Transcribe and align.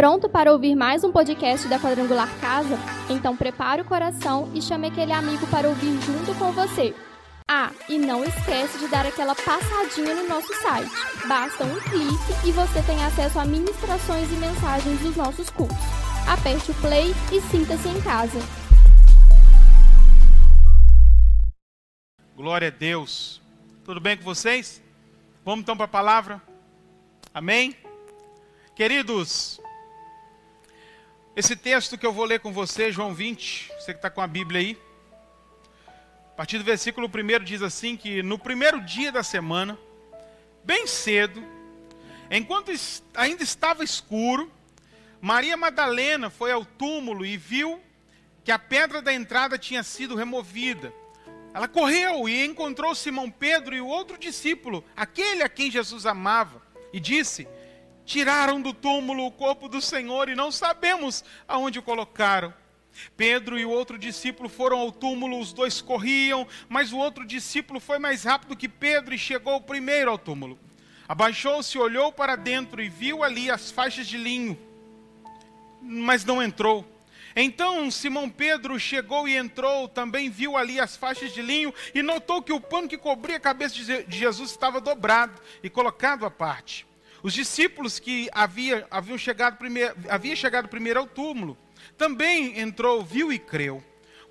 Pronto 0.00 0.30
para 0.30 0.50
ouvir 0.50 0.74
mais 0.74 1.04
um 1.04 1.12
podcast 1.12 1.68
da 1.68 1.78
Quadrangular 1.78 2.34
Casa? 2.40 2.78
Então 3.10 3.36
prepare 3.36 3.82
o 3.82 3.84
coração 3.84 4.50
e 4.54 4.62
chame 4.62 4.86
aquele 4.86 5.12
amigo 5.12 5.46
para 5.48 5.68
ouvir 5.68 5.92
junto 6.00 6.34
com 6.38 6.50
você. 6.52 6.94
Ah, 7.46 7.70
e 7.86 7.98
não 7.98 8.24
esquece 8.24 8.78
de 8.78 8.88
dar 8.88 9.04
aquela 9.04 9.34
passadinha 9.34 10.14
no 10.14 10.26
nosso 10.26 10.54
site. 10.62 10.90
Basta 11.28 11.64
um 11.64 11.78
clique 11.80 12.48
e 12.48 12.50
você 12.50 12.82
tem 12.84 13.04
acesso 13.04 13.38
a 13.38 13.44
ministrações 13.44 14.32
e 14.32 14.36
mensagens 14.36 15.00
dos 15.00 15.16
nossos 15.16 15.50
cultos. 15.50 15.76
Aperte 16.26 16.70
o 16.70 16.74
play 16.76 17.14
e 17.30 17.38
sinta-se 17.50 17.86
em 17.86 18.00
casa. 18.00 18.38
Glória 22.34 22.68
a 22.68 22.70
Deus. 22.70 23.42
Tudo 23.84 24.00
bem 24.00 24.16
com 24.16 24.24
vocês? 24.24 24.82
Vamos 25.44 25.60
então 25.60 25.76
para 25.76 25.84
a 25.84 25.88
palavra? 25.88 26.40
Amém? 27.34 27.76
Queridos, 28.74 29.60
esse 31.40 31.56
texto 31.56 31.96
que 31.96 32.04
eu 32.04 32.12
vou 32.12 32.26
ler 32.26 32.40
com 32.40 32.52
você, 32.52 32.92
João 32.92 33.14
20, 33.14 33.72
você 33.78 33.94
que 33.94 33.98
está 33.98 34.10
com 34.10 34.20
a 34.20 34.26
Bíblia 34.26 34.60
aí, 34.60 34.78
a 36.32 36.36
partir 36.36 36.58
do 36.58 36.64
versículo 36.64 37.08
1 37.08 37.42
diz 37.42 37.62
assim: 37.62 37.96
que 37.96 38.22
no 38.22 38.38
primeiro 38.38 38.78
dia 38.82 39.10
da 39.10 39.22
semana, 39.22 39.78
bem 40.62 40.86
cedo, 40.86 41.42
enquanto 42.30 42.70
ainda 43.14 43.42
estava 43.42 43.82
escuro, 43.82 44.52
Maria 45.18 45.56
Madalena 45.56 46.28
foi 46.28 46.52
ao 46.52 46.62
túmulo 46.62 47.24
e 47.24 47.38
viu 47.38 47.80
que 48.44 48.52
a 48.52 48.58
pedra 48.58 49.00
da 49.00 49.12
entrada 49.14 49.56
tinha 49.56 49.82
sido 49.82 50.14
removida. 50.14 50.92
Ela 51.54 51.66
correu 51.66 52.28
e 52.28 52.44
encontrou 52.44 52.94
Simão 52.94 53.30
Pedro 53.30 53.74
e 53.74 53.80
o 53.80 53.86
outro 53.86 54.18
discípulo, 54.18 54.84
aquele 54.94 55.42
a 55.42 55.48
quem 55.48 55.70
Jesus 55.70 56.04
amava, 56.04 56.60
e 56.92 57.00
disse: 57.00 57.48
Tiraram 58.04 58.60
do 58.60 58.72
túmulo 58.72 59.26
o 59.26 59.30
corpo 59.30 59.68
do 59.68 59.80
Senhor 59.80 60.28
e 60.28 60.34
não 60.34 60.50
sabemos 60.50 61.24
aonde 61.46 61.78
o 61.78 61.82
colocaram. 61.82 62.52
Pedro 63.16 63.58
e 63.58 63.64
o 63.64 63.70
outro 63.70 63.98
discípulo 63.98 64.48
foram 64.48 64.78
ao 64.78 64.92
túmulo, 64.92 65.38
os 65.38 65.52
dois 65.52 65.80
corriam, 65.80 66.46
mas 66.68 66.92
o 66.92 66.98
outro 66.98 67.24
discípulo 67.24 67.80
foi 67.80 67.98
mais 67.98 68.24
rápido 68.24 68.56
que 68.56 68.68
Pedro 68.68 69.14
e 69.14 69.18
chegou 69.18 69.60
primeiro 69.60 70.10
ao 70.10 70.18
túmulo. 70.18 70.58
Abaixou-se, 71.08 71.76
olhou 71.78 72.12
para 72.12 72.36
dentro 72.36 72.82
e 72.82 72.88
viu 72.88 73.24
ali 73.24 73.50
as 73.50 73.70
faixas 73.70 74.06
de 74.06 74.16
linho, 74.16 74.58
mas 75.82 76.24
não 76.24 76.42
entrou. 76.42 76.86
Então 77.34 77.90
Simão 77.90 78.28
Pedro 78.28 78.78
chegou 78.78 79.28
e 79.28 79.36
entrou, 79.36 79.88
também 79.88 80.28
viu 80.28 80.56
ali 80.56 80.80
as 80.80 80.96
faixas 80.96 81.32
de 81.32 81.42
linho 81.42 81.72
e 81.94 82.02
notou 82.02 82.42
que 82.42 82.52
o 82.52 82.60
pano 82.60 82.88
que 82.88 82.98
cobria 82.98 83.36
a 83.36 83.40
cabeça 83.40 83.74
de 83.74 84.18
Jesus 84.18 84.50
estava 84.50 84.80
dobrado 84.80 85.40
e 85.62 85.70
colocado 85.70 86.26
à 86.26 86.30
parte. 86.30 86.86
Os 87.22 87.32
discípulos 87.32 87.98
que 87.98 88.28
havia, 88.32 88.86
haviam 88.90 89.18
chegado 89.18 89.56
primeiro, 89.56 89.94
havia 90.08 90.34
chegado 90.34 90.68
primeiro 90.68 91.00
ao 91.00 91.06
túmulo, 91.06 91.56
também 91.96 92.58
entrou, 92.58 93.04
viu 93.04 93.32
e 93.32 93.38
creu, 93.38 93.84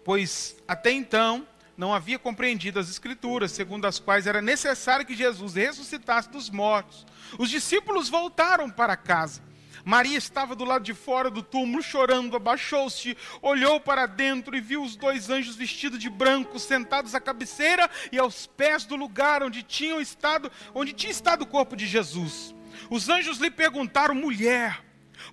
pois 0.04 0.56
até 0.68 0.92
então 0.92 1.48
não 1.78 1.94
havia 1.94 2.20
compreendido 2.20 2.80
as 2.80 2.90
escrituras, 2.90 3.52
segundo 3.52 3.86
as 3.86 4.00
quais 4.00 4.28
era 4.28 4.42
necessário 4.42 5.06
que 5.06 5.16
Jesus 5.16 5.54
ressuscitasse 5.54 6.30
dos 6.30 6.50
mortos. 6.50 7.06
Os 7.38 7.50
discípulos 7.50 8.10
voltaram 8.10 8.70
para 8.70 8.98
casa. 8.98 9.42
Maria 9.86 10.18
estava 10.18 10.56
do 10.56 10.66
lado 10.66 10.84
de 10.84 10.94
fora 10.94 11.30
do 11.30 11.42
túmulo 11.42 11.82
chorando, 11.82 12.36
abaixou-se, 12.36 13.16
olhou 13.42 13.80
para 13.80 14.06
dentro 14.06 14.56
e 14.56 14.62
viu 14.62 14.84
os 14.84 14.96
dois 14.96 15.30
anjos 15.30 15.56
vestidos 15.56 16.00
de 16.00 16.10
branco 16.10 16.60
sentados 16.60 17.16
à 17.16 17.20
cabeceira 17.22 17.90
e 18.12 18.20
aos 18.20 18.46
pés 18.46 18.84
do 18.86 18.98
lugar 18.98 19.42
onde 19.42 19.64
tinham 19.64 20.02
estado, 20.02 20.52
onde 20.74 20.92
tinha 20.92 21.12
estado 21.12 21.44
o 21.44 21.48
corpo 21.48 21.78
de 21.78 21.88
Jesus. 21.88 22.54
Os 22.90 23.10
anjos 23.10 23.38
lhe 23.38 23.52
perguntaram: 23.52 24.16
mulher, 24.16 24.84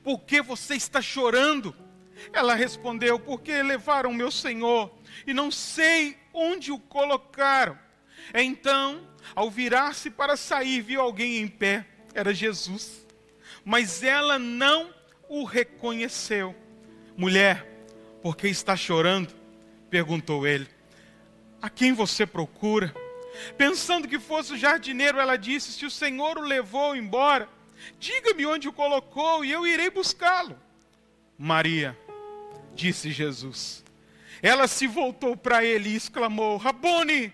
por 0.02 0.20
que 0.20 0.42
você 0.42 0.74
está 0.74 1.00
chorando? 1.00 1.74
Ela 2.32 2.54
respondeu: 2.54 3.18
porque 3.18 3.62
levaram 3.62 4.12
meu 4.12 4.30
senhor 4.30 4.92
e 5.26 5.32
não 5.32 5.50
sei 5.50 6.16
onde 6.32 6.70
o 6.70 6.78
colocaram. 6.78 7.78
Então, 8.34 9.06
ao 9.34 9.50
virar-se 9.50 10.10
para 10.10 10.36
sair, 10.36 10.80
viu 10.80 11.00
alguém 11.00 11.38
em 11.38 11.48
pé. 11.48 11.86
Era 12.14 12.34
Jesus. 12.34 13.06
Mas 13.64 14.02
ela 14.02 14.38
não 14.38 14.94
o 15.28 15.44
reconheceu. 15.44 16.54
Mulher, 17.16 17.66
por 18.22 18.36
que 18.36 18.48
está 18.48 18.76
chorando? 18.76 19.34
perguntou 19.88 20.46
ele. 20.46 20.68
A 21.62 21.70
quem 21.70 21.92
você 21.92 22.26
procura? 22.26 22.94
Pensando 23.56 24.08
que 24.08 24.18
fosse 24.18 24.52
o 24.52 24.56
jardineiro, 24.56 25.18
ela 25.18 25.36
disse: 25.36 25.72
Se 25.72 25.86
o 25.86 25.90
Senhor 25.90 26.38
o 26.38 26.42
levou 26.42 26.96
embora, 26.96 27.48
diga-me 27.98 28.46
onde 28.46 28.68
o 28.68 28.72
colocou 28.72 29.44
e 29.44 29.50
eu 29.50 29.66
irei 29.66 29.90
buscá-lo. 29.90 30.58
Maria, 31.38 31.98
disse 32.74 33.10
Jesus. 33.10 33.84
Ela 34.42 34.68
se 34.68 34.86
voltou 34.86 35.36
para 35.36 35.64
ele 35.64 35.90
e 35.90 35.96
exclamou: 35.96 36.56
Rabone, 36.56 37.32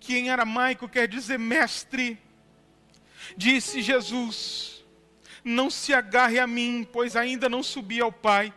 que 0.00 0.16
em 0.16 0.30
aramaico 0.30 0.88
quer 0.88 1.06
dizer 1.06 1.38
mestre. 1.38 2.18
Disse 3.36 3.80
Jesus: 3.80 4.84
Não 5.44 5.70
se 5.70 5.92
agarre 5.94 6.38
a 6.38 6.46
mim, 6.46 6.86
pois 6.90 7.16
ainda 7.16 7.48
não 7.48 7.62
subi 7.62 8.00
ao 8.00 8.12
Pai 8.12 8.52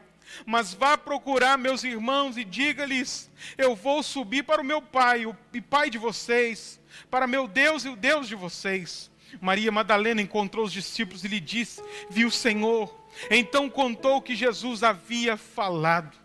mas 0.45 0.73
vá 0.73 0.97
procurar 0.97 1.57
meus 1.57 1.83
irmãos 1.83 2.37
e 2.37 2.43
diga-lhes: 2.43 3.29
Eu 3.57 3.75
vou 3.75 4.01
subir 4.01 4.43
para 4.43 4.61
o 4.61 4.65
meu 4.65 4.81
pai, 4.81 5.25
o 5.25 5.35
pai 5.69 5.89
de 5.89 5.97
vocês, 5.97 6.79
para 7.09 7.27
meu 7.27 7.47
Deus 7.47 7.85
e 7.85 7.89
o 7.89 7.95
Deus 7.95 8.27
de 8.27 8.35
vocês. 8.35 9.11
Maria 9.41 9.71
Madalena 9.71 10.21
encontrou 10.21 10.65
os 10.65 10.71
discípulos 10.71 11.23
e 11.23 11.27
lhe 11.27 11.39
disse: 11.39 11.81
Viu 12.09 12.27
o 12.27 12.31
Senhor. 12.31 12.93
Então 13.29 13.69
contou 13.69 14.17
o 14.17 14.21
que 14.21 14.35
Jesus 14.35 14.83
havia 14.83 15.37
falado. 15.37 16.15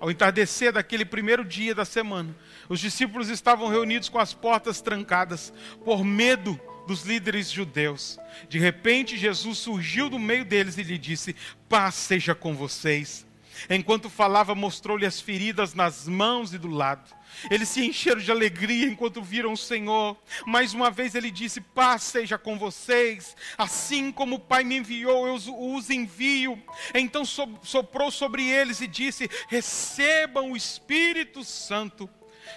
Ao 0.00 0.10
entardecer 0.10 0.72
daquele 0.72 1.04
primeiro 1.04 1.44
dia 1.44 1.74
da 1.74 1.84
semana, 1.84 2.36
os 2.68 2.78
discípulos 2.78 3.28
estavam 3.28 3.68
reunidos 3.68 4.08
com 4.08 4.18
as 4.18 4.34
portas 4.34 4.80
trancadas, 4.80 5.52
por 5.84 6.04
medo 6.04 6.60
dos 6.86 7.04
líderes 7.04 7.50
judeus. 7.50 8.18
De 8.48 8.58
repente, 8.58 9.16
Jesus 9.16 9.58
surgiu 9.58 10.10
do 10.10 10.18
meio 10.18 10.44
deles 10.44 10.76
e 10.76 10.82
lhe 10.82 10.98
disse: 10.98 11.34
Paz 11.68 11.94
seja 11.94 12.34
com 12.34 12.54
vocês. 12.54 13.26
Enquanto 13.70 14.10
falava, 14.10 14.54
mostrou-lhe 14.54 15.06
as 15.06 15.20
feridas 15.20 15.74
nas 15.74 16.06
mãos 16.06 16.52
e 16.52 16.58
do 16.58 16.68
lado. 16.68 17.10
Eles 17.50 17.68
se 17.68 17.84
encheram 17.84 18.20
de 18.20 18.30
alegria 18.30 18.86
enquanto 18.86 19.22
viram 19.22 19.52
o 19.52 19.56
Senhor. 19.56 20.16
Mais 20.46 20.74
uma 20.74 20.90
vez 20.90 21.14
ele 21.14 21.30
disse: 21.30 21.60
Paz 21.60 22.02
seja 22.02 22.38
com 22.38 22.58
vocês. 22.58 23.36
Assim 23.56 24.10
como 24.10 24.36
o 24.36 24.40
Pai 24.40 24.64
me 24.64 24.76
enviou, 24.76 25.26
eu 25.26 25.34
os 25.34 25.90
envio. 25.90 26.62
Então 26.94 27.24
soprou 27.24 28.10
sobre 28.10 28.48
eles 28.48 28.80
e 28.80 28.86
disse: 28.86 29.28
Recebam 29.48 30.52
o 30.52 30.56
Espírito 30.56 31.44
Santo. 31.44 32.08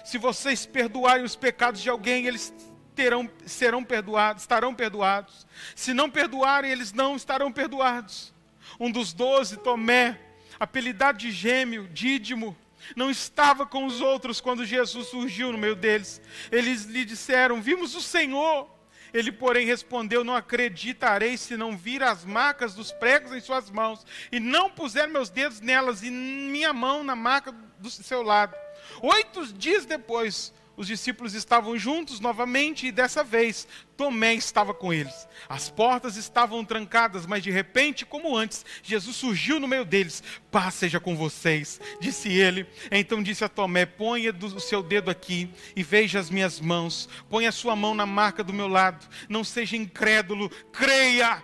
Se 0.04 0.18
vocês 0.18 0.66
perdoarem 0.66 1.24
os 1.24 1.36
pecados 1.36 1.80
de 1.80 1.88
alguém, 1.88 2.26
eles 2.26 2.52
terão, 2.94 3.30
serão 3.46 3.84
perdoados, 3.84 4.42
estarão 4.42 4.74
perdoados. 4.74 5.46
Se 5.74 5.94
não 5.94 6.10
perdoarem, 6.10 6.70
eles 6.70 6.92
não 6.92 7.16
estarão 7.16 7.52
perdoados. 7.52 8.34
Um 8.78 8.90
dos 8.90 9.12
doze, 9.12 9.56
Tomé, 9.56 10.20
apelidado 10.58 11.18
de 11.18 11.30
gêmeo, 11.30 11.88
Dídimo, 11.88 12.56
não 12.96 13.10
estava 13.10 13.66
com 13.66 13.86
os 13.86 14.00
outros 14.00 14.40
quando 14.40 14.64
Jesus 14.64 15.08
surgiu 15.08 15.52
no 15.52 15.58
meio 15.58 15.76
deles. 15.76 16.20
Eles 16.50 16.84
lhe 16.84 17.04
disseram: 17.04 17.60
Vimos 17.60 17.94
o 17.94 18.00
Senhor. 18.00 18.68
Ele, 19.12 19.32
porém, 19.32 19.66
respondeu: 19.66 20.22
Não 20.22 20.34
acreditarei 20.34 21.36
se 21.36 21.56
não 21.56 21.76
vir 21.76 22.02
as 22.02 22.24
marcas 22.24 22.74
dos 22.74 22.92
pregos 22.92 23.32
em 23.32 23.40
suas 23.40 23.70
mãos, 23.70 24.04
e 24.30 24.38
não 24.38 24.70
puser 24.70 25.08
meus 25.08 25.30
dedos 25.30 25.60
nelas 25.60 26.02
e 26.02 26.10
minha 26.10 26.72
mão 26.72 27.02
na 27.02 27.16
marca 27.16 27.52
do 27.78 27.90
seu 27.90 28.22
lado. 28.22 28.54
Oito 29.00 29.46
dias 29.52 29.86
depois, 29.86 30.52
os 30.78 30.86
discípulos 30.86 31.34
estavam 31.34 31.76
juntos 31.76 32.20
novamente 32.20 32.86
e 32.86 32.92
dessa 32.92 33.24
vez 33.24 33.66
Tomé 33.96 34.34
estava 34.34 34.72
com 34.72 34.92
eles. 34.92 35.26
As 35.48 35.68
portas 35.68 36.16
estavam 36.16 36.64
trancadas, 36.64 37.26
mas 37.26 37.42
de 37.42 37.50
repente, 37.50 38.06
como 38.06 38.36
antes, 38.36 38.64
Jesus 38.80 39.16
surgiu 39.16 39.58
no 39.58 39.66
meio 39.66 39.84
deles. 39.84 40.22
Paz 40.52 40.74
seja 40.74 41.00
com 41.00 41.16
vocês, 41.16 41.80
disse 42.00 42.28
ele. 42.28 42.64
Então 42.92 43.20
disse 43.20 43.42
a 43.42 43.48
Tomé: 43.48 43.86
Ponha 43.86 44.32
o 44.32 44.60
seu 44.60 44.80
dedo 44.80 45.10
aqui 45.10 45.50
e 45.74 45.82
veja 45.82 46.20
as 46.20 46.30
minhas 46.30 46.60
mãos. 46.60 47.08
Ponha 47.28 47.48
a 47.48 47.52
sua 47.52 47.74
mão 47.74 47.92
na 47.92 48.06
marca 48.06 48.44
do 48.44 48.52
meu 48.52 48.68
lado. 48.68 49.04
Não 49.28 49.42
seja 49.42 49.76
incrédulo, 49.76 50.48
creia. 50.72 51.42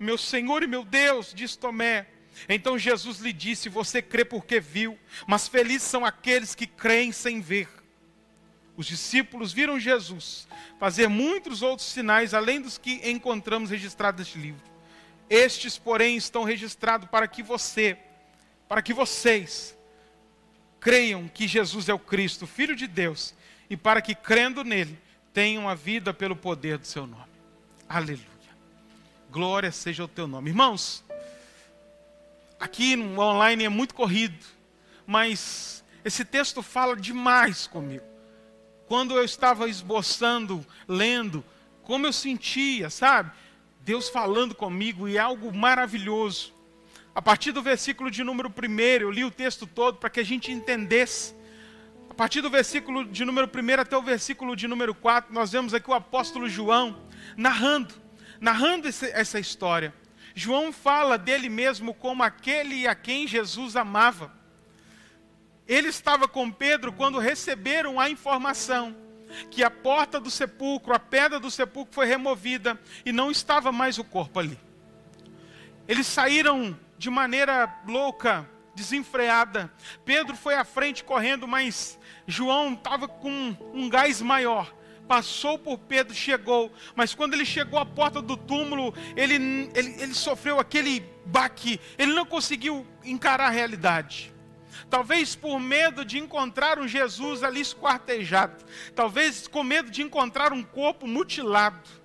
Meu 0.00 0.16
Senhor 0.16 0.62
e 0.62 0.66
meu 0.66 0.82
Deus, 0.82 1.34
disse 1.34 1.58
Tomé. 1.58 2.06
Então 2.48 2.78
Jesus 2.78 3.18
lhe 3.18 3.34
disse: 3.34 3.68
Você 3.68 4.00
crê 4.00 4.24
porque 4.24 4.58
viu, 4.58 4.98
mas 5.26 5.46
felizes 5.46 5.82
são 5.82 6.06
aqueles 6.06 6.54
que 6.54 6.66
creem 6.66 7.12
sem 7.12 7.42
ver. 7.42 7.81
Os 8.76 8.86
discípulos 8.86 9.52
viram 9.52 9.78
Jesus 9.78 10.48
fazer 10.78 11.08
muitos 11.08 11.62
outros 11.62 11.88
sinais 11.88 12.32
além 12.32 12.60
dos 12.60 12.78
que 12.78 13.00
encontramos 13.08 13.70
registrados 13.70 14.20
neste 14.20 14.38
livro. 14.38 14.62
Estes, 15.28 15.78
porém, 15.78 16.16
estão 16.16 16.42
registrados 16.42 17.08
para 17.08 17.26
que 17.28 17.42
você, 17.42 17.98
para 18.68 18.82
que 18.82 18.92
vocês 18.92 19.76
creiam 20.80 21.28
que 21.28 21.46
Jesus 21.46 21.88
é 21.88 21.94
o 21.94 21.98
Cristo, 21.98 22.46
Filho 22.46 22.74
de 22.74 22.86
Deus, 22.86 23.34
e 23.70 23.76
para 23.76 24.02
que 24.02 24.14
crendo 24.14 24.64
nele 24.64 24.98
tenham 25.32 25.68
a 25.68 25.74
vida 25.74 26.12
pelo 26.12 26.36
poder 26.36 26.78
do 26.78 26.86
seu 26.86 27.06
nome. 27.06 27.30
Aleluia. 27.88 28.26
Glória 29.30 29.70
seja 29.72 30.04
o 30.04 30.08
teu 30.08 30.26
nome. 30.26 30.50
Irmãos, 30.50 31.04
aqui 32.58 32.96
no 32.96 33.20
online 33.20 33.64
é 33.64 33.68
muito 33.68 33.94
corrido, 33.94 34.44
mas 35.06 35.82
esse 36.04 36.24
texto 36.24 36.62
fala 36.62 36.96
demais 36.96 37.66
comigo. 37.66 38.11
Quando 38.92 39.16
eu 39.16 39.24
estava 39.24 39.70
esboçando, 39.70 40.62
lendo, 40.86 41.42
como 41.82 42.06
eu 42.06 42.12
sentia, 42.12 42.90
sabe? 42.90 43.30
Deus 43.80 44.10
falando 44.10 44.54
comigo 44.54 45.08
e 45.08 45.16
é 45.16 45.18
algo 45.18 45.50
maravilhoso. 45.50 46.52
A 47.14 47.22
partir 47.22 47.52
do 47.52 47.62
versículo 47.62 48.10
de 48.10 48.22
número 48.22 48.50
1, 48.50 48.80
eu 49.00 49.10
li 49.10 49.24
o 49.24 49.30
texto 49.30 49.66
todo 49.66 49.96
para 49.96 50.10
que 50.10 50.20
a 50.20 50.22
gente 50.22 50.52
entendesse. 50.52 51.34
A 52.10 52.12
partir 52.12 52.42
do 52.42 52.50
versículo 52.50 53.06
de 53.06 53.24
número 53.24 53.48
1 53.48 53.80
até 53.80 53.96
o 53.96 54.02
versículo 54.02 54.54
de 54.54 54.68
número 54.68 54.94
4, 54.94 55.32
nós 55.32 55.52
vemos 55.52 55.72
aqui 55.72 55.88
o 55.88 55.94
apóstolo 55.94 56.46
João 56.46 57.00
narrando, 57.34 57.94
narrando 58.38 58.86
essa 58.86 59.40
história. 59.40 59.94
João 60.34 60.70
fala 60.70 61.16
dele 61.16 61.48
mesmo 61.48 61.94
como 61.94 62.22
aquele 62.22 62.86
a 62.86 62.94
quem 62.94 63.26
Jesus 63.26 63.74
amava. 63.74 64.41
Ele 65.72 65.88
estava 65.88 66.28
com 66.28 66.50
Pedro 66.50 66.92
quando 66.92 67.18
receberam 67.18 67.98
a 67.98 68.10
informação 68.10 68.94
que 69.50 69.64
a 69.64 69.70
porta 69.70 70.20
do 70.20 70.30
sepulcro, 70.30 70.94
a 70.94 70.98
pedra 70.98 71.40
do 71.40 71.50
sepulcro 71.50 71.94
foi 71.94 72.04
removida 72.04 72.78
e 73.06 73.10
não 73.10 73.30
estava 73.30 73.72
mais 73.72 73.96
o 73.96 74.04
corpo 74.04 74.38
ali. 74.38 74.58
Eles 75.88 76.06
saíram 76.06 76.78
de 76.98 77.08
maneira 77.08 77.74
louca, 77.88 78.46
desenfreada. 78.74 79.72
Pedro 80.04 80.36
foi 80.36 80.56
à 80.56 80.62
frente 80.62 81.02
correndo, 81.02 81.48
mas 81.48 81.98
João 82.26 82.74
estava 82.74 83.08
com 83.08 83.56
um 83.72 83.88
gás 83.88 84.20
maior. 84.20 84.74
Passou 85.08 85.58
por 85.58 85.78
Pedro, 85.78 86.14
chegou, 86.14 86.70
mas 86.94 87.14
quando 87.14 87.32
ele 87.32 87.46
chegou 87.46 87.78
à 87.78 87.86
porta 87.86 88.20
do 88.20 88.36
túmulo, 88.36 88.92
ele, 89.16 89.36
ele, 89.74 90.02
ele 90.02 90.12
sofreu 90.12 90.60
aquele 90.60 91.00
baque, 91.24 91.80
ele 91.96 92.12
não 92.12 92.26
conseguiu 92.26 92.86
encarar 93.02 93.46
a 93.46 93.50
realidade. 93.50 94.32
Talvez 94.88 95.34
por 95.34 95.58
medo 95.58 96.04
de 96.04 96.18
encontrar 96.18 96.78
um 96.78 96.86
Jesus 96.86 97.42
ali 97.42 97.60
esquartejado, 97.60 98.64
talvez 98.94 99.46
com 99.46 99.62
medo 99.62 99.90
de 99.90 100.02
encontrar 100.02 100.52
um 100.52 100.62
corpo 100.62 101.06
mutilado 101.06 102.02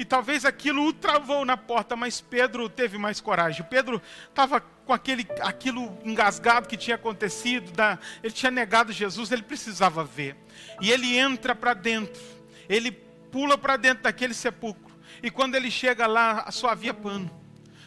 e 0.00 0.04
talvez 0.04 0.46
aquilo 0.46 0.86
o 0.86 0.94
travou 0.94 1.44
na 1.44 1.58
porta, 1.58 1.94
mas 1.94 2.22
Pedro 2.22 2.70
teve 2.70 2.96
mais 2.96 3.20
coragem. 3.20 3.66
Pedro 3.68 4.00
estava 4.30 4.58
com 4.58 4.94
aquele, 4.94 5.26
aquilo 5.42 5.94
engasgado 6.02 6.66
que 6.66 6.74
tinha 6.74 6.96
acontecido, 6.96 7.70
da, 7.72 7.98
ele 8.22 8.32
tinha 8.32 8.50
negado 8.50 8.94
Jesus, 8.94 9.30
ele 9.30 9.42
precisava 9.42 10.02
ver. 10.02 10.36
E 10.80 10.90
ele 10.90 11.18
entra 11.18 11.54
para 11.54 11.74
dentro, 11.74 12.22
ele 12.66 12.90
pula 12.90 13.58
para 13.58 13.76
dentro 13.76 14.04
daquele 14.04 14.32
sepulcro. 14.32 14.90
E 15.22 15.30
quando 15.30 15.54
ele 15.54 15.70
chega 15.70 16.06
lá, 16.06 16.50
só 16.50 16.70
havia 16.70 16.94
pano, 16.94 17.30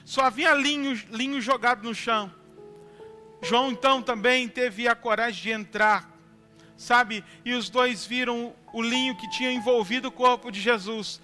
só 0.05 0.21
havia 0.21 0.53
linho, 0.53 0.93
linho 1.09 1.41
jogado 1.41 1.83
no 1.83 1.95
chão. 1.95 2.31
João 3.43 3.71
então 3.71 4.01
também 4.01 4.47
teve 4.47 4.87
a 4.87 4.95
coragem 4.95 5.43
de 5.43 5.51
entrar, 5.51 6.09
sabe? 6.77 7.23
E 7.43 7.53
os 7.53 7.69
dois 7.69 8.05
viram 8.05 8.53
o 8.71 8.81
linho 8.81 9.15
que 9.15 9.29
tinha 9.29 9.51
envolvido 9.51 10.07
o 10.07 10.11
corpo 10.11 10.51
de 10.51 10.61
Jesus 10.61 11.21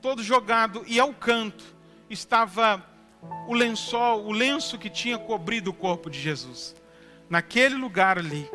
todo 0.00 0.22
jogado, 0.22 0.82
e 0.86 0.98
ao 0.98 1.12
canto 1.12 1.64
estava 2.08 2.84
o 3.46 3.54
lençol, 3.54 4.24
o 4.24 4.32
lenço 4.32 4.78
que 4.78 4.88
tinha 4.88 5.18
cobrido 5.18 5.70
o 5.70 5.74
corpo 5.74 6.10
de 6.10 6.18
Jesus. 6.18 6.74
Naquele 7.28 7.74
lugar 7.74 8.18
ali. 8.18 8.50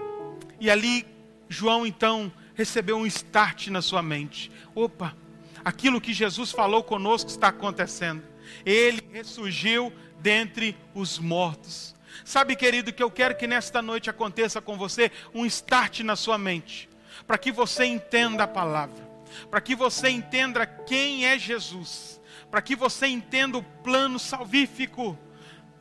E 0.60 0.70
ali, 0.70 1.06
João 1.48 1.86
então 1.86 2.32
recebeu 2.56 2.98
um 2.98 3.06
start 3.06 3.68
na 3.68 3.82
sua 3.82 4.02
mente. 4.02 4.52
Opa, 4.74 5.16
aquilo 5.64 6.02
que 6.02 6.14
Jesus 6.14 6.52
falou 6.52 6.84
conosco 6.84 7.30
está 7.30 7.50
acontecendo. 7.50 8.24
Ele 8.66 9.02
ressurgiu 9.12 9.94
dentre 10.20 10.76
os 10.94 11.20
mortos. 11.20 11.95
Sabe, 12.26 12.58
querido, 12.58 12.92
que 12.92 13.02
eu 13.02 13.10
quero 13.10 13.38
que 13.38 13.48
nesta 13.48 13.82
noite 13.82 14.10
aconteça 14.10 14.60
com 14.60 14.78
você 14.78 15.10
um 15.34 15.46
start 15.46 16.02
na 16.02 16.18
sua 16.18 16.38
mente, 16.38 16.90
para 17.26 17.38
que 17.38 17.54
você 17.54 17.86
entenda 17.86 18.44
a 18.44 18.48
palavra 18.48 19.06
para 19.50 19.62
que 19.62 19.76
você 19.76 20.10
entenda 20.10 20.66
quem 20.66 21.26
é 21.26 21.38
Jesus, 21.38 22.22
para 22.50 22.62
que 22.62 22.76
você 22.76 23.08
entenda 23.08 23.58
o 23.58 23.64
plano 23.64 24.20
salvífico 24.20 25.18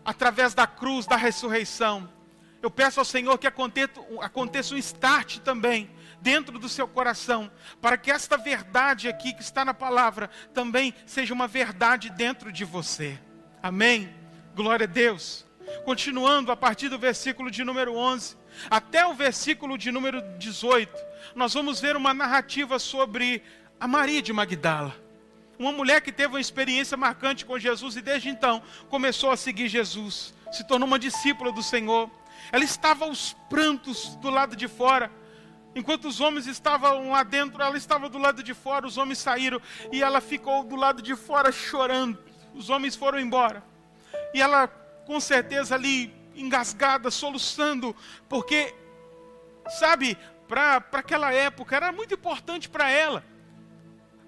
através 0.04 0.54
da 0.54 0.66
cruz, 0.66 1.06
da 1.06 1.16
ressurreição. 1.16 2.10
Eu 2.62 2.70
peço 2.70 2.98
ao 2.98 3.04
Senhor 3.04 3.36
que 3.38 3.46
aconteça, 3.46 3.92
aconteça 4.20 4.74
um 4.74 4.78
start 4.78 5.38
também 5.38 5.90
dentro 6.20 6.58
do 6.58 6.68
seu 6.68 6.88
coração, 6.88 7.50
para 7.80 7.98
que 7.98 8.10
esta 8.10 8.38
verdade 8.38 9.08
aqui 9.08 9.34
que 9.34 9.42
está 9.42 9.64
na 9.64 9.74
palavra 9.74 10.30
também 10.54 10.94
seja 11.04 11.34
uma 11.34 11.46
verdade 11.46 12.08
dentro 12.10 12.50
de 12.50 12.64
você. 12.64 13.18
Amém? 13.62 14.14
Glória 14.54 14.84
a 14.84 14.88
Deus. 14.88 15.44
Continuando 15.84 16.52
a 16.52 16.56
partir 16.56 16.88
do 16.88 16.98
versículo 16.98 17.50
de 17.50 17.64
número 17.64 17.94
11 17.94 18.36
até 18.70 19.06
o 19.06 19.14
versículo 19.14 19.76
de 19.76 19.90
número 19.90 20.22
18, 20.38 20.92
nós 21.34 21.54
vamos 21.54 21.80
ver 21.80 21.96
uma 21.96 22.14
narrativa 22.14 22.78
sobre 22.78 23.42
a 23.80 23.88
Maria 23.88 24.22
de 24.22 24.32
Magdala. 24.32 24.94
Uma 25.58 25.72
mulher 25.72 26.00
que 26.00 26.12
teve 26.12 26.34
uma 26.34 26.40
experiência 26.40 26.96
marcante 26.96 27.44
com 27.44 27.58
Jesus 27.58 27.96
e 27.96 28.02
desde 28.02 28.28
então 28.28 28.62
começou 28.88 29.30
a 29.30 29.36
seguir 29.36 29.68
Jesus, 29.68 30.34
se 30.52 30.66
tornou 30.66 30.86
uma 30.86 30.98
discípula 30.98 31.52
do 31.52 31.62
Senhor. 31.62 32.10
Ela 32.50 32.64
estava 32.64 33.04
aos 33.04 33.34
prantos 33.48 34.16
do 34.16 34.30
lado 34.30 34.56
de 34.56 34.68
fora. 34.68 35.10
Enquanto 35.74 36.06
os 36.06 36.20
homens 36.20 36.46
estavam 36.46 37.10
lá 37.10 37.22
dentro, 37.22 37.62
ela 37.62 37.76
estava 37.76 38.08
do 38.08 38.18
lado 38.18 38.42
de 38.42 38.54
fora, 38.54 38.86
os 38.86 38.96
homens 38.96 39.18
saíram 39.18 39.60
e 39.92 40.02
ela 40.02 40.20
ficou 40.20 40.62
do 40.64 40.76
lado 40.76 41.02
de 41.02 41.16
fora 41.16 41.50
chorando. 41.50 42.18
Os 42.54 42.70
homens 42.70 42.94
foram 42.94 43.18
embora. 43.18 43.62
E 44.32 44.40
ela, 44.40 44.68
com 45.06 45.20
certeza, 45.20 45.74
ali 45.74 46.14
engasgada, 46.34 47.10
soluçando, 47.10 47.94
porque, 48.28 48.74
sabe, 49.78 50.18
para 50.48 50.84
aquela 50.92 51.32
época 51.32 51.76
era 51.76 51.92
muito 51.92 52.14
importante 52.14 52.68
para 52.68 52.90
ela 52.90 53.24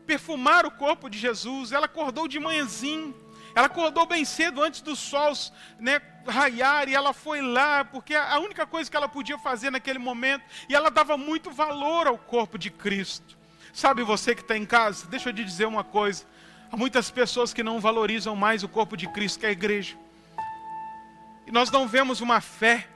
perfumar 0.07 0.65
o 0.65 0.71
corpo 0.71 1.11
de 1.11 1.19
Jesus. 1.19 1.73
Ela 1.73 1.87
acordou 1.87 2.29
de 2.29 2.39
manhãzinho, 2.39 3.15
ela 3.55 3.67
acordou 3.67 4.07
bem 4.07 4.25
cedo 4.25 4.63
antes 4.63 4.81
do 4.81 4.95
sol 4.95 5.33
né, 5.79 6.01
raiar 6.27 6.89
e 6.89 6.95
ela 6.95 7.13
foi 7.13 7.41
lá, 7.41 7.85
porque 7.85 8.15
a 8.15 8.39
única 8.39 8.67
coisa 8.67 8.91
que 8.91 8.97
ela 8.97 9.09
podia 9.09 9.39
fazer 9.39 9.71
naquele 9.71 9.99
momento, 9.99 10.45
e 10.69 10.75
ela 10.75 10.91
dava 10.91 11.17
muito 11.17 11.51
valor 11.51 12.07
ao 12.07 12.17
corpo 12.17 12.57
de 12.57 12.71
Cristo. 12.71 13.37
Sabe 13.73 14.03
você 14.03 14.35
que 14.35 14.41
está 14.41 14.57
em 14.57 14.65
casa, 14.65 15.07
deixa 15.07 15.29
eu 15.29 15.35
te 15.35 15.45
dizer 15.45 15.67
uma 15.67 15.85
coisa: 15.85 16.25
há 16.71 16.77
muitas 16.77 17.11
pessoas 17.11 17.53
que 17.53 17.63
não 17.63 17.81
valorizam 17.81 18.35
mais 18.35 18.63
o 18.63 18.69
corpo 18.69 18.97
de 18.97 19.07
Cristo, 19.09 19.41
que 19.41 19.47
é 19.47 19.51
a 19.51 19.53
igreja. 19.53 19.97
E 21.47 21.53
nós 21.53 21.71
não 21.71 21.87
vemos 21.87 22.21
uma 22.21 22.41
fé, 22.41 22.89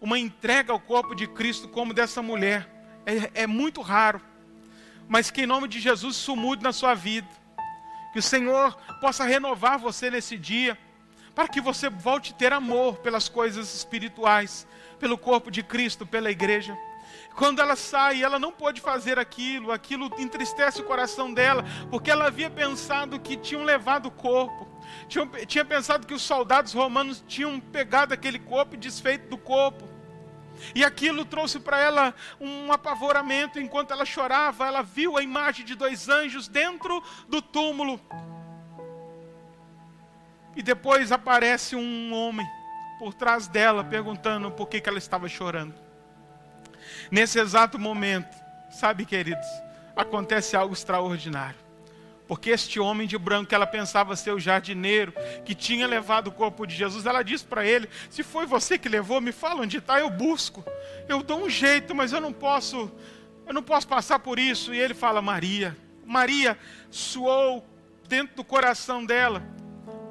uma 0.00 0.18
entrega 0.18 0.72
ao 0.72 0.80
corpo 0.80 1.14
de 1.14 1.26
Cristo 1.26 1.68
como 1.68 1.94
dessa 1.94 2.20
mulher. 2.20 2.68
É, 3.06 3.42
é 3.42 3.46
muito 3.46 3.80
raro. 3.80 4.20
Mas 5.08 5.30
que 5.30 5.42
em 5.42 5.46
nome 5.46 5.68
de 5.68 5.78
Jesus 5.80 6.16
isso 6.16 6.34
mude 6.34 6.62
na 6.62 6.72
sua 6.72 6.94
vida. 6.94 7.28
Que 8.12 8.18
o 8.18 8.22
Senhor 8.22 8.74
possa 9.00 9.24
renovar 9.24 9.78
você 9.78 10.10
nesse 10.10 10.36
dia. 10.36 10.76
Para 11.34 11.48
que 11.48 11.60
você 11.60 11.88
volte 11.88 12.32
a 12.32 12.36
ter 12.36 12.52
amor 12.52 12.96
pelas 12.96 13.28
coisas 13.28 13.74
espirituais, 13.74 14.66
pelo 14.98 15.16
corpo 15.16 15.50
de 15.50 15.62
Cristo, 15.62 16.04
pela 16.04 16.30
igreja. 16.30 16.76
Quando 17.34 17.60
ela 17.60 17.74
sai, 17.74 18.22
ela 18.22 18.38
não 18.38 18.52
pôde 18.52 18.80
fazer 18.80 19.18
aquilo, 19.18 19.72
aquilo 19.72 20.10
entristece 20.18 20.80
o 20.80 20.84
coração 20.84 21.32
dela, 21.32 21.64
porque 21.90 22.10
ela 22.10 22.26
havia 22.26 22.48
pensado 22.48 23.18
que 23.18 23.36
tinham 23.36 23.64
levado 23.64 24.06
o 24.06 24.10
corpo, 24.10 24.68
tinha, 25.08 25.26
tinha 25.46 25.64
pensado 25.64 26.06
que 26.06 26.14
os 26.14 26.22
soldados 26.22 26.72
romanos 26.72 27.22
tinham 27.26 27.60
pegado 27.60 28.14
aquele 28.14 28.38
corpo 28.38 28.74
e 28.74 28.78
desfeito 28.78 29.28
do 29.28 29.38
corpo. 29.38 29.88
E 30.74 30.84
aquilo 30.84 31.24
trouxe 31.24 31.58
para 31.58 31.78
ela 31.78 32.14
um 32.40 32.72
apavoramento. 32.72 33.58
Enquanto 33.58 33.92
ela 33.92 34.04
chorava, 34.04 34.66
ela 34.66 34.82
viu 34.82 35.16
a 35.16 35.22
imagem 35.22 35.64
de 35.64 35.74
dois 35.74 36.08
anjos 36.08 36.48
dentro 36.48 37.02
do 37.28 37.42
túmulo. 37.42 38.00
E 40.56 40.62
depois 40.62 41.10
aparece 41.10 41.74
um 41.74 42.12
homem 42.14 42.46
por 42.98 43.12
trás 43.12 43.48
dela, 43.48 43.82
perguntando 43.82 44.50
por 44.50 44.68
que, 44.68 44.80
que 44.80 44.88
ela 44.88 44.98
estava 44.98 45.28
chorando. 45.28 45.74
Nesse 47.10 47.38
exato 47.40 47.78
momento, 47.78 48.36
sabe, 48.70 49.04
queridos, 49.04 49.46
acontece 49.96 50.56
algo 50.56 50.72
extraordinário. 50.72 51.63
Porque 52.26 52.50
este 52.50 52.80
homem 52.80 53.06
de 53.06 53.18
branco 53.18 53.48
que 53.48 53.54
ela 53.54 53.66
pensava 53.66 54.16
ser 54.16 54.32
o 54.32 54.40
jardineiro, 54.40 55.12
que 55.44 55.54
tinha 55.54 55.86
levado 55.86 56.28
o 56.28 56.32
corpo 56.32 56.66
de 56.66 56.74
Jesus, 56.74 57.04
ela 57.04 57.22
disse 57.22 57.44
para 57.44 57.66
ele: 57.66 57.88
Se 58.08 58.22
foi 58.22 58.46
você 58.46 58.78
que 58.78 58.88
levou, 58.88 59.20
me 59.20 59.32
fala 59.32 59.62
onde 59.62 59.78
está, 59.78 60.00
eu 60.00 60.08
busco. 60.08 60.64
Eu 61.08 61.22
dou 61.22 61.44
um 61.44 61.50
jeito, 61.50 61.94
mas 61.94 62.12
eu 62.12 62.20
não 62.20 62.32
posso, 62.32 62.90
eu 63.46 63.52
não 63.52 63.62
posso 63.62 63.86
passar 63.86 64.18
por 64.20 64.38
isso. 64.38 64.72
E 64.72 64.78
ele 64.78 64.94
fala: 64.94 65.20
Maria. 65.20 65.76
Maria 66.06 66.58
suou 66.90 67.66
dentro 68.08 68.36
do 68.36 68.44
coração 68.44 69.04
dela, 69.04 69.42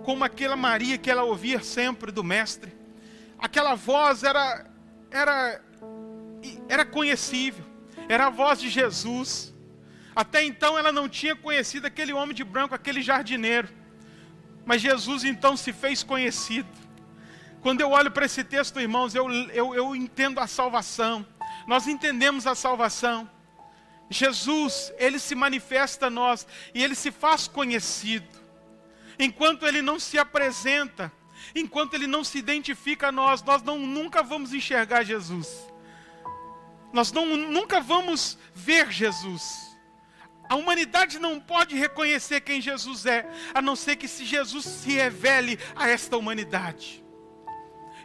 como 0.04 0.24
aquela 0.24 0.56
Maria 0.56 0.98
que 0.98 1.10
ela 1.10 1.24
ouvia 1.24 1.62
sempre 1.64 2.12
do 2.12 2.24
Mestre. 2.24 2.74
Aquela 3.40 3.76
voz 3.76 4.24
era, 4.24 4.66
era 5.12 5.62
era 6.68 6.86
conhecível, 6.86 7.64
era 8.10 8.28
a 8.28 8.30
voz 8.30 8.60
de 8.60 8.70
Jesus. 8.70 9.53
Até 10.16 10.44
então 10.44 10.78
ela 10.78 10.92
não 10.92 11.10
tinha 11.10 11.36
conhecido 11.36 11.88
aquele 11.88 12.14
homem 12.14 12.36
de 12.36 12.44
branco, 12.44 12.76
aquele 12.76 13.02
jardineiro. 13.02 13.70
Mas 14.66 14.82
Jesus 14.82 15.24
então 15.24 15.58
se 15.58 15.74
fez 15.74 16.04
conhecido. 16.04 16.70
Quando 17.62 17.82
eu 17.82 17.92
olho 17.92 18.12
para 18.12 18.26
esse 18.26 18.44
texto, 18.44 18.80
irmãos, 18.80 19.16
eu, 19.16 19.32
eu, 19.52 19.74
eu 19.74 19.96
entendo 19.96 20.40
a 20.40 20.48
salvação. 20.48 21.26
Nós 21.66 21.88
entendemos 21.88 22.46
a 22.46 22.56
salvação. 22.56 23.30
Jesus, 24.10 24.94
ele 24.98 25.18
se 25.18 25.34
manifesta 25.34 26.08
a 26.08 26.10
nós 26.10 26.46
e 26.74 26.84
ele 26.84 26.94
se 26.94 27.12
faz 27.12 27.48
conhecido. 27.48 28.28
Enquanto 29.18 29.66
ele 29.66 29.82
não 29.82 30.00
se 30.00 30.18
apresenta, 30.20 31.12
enquanto 31.56 31.94
ele 31.94 32.08
não 32.08 32.24
se 32.24 32.38
identifica 32.38 33.08
a 33.08 33.12
nós, 33.12 33.42
nós 33.44 33.62
não, 33.64 33.80
nunca 33.80 34.22
vamos 34.22 34.54
enxergar 34.54 35.04
Jesus. 35.04 35.48
Nós 36.92 37.12
não, 37.12 37.26
nunca 37.26 37.80
vamos 37.80 38.38
ver 38.54 38.92
Jesus. 38.92 39.73
A 40.50 40.56
humanidade 40.56 41.20
não 41.20 41.40
pode 41.40 41.76
reconhecer 41.76 42.42
quem 42.42 42.62
Jesus 42.62 43.06
é, 43.06 43.26
a 43.54 43.62
não 43.62 43.76
ser 43.76 43.96
que 43.96 44.08
se 44.08 44.26
Jesus 44.26 44.66
se 44.66 44.92
revele 44.92 45.58
a 45.76 45.90
esta 45.90 46.18
humanidade. 46.18 47.04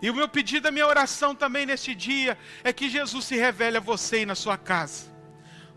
E 0.01 0.09
o 0.09 0.15
meu 0.15 0.29
pedido, 0.29 0.69
a 0.69 0.71
minha 0.71 0.87
oração 0.87 1.35
também 1.35 1.67
neste 1.67 1.95
dia, 1.95 2.39
é 2.63 2.73
que 2.73 2.89
Jesus 2.89 3.25
se 3.25 3.37
revele 3.37 3.79
a 3.79 3.81
você 3.81 4.21
e 4.21 4.27
na 4.27 4.35
sua 4.35 4.57
casa. 4.57 5.19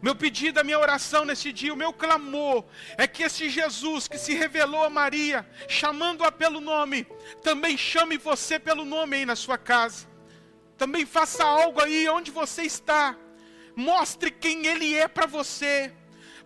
Meu 0.02 0.16
pedido, 0.16 0.60
a 0.60 0.64
minha 0.64 0.80
oração 0.80 1.26
nesse 1.26 1.52
dia, 1.52 1.74
o 1.74 1.78
meu 1.78 1.94
clamor 1.94 2.66
é 2.98 3.06
que 3.06 3.22
esse 3.22 3.50
Jesus 3.50 4.08
que 4.08 4.18
se 4.18 4.34
revelou 4.34 4.84
a 4.84 4.90
Maria, 4.90 5.48
chamando-a 5.68 6.32
pelo 6.32 6.60
nome, 6.60 7.06
também 7.44 7.78
chame 7.78 8.18
você 8.18 8.58
pelo 8.58 8.84
nome 8.84 9.18
aí 9.18 9.26
na 9.26 9.36
sua 9.36 9.60
casa. 9.60 10.08
Também 10.76 11.06
faça 11.06 11.44
algo 11.44 11.80
aí 11.80 12.10
onde 12.10 12.32
você 12.32 12.64
está. 12.64 13.16
Mostre 13.76 14.32
quem 14.32 14.66
ele 14.66 14.96
é 14.96 15.08
para 15.08 15.28
você. 15.28 15.94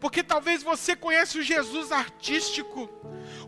Porque 0.06 0.22
talvez 0.22 0.62
você 0.62 0.96
conheça 0.96 1.40
o 1.40 1.42
Jesus 1.42 1.92
artístico, 1.92 2.88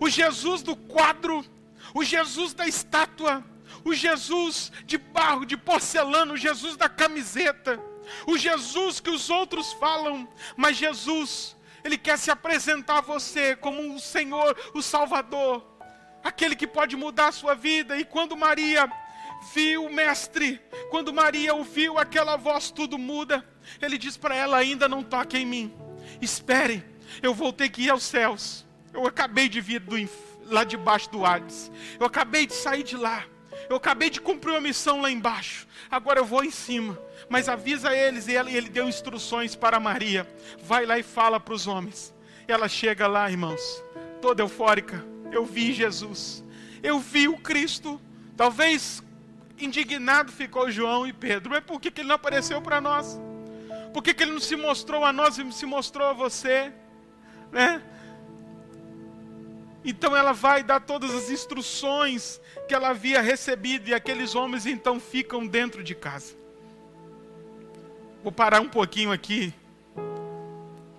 o 0.01 0.09
Jesus 0.09 0.63
do 0.63 0.75
quadro, 0.75 1.45
o 1.93 2.03
Jesus 2.03 2.51
da 2.51 2.67
estátua, 2.67 3.45
o 3.85 3.93
Jesus 3.93 4.71
de 4.83 4.97
barro, 4.97 5.45
de 5.45 5.55
porcelana, 5.55 6.33
o 6.33 6.35
Jesus 6.35 6.75
da 6.75 6.89
camiseta 6.89 7.79
o 8.25 8.35
Jesus 8.37 8.99
que 8.99 9.11
os 9.11 9.29
outros 9.29 9.73
falam, 9.73 10.27
mas 10.55 10.77
Jesus, 10.77 11.55
Ele 11.83 11.97
quer 11.97 12.17
se 12.17 12.31
apresentar 12.31 12.99
a 12.99 13.01
você 13.01 13.55
como 13.55 13.93
o 13.93 13.99
Senhor, 13.99 14.57
o 14.73 14.81
Salvador, 14.81 15.63
aquele 16.23 16.55
que 16.55 16.65
pode 16.65 16.95
mudar 16.95 17.27
a 17.27 17.31
sua 17.31 17.53
vida. 17.53 17.97
E 17.97 18.03
quando 18.03 18.35
Maria 18.35 18.91
viu 19.53 19.85
o 19.85 19.93
Mestre, 19.93 20.59
quando 20.89 21.13
Maria 21.13 21.53
ouviu 21.53 21.99
aquela 21.99 22.35
voz, 22.35 22.71
tudo 22.71 22.97
muda. 22.97 23.45
Ele 23.79 23.97
diz 23.97 24.17
para 24.17 24.35
ela: 24.35 24.57
ainda 24.57 24.87
não 24.87 25.03
toque 25.03 25.37
em 25.37 25.45
mim, 25.45 25.86
espere, 26.21 26.83
eu 27.21 27.33
vou 27.33 27.51
ter 27.53 27.69
que 27.69 27.83
ir 27.83 27.89
aos 27.89 28.03
céus. 28.03 28.65
Eu 28.93 29.05
acabei 29.05 29.47
de 29.47 29.61
vir 29.61 29.79
do, 29.79 29.95
lá 30.45 30.63
debaixo 30.63 31.09
do 31.09 31.25
Hades, 31.25 31.71
eu 31.99 32.05
acabei 32.05 32.45
de 32.45 32.53
sair 32.53 32.83
de 32.83 32.95
lá. 32.95 33.23
Eu 33.69 33.75
acabei 33.75 34.09
de 34.09 34.21
cumprir 34.21 34.51
uma 34.51 34.61
missão 34.61 35.01
lá 35.01 35.11
embaixo. 35.11 35.67
Agora 35.91 36.19
eu 36.19 36.25
vou 36.25 36.43
em 36.43 36.51
cima. 36.51 36.97
Mas 37.27 37.49
avisa 37.49 37.93
eles, 37.93 38.27
e 38.27 38.33
ele 38.33 38.69
deu 38.69 38.87
instruções 38.87 39.55
para 39.55 39.79
Maria. 39.79 40.27
Vai 40.63 40.85
lá 40.85 40.97
e 40.97 41.03
fala 41.03 41.39
para 41.39 41.53
os 41.53 41.67
homens. 41.67 42.13
Ela 42.47 42.69
chega 42.69 43.07
lá, 43.07 43.29
irmãos, 43.29 43.83
toda 44.21 44.41
eufórica. 44.41 45.03
Eu 45.31 45.45
vi 45.45 45.73
Jesus. 45.73 46.43
Eu 46.81 46.99
vi 46.99 47.27
o 47.27 47.37
Cristo. 47.37 47.99
Talvez 48.37 49.03
indignado 49.59 50.31
ficou 50.31 50.71
João 50.71 51.05
e 51.05 51.11
Pedro. 51.11 51.49
Mas 51.49 51.63
por 51.63 51.81
que, 51.81 51.91
que 51.91 52.01
ele 52.01 52.07
não 52.07 52.15
apareceu 52.15 52.61
para 52.61 52.79
nós? 52.79 53.19
Por 53.93 54.03
que, 54.03 54.13
que 54.13 54.23
ele 54.23 54.33
não 54.33 54.39
se 54.39 54.55
mostrou 54.55 55.03
a 55.03 55.13
nós 55.13 55.37
e 55.37 55.51
se 55.51 55.65
mostrou 55.65 56.07
a 56.07 56.13
você? 56.13 56.71
Né? 57.51 57.81
Então 59.83 60.15
ela 60.15 60.33
vai 60.33 60.63
dar 60.63 60.81
todas 60.81 61.13
as 61.13 61.29
instruções 61.29 62.41
que 62.67 62.75
ela 62.75 62.89
havia 62.89 63.21
recebido 63.21 63.87
e 63.87 63.93
aqueles 63.93 64.35
homens 64.35 64.65
então 64.65 64.99
ficam 64.99 65.47
dentro 65.47 65.83
de 65.83 65.95
casa. 65.95 66.35
Vou 68.21 68.31
parar 68.31 68.59
um 68.59 68.67
pouquinho 68.67 69.11
aqui 69.11 69.53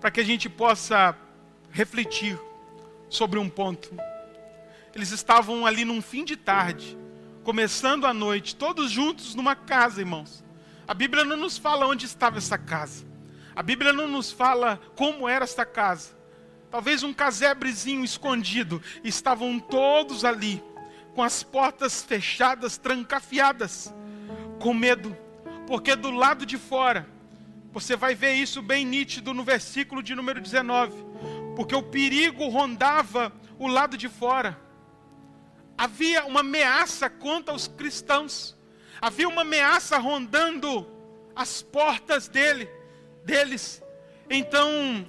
para 0.01 0.11
que 0.11 0.21
a 0.21 0.25
gente 0.25 0.49
possa 0.49 1.15
refletir 1.71 2.39
sobre 3.11 3.39
um 3.39 3.49
ponto. 3.49 3.95
Eles 4.95 5.11
estavam 5.11 5.67
ali 5.67 5.85
num 5.85 6.01
fim 6.01 6.25
de 6.25 6.37
tarde, 6.37 6.97
começando 7.45 8.07
a 8.07 8.15
noite, 8.15 8.57
todos 8.57 8.91
juntos 8.91 9.35
numa 9.35 9.55
casa, 9.55 10.01
irmãos. 10.01 10.43
A 10.89 10.95
Bíblia 10.95 11.23
não 11.23 11.37
nos 11.37 11.59
fala 11.59 11.87
onde 11.87 12.07
estava 12.07 12.39
essa 12.39 12.57
casa. 12.57 13.07
A 13.55 13.63
Bíblia 13.63 13.93
não 13.93 14.09
nos 14.09 14.33
fala 14.33 14.81
como 14.97 15.29
era 15.29 15.45
esta 15.45 15.67
casa. 15.67 16.17
Talvez 16.71 17.03
um 17.03 17.13
casebrezinho 17.13 18.03
escondido. 18.03 18.83
Estavam 19.05 19.61
todos 19.61 20.25
ali, 20.25 20.65
com 21.15 21.23
as 21.23 21.43
portas 21.43 22.03
fechadas, 22.03 22.79
trancafiadas, 22.79 23.93
com 24.59 24.73
medo, 24.73 25.15
porque 25.67 25.95
do 25.95 26.11
lado 26.11 26.47
de 26.47 26.57
fora, 26.57 27.07
você 27.71 27.95
vai 27.95 28.15
ver 28.15 28.33
isso 28.35 28.63
bem 28.63 28.85
nítido 28.85 29.35
no 29.35 29.45
versículo 29.45 30.03
de 30.03 30.15
número 30.15 30.41
19, 30.41 31.05
porque 31.55 31.75
o 31.75 31.83
perigo 31.83 32.49
rondava 32.49 33.31
o 33.59 33.67
lado 33.67 33.97
de 33.97 34.09
fora. 34.09 34.59
Havia 35.77 36.25
uma 36.25 36.41
ameaça 36.41 37.11
contra 37.11 37.55
os 37.55 37.69
cristãos. 37.69 38.58
Havia 39.01 39.29
uma 39.29 39.43
ameaça 39.43 39.99
rondando 39.99 40.87
as 41.35 41.63
portas 41.63 42.29
dele, 42.29 42.69
deles. 43.25 43.83
Então, 44.29 45.07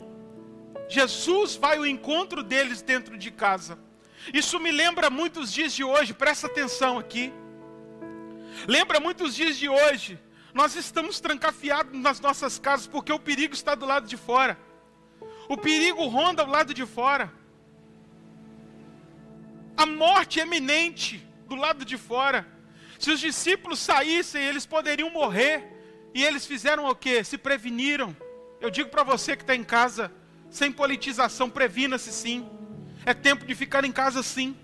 Jesus 0.88 1.55
vai 1.55 1.77
ao 1.77 1.86
encontro 1.86 2.43
deles 2.43 2.81
dentro 2.81 3.17
de 3.17 3.31
casa. 3.31 3.79
Isso 4.34 4.60
me 4.60 4.72
lembra 4.72 5.10
muitos 5.10 5.51
dias 5.51 5.74
de 5.74 5.84
hoje, 5.84 6.13
presta 6.13 6.48
atenção 6.48 7.00
aqui. 7.00 7.34
Lembra 8.67 9.00
muitos 9.00 9.36
dias 9.36 9.58
de 9.58 9.69
hoje. 9.69 10.19
Nós 10.53 10.75
estamos 10.75 11.19
trancafiados 11.19 12.00
nas 12.00 12.19
nossas 12.19 12.60
casas 12.60 12.88
porque 12.88 13.13
o 13.13 13.19
perigo 13.19 13.53
está 13.53 13.75
do 13.75 13.86
lado 13.86 14.08
de 14.08 14.17
fora. 14.17 14.58
O 15.48 15.58
perigo 15.58 16.05
ronda 16.08 16.43
o 16.43 16.50
lado 16.50 16.74
de 16.74 16.86
fora. 16.86 17.31
A 19.77 19.86
morte 19.86 20.39
é 20.39 20.43
eminente 20.43 21.25
do 21.48 21.55
lado 21.55 21.86
de 21.86 21.98
fora. 21.98 22.46
Se 23.00 23.10
os 23.12 23.20
discípulos 23.22 23.79
saíssem, 23.79 24.44
eles 24.44 24.65
poderiam 24.65 25.10
morrer. 25.10 25.63
E 26.13 26.24
eles 26.24 26.46
fizeram 26.46 26.86
o 26.86 26.94
que? 26.94 27.24
Se 27.24 27.38
preveniram. 27.38 28.15
Eu 28.60 28.70
digo 28.70 28.89
para 28.89 29.03
você 29.03 29.38
que 29.38 29.44
está 29.44 29.56
em 29.56 29.63
casa, 29.63 30.12
sem 30.50 30.70
politização, 30.70 31.50
previna-se 31.50 32.12
sim. 32.12 32.48
É 33.06 33.13
tempo 33.13 33.46
de 33.46 33.56
ficar 33.56 33.86
em 33.86 33.91
casa 33.91 34.22
sim. 34.22 34.56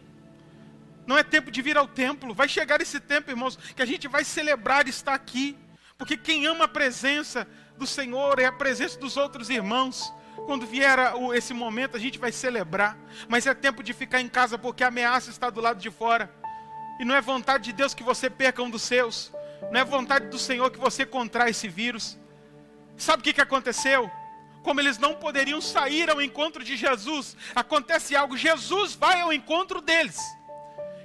Não 1.08 1.18
é 1.18 1.24
tempo 1.24 1.50
de 1.50 1.62
vir 1.62 1.78
ao 1.78 1.88
templo. 1.88 2.34
Vai 2.34 2.50
chegar 2.50 2.82
esse 2.82 3.00
tempo, 3.00 3.32
irmãos, 3.32 3.56
que 3.56 3.82
a 3.82 3.86
gente 3.86 4.08
vai 4.08 4.26
celebrar 4.26 4.86
estar 4.86 5.14
aqui. 5.14 5.58
Porque 5.98 6.18
quem 6.18 6.46
ama 6.46 6.66
a 6.66 6.68
presença 6.68 7.48
do 7.78 7.88
Senhor 7.88 8.38
é 8.40 8.46
a 8.46 8.52
presença 8.52 9.00
dos 9.00 9.16
outros 9.16 9.50
irmãos. 9.50 10.14
Quando 10.46 10.68
vier 10.68 11.00
esse 11.34 11.54
momento, 11.54 11.96
a 11.96 12.00
gente 12.00 12.20
vai 12.20 12.34
celebrar. 12.34 12.98
Mas 13.30 13.48
é 13.48 13.54
tempo 13.54 13.82
de 13.82 13.94
ficar 13.94 14.20
em 14.20 14.28
casa 14.28 14.58
porque 14.58 14.84
a 14.84 14.88
ameaça 14.88 15.30
está 15.30 15.50
do 15.50 15.62
lado 15.62 15.80
de 15.80 15.90
fora. 15.90 16.30
E 17.00 17.06
não 17.06 17.16
é 17.16 17.22
vontade 17.22 17.66
de 17.66 17.74
Deus 17.74 17.94
que 17.94 18.04
você 18.04 18.30
perca 18.30 18.62
um 18.62 18.70
dos 18.70 18.82
seus. 18.82 19.32
Não 19.72 19.80
é 19.80 19.84
vontade 19.84 20.28
do 20.28 20.38
Senhor 20.38 20.70
que 20.72 20.80
você 20.80 21.06
contraia 21.06 21.50
esse 21.50 21.68
vírus. 21.68 22.18
Sabe 22.98 23.22
o 23.22 23.24
que, 23.24 23.34
que 23.34 23.42
aconteceu? 23.42 24.10
como 24.66 24.82
eles 24.82 24.98
não 24.98 25.14
poderiam 25.14 25.62
sair 25.62 26.10
ao 26.10 26.20
encontro 26.20 26.64
de 26.64 26.76
Jesus, 26.76 27.38
acontece 27.54 28.16
algo, 28.16 28.36
Jesus 28.36 28.96
vai 28.96 29.22
ao 29.22 29.32
encontro 29.32 29.80
deles. 29.80 30.20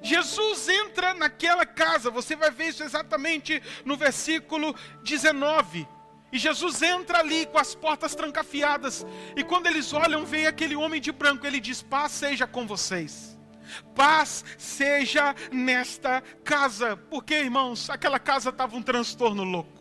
Jesus 0.03 0.67
entra 0.67 1.13
naquela 1.13 1.67
casa, 1.67 2.11
você 2.11 2.35
vai 2.35 2.51
ver 2.51 2.69
isso 2.69 2.83
exatamente 2.83 3.63
no 3.85 3.99
versículo 3.99 4.75
19. 5.03 5.87
E 6.33 6.39
Jesus 6.39 6.81
entra 6.81 7.19
ali 7.19 7.45
com 7.45 7.59
as 7.59 7.75
portas 7.75 8.15
trancafiadas, 8.15 9.05
e 9.37 9.45
quando 9.45 9.67
eles 9.67 9.93
olham, 9.93 10.25
vem 10.25 10.47
aquele 10.47 10.75
homem 10.75 11.01
de 11.01 11.13
branco, 11.13 11.47
ele 11.47 11.61
diz: 11.61 11.83
Paz 11.83 12.13
seja 12.13 12.47
com 12.47 12.67
vocês. 12.67 13.30
Paz 13.95 14.45
seja 14.59 15.35
nesta 15.53 16.23
casa, 16.45 16.97
porque 16.97 17.35
irmãos, 17.35 17.91
aquela 17.91 18.19
casa 18.19 18.51
estava 18.51 18.77
um 18.77 18.83
transtorno 18.83 19.45
louco. 19.45 19.81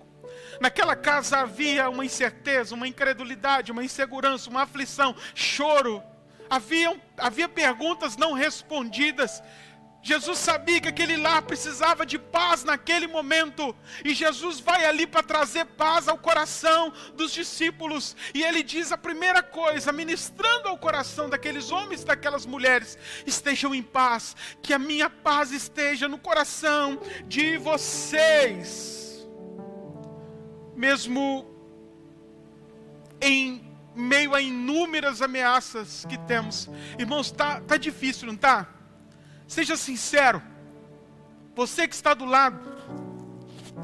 Naquela 0.59 0.95
casa 0.95 1.39
havia 1.39 1.89
uma 1.89 2.03
incerteza, 2.03 2.75
uma 2.75 2.87
incredulidade, 2.87 3.71
uma 3.71 3.83
insegurança, 3.83 4.49
uma 4.49 4.63
aflição, 4.63 5.15
choro. 5.33 6.03
Havia, 6.49 6.99
havia 7.17 7.47
perguntas 7.47 8.17
não 8.17 8.33
respondidas. 8.33 9.41
Jesus 10.01 10.39
sabia 10.39 10.79
que 10.79 10.87
aquele 10.87 11.17
lar 11.17 11.41
precisava 11.41 12.05
de 12.05 12.17
paz 12.17 12.63
naquele 12.63 13.07
momento, 13.07 13.75
e 14.03 14.13
Jesus 14.13 14.59
vai 14.59 14.85
ali 14.85 15.05
para 15.05 15.21
trazer 15.21 15.65
paz 15.65 16.07
ao 16.07 16.17
coração 16.17 16.93
dos 17.15 17.31
discípulos, 17.31 18.15
e 18.33 18.41
ele 18.41 18.63
diz 18.63 18.91
a 18.91 18.97
primeira 18.97 19.43
coisa, 19.43 19.91
ministrando 19.91 20.69
ao 20.69 20.77
coração 20.77 21.29
daqueles 21.29 21.69
homens 21.71 22.03
daquelas 22.03 22.45
mulheres: 22.45 22.97
estejam 23.25 23.75
em 23.75 23.83
paz, 23.83 24.35
que 24.61 24.73
a 24.73 24.79
minha 24.79 25.09
paz 25.09 25.51
esteja 25.51 26.07
no 26.07 26.17
coração 26.17 26.99
de 27.27 27.57
vocês 27.57 28.99
mesmo 30.79 31.45
em 33.19 33.69
meio 33.93 34.33
a 34.33 34.41
inúmeras 34.41 35.21
ameaças 35.21 36.05
que 36.05 36.17
temos. 36.19 36.69
Irmãos, 36.97 37.31
tá, 37.31 37.59
tá 37.59 37.75
difícil, 37.75 38.27
não 38.27 38.37
tá? 38.37 38.65
Seja 39.49 39.75
sincero. 39.75 40.41
Você 41.55 41.87
que 41.87 41.95
está 41.95 42.13
do 42.13 42.23
lado, 42.23 42.59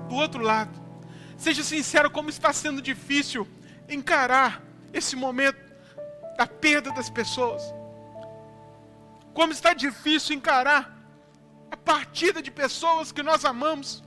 do 0.07 0.13
outro 0.13 0.43
lado, 0.43 0.79
seja 1.35 1.63
sincero 1.63 2.11
como 2.11 2.29
está 2.29 2.53
sendo 2.53 2.79
difícil 2.83 3.47
encarar 3.89 4.61
esse 4.93 5.15
momento 5.15 5.59
da 6.37 6.45
perda 6.45 6.91
das 6.91 7.09
pessoas. 7.09 7.63
Como 9.33 9.51
está 9.51 9.73
difícil 9.73 10.35
encarar 10.35 10.95
a 11.71 11.75
partida 11.75 12.43
de 12.43 12.51
pessoas 12.51 13.11
que 13.11 13.23
nós 13.23 13.43
amamos. 13.43 14.03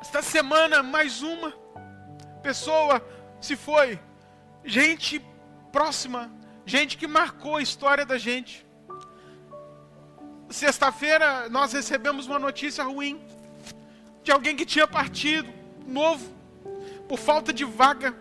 Esta 0.00 0.20
semana, 0.20 0.82
mais 0.82 1.22
uma 1.22 1.52
pessoa 2.42 3.00
se 3.40 3.54
foi. 3.54 4.00
Gente 4.64 5.24
próxima, 5.70 6.28
gente 6.66 6.98
que 6.98 7.06
marcou 7.06 7.54
a 7.56 7.62
história 7.62 8.04
da 8.04 8.18
gente. 8.18 8.68
Sexta-feira 10.50 11.48
nós 11.48 11.72
recebemos 11.72 12.26
uma 12.26 12.38
notícia 12.38 12.82
ruim 12.82 13.20
de 14.24 14.32
alguém 14.32 14.56
que 14.56 14.66
tinha 14.66 14.86
partido, 14.86 15.48
novo, 15.86 16.28
por 17.08 17.18
falta 17.18 17.52
de 17.52 17.64
vaga, 17.64 18.12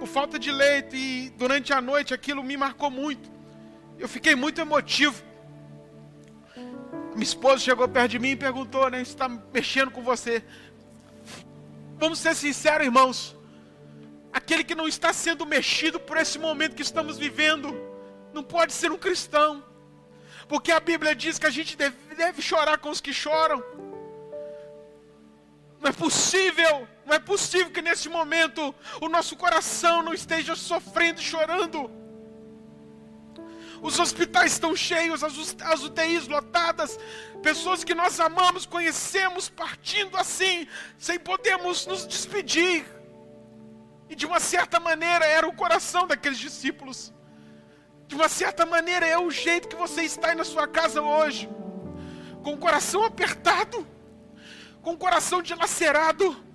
por 0.00 0.08
falta 0.08 0.36
de 0.36 0.50
leito, 0.50 0.96
e 0.96 1.30
durante 1.38 1.72
a 1.72 1.80
noite 1.80 2.12
aquilo 2.12 2.42
me 2.42 2.56
marcou 2.56 2.90
muito. 2.90 3.30
Eu 3.98 4.08
fiquei 4.08 4.34
muito 4.34 4.60
emotivo. 4.60 5.22
Minha 7.12 7.22
esposa 7.22 7.58
chegou 7.58 7.88
perto 7.88 8.10
de 8.10 8.18
mim 8.18 8.30
e 8.30 8.36
perguntou, 8.36 8.90
né? 8.90 9.00
Está 9.00 9.28
mexendo 9.28 9.92
com 9.92 10.02
você. 10.02 10.44
Vamos 11.96 12.18
ser 12.18 12.34
sinceros, 12.34 12.84
irmãos. 12.84 13.36
Aquele 14.32 14.64
que 14.64 14.74
não 14.74 14.88
está 14.88 15.12
sendo 15.12 15.46
mexido 15.46 15.98
por 16.00 16.16
esse 16.16 16.38
momento 16.38 16.74
que 16.74 16.82
estamos 16.82 17.16
vivendo, 17.16 17.74
não 18.34 18.42
pode 18.42 18.72
ser 18.72 18.90
um 18.90 18.98
cristão. 18.98 19.64
Porque 20.48 20.70
a 20.70 20.80
Bíblia 20.80 21.14
diz 21.14 21.38
que 21.38 21.46
a 21.46 21.50
gente 21.50 21.76
deve, 21.76 21.96
deve 22.14 22.40
chorar 22.40 22.78
com 22.78 22.90
os 22.90 23.00
que 23.00 23.12
choram. 23.12 23.62
Não 25.80 25.90
é 25.90 25.92
possível, 25.92 26.88
não 27.04 27.14
é 27.14 27.18
possível 27.18 27.70
que 27.70 27.82
nesse 27.82 28.08
momento 28.08 28.74
o 29.00 29.08
nosso 29.08 29.36
coração 29.36 30.02
não 30.02 30.14
esteja 30.14 30.54
sofrendo 30.54 31.20
e 31.20 31.24
chorando. 31.24 31.90
Os 33.82 33.98
hospitais 33.98 34.52
estão 34.52 34.74
cheios, 34.74 35.22
as, 35.22 35.82
UTIs 35.82 36.26
lotadas, 36.26 36.98
pessoas 37.42 37.84
que 37.84 37.94
nós 37.94 38.18
amamos, 38.18 38.64
conhecemos, 38.64 39.48
partindo 39.48 40.16
assim, 40.16 40.66
sem 40.98 41.18
podermos 41.18 41.86
nos 41.86 42.06
despedir. 42.06 42.86
E 44.08 44.14
de 44.14 44.24
uma 44.24 44.40
certa 44.40 44.80
maneira 44.80 45.26
era 45.26 45.46
o 45.46 45.54
coração 45.54 46.06
daqueles 46.06 46.38
discípulos. 46.38 47.12
De 48.06 48.14
uma 48.14 48.28
certa 48.28 48.64
maneira 48.64 49.06
é 49.06 49.18
o 49.18 49.30
jeito 49.30 49.68
que 49.68 49.76
você 49.76 50.02
está 50.02 50.28
aí 50.28 50.34
na 50.34 50.44
sua 50.44 50.68
casa 50.68 51.02
hoje, 51.02 51.48
com 52.42 52.54
o 52.54 52.58
coração 52.58 53.04
apertado, 53.04 53.86
com 54.80 54.92
o 54.92 54.96
coração 54.96 55.42
dilacerado 55.42 56.45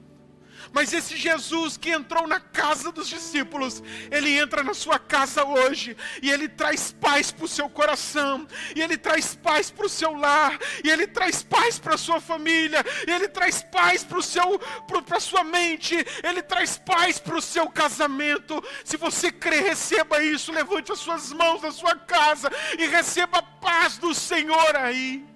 mas 0.73 0.93
esse 0.93 1.17
Jesus 1.17 1.77
que 1.77 1.89
entrou 1.89 2.27
na 2.27 2.39
casa 2.39 2.91
dos 2.91 3.07
discípulos, 3.07 3.83
ele 4.09 4.37
entra 4.37 4.63
na 4.63 4.73
sua 4.73 4.97
casa 4.97 5.43
hoje 5.43 5.95
e 6.21 6.31
ele 6.31 6.47
traz 6.47 6.91
paz 6.91 7.31
para 7.31 7.45
o 7.45 7.47
seu 7.47 7.69
coração, 7.69 8.47
e 8.75 8.81
ele 8.81 8.97
traz 8.97 9.35
paz 9.35 9.69
para 9.69 9.85
o 9.85 9.89
seu 9.89 10.13
lar, 10.13 10.57
e 10.83 10.89
ele 10.89 11.07
traz 11.07 11.43
paz 11.43 11.79
para 11.79 11.95
a 11.95 11.97
sua 11.97 12.19
família, 12.19 12.83
e 13.07 13.11
ele 13.11 13.27
traz 13.27 13.63
paz 13.63 14.03
para 14.03 14.21
seu 14.21 14.59
para 15.07 15.17
a 15.17 15.19
sua 15.19 15.43
mente, 15.43 15.95
ele 16.23 16.41
traz 16.41 16.77
paz 16.77 17.19
para 17.19 17.35
o 17.35 17.41
seu 17.41 17.69
casamento. 17.69 18.63
Se 18.83 18.97
você 18.97 19.31
crê, 19.31 19.61
receba 19.61 20.23
isso, 20.23 20.51
levante 20.51 20.91
as 20.91 20.99
suas 20.99 21.31
mãos 21.33 21.61
na 21.61 21.71
sua 21.71 21.95
casa 21.95 22.51
e 22.77 22.87
receba 22.87 23.39
a 23.39 23.43
paz 23.43 23.97
do 23.97 24.13
Senhor 24.13 24.75
aí. 24.75 25.30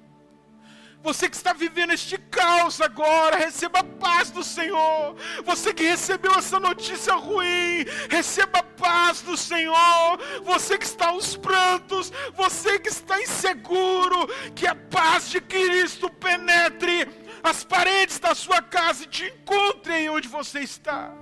Você 1.05 1.29
que 1.29 1.35
está 1.35 1.53
vivendo 1.53 1.93
este 1.93 2.17
caos 2.17 2.81
agora, 2.81 3.37
receba 3.37 3.77
a 3.81 3.83
paz 3.83 4.31
do 4.31 4.43
Senhor. 4.43 5.15
Você 5.45 5.71
que 5.71 5.83
recebeu 5.83 6.33
essa 6.33 6.59
notícia 6.59 7.13
ruim, 7.13 7.85
receba 8.09 8.57
a 8.57 8.63
paz 8.63 9.21
do 9.21 9.37
Senhor. 9.37 10.19
Você 10.43 10.79
que 10.79 10.85
está 10.85 11.09
aos 11.09 11.37
prantos, 11.37 12.11
você 12.33 12.79
que 12.79 12.89
está 12.89 13.21
inseguro, 13.21 14.27
que 14.55 14.65
a 14.65 14.73
paz 14.73 15.29
de 15.29 15.39
Cristo 15.39 16.09
penetre 16.09 17.07
as 17.43 17.63
paredes 17.63 18.17
da 18.17 18.33
sua 18.33 18.59
casa 18.63 19.03
e 19.03 19.07
te 19.07 19.25
encontre 19.25 20.09
onde 20.09 20.27
você 20.27 20.61
está. 20.61 21.13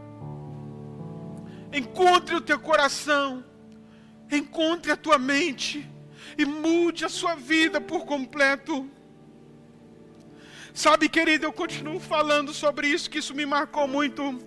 Encontre 1.73 2.35
o 2.35 2.41
teu 2.41 2.57
coração, 2.57 3.43
encontre 4.31 4.93
a 4.93 4.95
tua 4.95 5.17
mente 5.17 5.85
e 6.37 6.45
mude 6.45 7.03
a 7.03 7.09
sua 7.09 7.35
vida 7.35 7.81
por 7.81 8.05
completo. 8.05 8.89
Sabe, 10.73 11.07
querido, 11.07 11.45
eu 11.45 11.53
continuo 11.53 11.99
falando 11.99 12.51
sobre 12.51 12.87
isso, 12.87 13.09
que 13.09 13.19
isso 13.19 13.35
me 13.35 13.45
marcou 13.45 13.87
muito. 13.87 14.39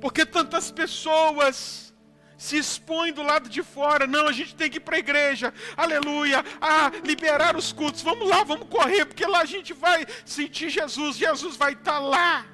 Porque 0.00 0.24
tantas 0.24 0.70
pessoas 0.70 1.94
se 2.38 2.56
expõem 2.56 3.12
do 3.12 3.22
lado 3.22 3.48
de 3.48 3.62
fora. 3.62 4.06
Não, 4.06 4.26
a 4.26 4.32
gente 4.32 4.54
tem 4.54 4.70
que 4.70 4.78
ir 4.78 4.80
para 4.80 4.96
a 4.96 4.98
igreja. 4.98 5.52
Aleluia. 5.76 6.42
Ah, 6.60 6.90
liberar 7.04 7.56
os 7.56 7.72
cultos. 7.72 8.00
Vamos 8.00 8.28
lá, 8.28 8.42
vamos 8.42 8.68
correr, 8.68 9.04
porque 9.04 9.26
lá 9.26 9.42
a 9.42 9.44
gente 9.44 9.74
vai 9.74 10.06
sentir 10.24 10.70
Jesus. 10.70 11.16
Jesus 11.16 11.56
vai 11.56 11.74
estar 11.74 11.92
tá 11.92 11.98
lá. 11.98 12.46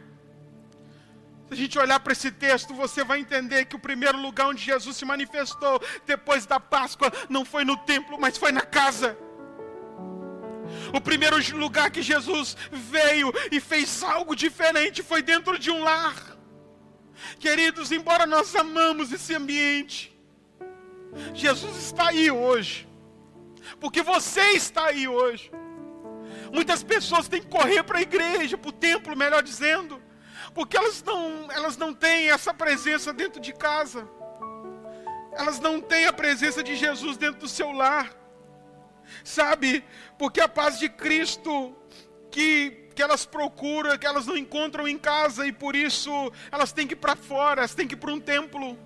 Se 1.48 1.54
a 1.54 1.56
gente 1.56 1.78
olhar 1.78 1.98
para 2.00 2.12
esse 2.12 2.30
texto, 2.30 2.74
você 2.74 3.02
vai 3.04 3.20
entender 3.20 3.64
que 3.66 3.76
o 3.76 3.80
primeiro 3.80 4.18
lugar 4.18 4.48
onde 4.48 4.64
Jesus 4.64 4.96
se 4.96 5.04
manifestou 5.04 5.80
depois 6.06 6.46
da 6.46 6.60
Páscoa 6.60 7.12
não 7.28 7.44
foi 7.44 7.64
no 7.64 7.76
templo, 7.76 8.18
mas 8.20 8.36
foi 8.36 8.52
na 8.52 8.62
casa. 8.62 9.16
O 10.92 11.00
primeiro 11.00 11.36
lugar 11.56 11.90
que 11.90 12.02
Jesus 12.02 12.56
veio 12.70 13.32
e 13.50 13.60
fez 13.60 14.02
algo 14.02 14.34
diferente 14.34 15.02
foi 15.02 15.22
dentro 15.22 15.58
de 15.58 15.70
um 15.70 15.82
lar. 15.82 16.36
Queridos, 17.38 17.92
embora 17.92 18.26
nós 18.26 18.54
amamos 18.56 19.12
esse 19.12 19.34
ambiente, 19.34 20.16
Jesus 21.34 21.76
está 21.76 22.08
aí 22.08 22.30
hoje. 22.30 22.88
Porque 23.78 24.02
você 24.02 24.42
está 24.52 24.86
aí 24.86 25.06
hoje. 25.06 25.50
Muitas 26.52 26.82
pessoas 26.82 27.28
têm 27.28 27.40
que 27.40 27.48
correr 27.48 27.82
para 27.82 27.98
a 27.98 28.02
igreja, 28.02 28.58
para 28.58 28.68
o 28.68 28.72
templo, 28.72 29.16
melhor 29.16 29.42
dizendo, 29.42 30.02
porque 30.54 30.76
elas 30.76 31.02
não, 31.02 31.50
elas 31.50 31.76
não 31.76 31.94
têm 31.94 32.30
essa 32.30 32.52
presença 32.52 33.12
dentro 33.12 33.40
de 33.40 33.52
casa. 33.52 34.08
Elas 35.32 35.60
não 35.60 35.80
têm 35.80 36.06
a 36.06 36.12
presença 36.12 36.62
de 36.62 36.74
Jesus 36.74 37.16
dentro 37.16 37.40
do 37.40 37.48
seu 37.48 37.70
lar. 37.70 38.19
Sabe? 39.24 39.84
Porque 40.18 40.40
a 40.40 40.48
paz 40.48 40.78
de 40.78 40.88
Cristo 40.88 41.74
que, 42.30 42.88
que 42.94 43.02
elas 43.02 43.26
procuram, 43.26 43.96
que 43.98 44.06
elas 44.06 44.26
não 44.26 44.36
encontram 44.36 44.86
em 44.86 44.98
casa 44.98 45.46
e 45.46 45.52
por 45.52 45.74
isso 45.74 46.10
elas 46.50 46.72
têm 46.72 46.86
que 46.86 46.94
ir 46.94 46.96
para 46.96 47.16
fora, 47.16 47.60
elas 47.60 47.74
têm 47.74 47.86
que 47.86 47.94
ir 47.94 47.98
para 47.98 48.12
um 48.12 48.20
templo. 48.20 48.78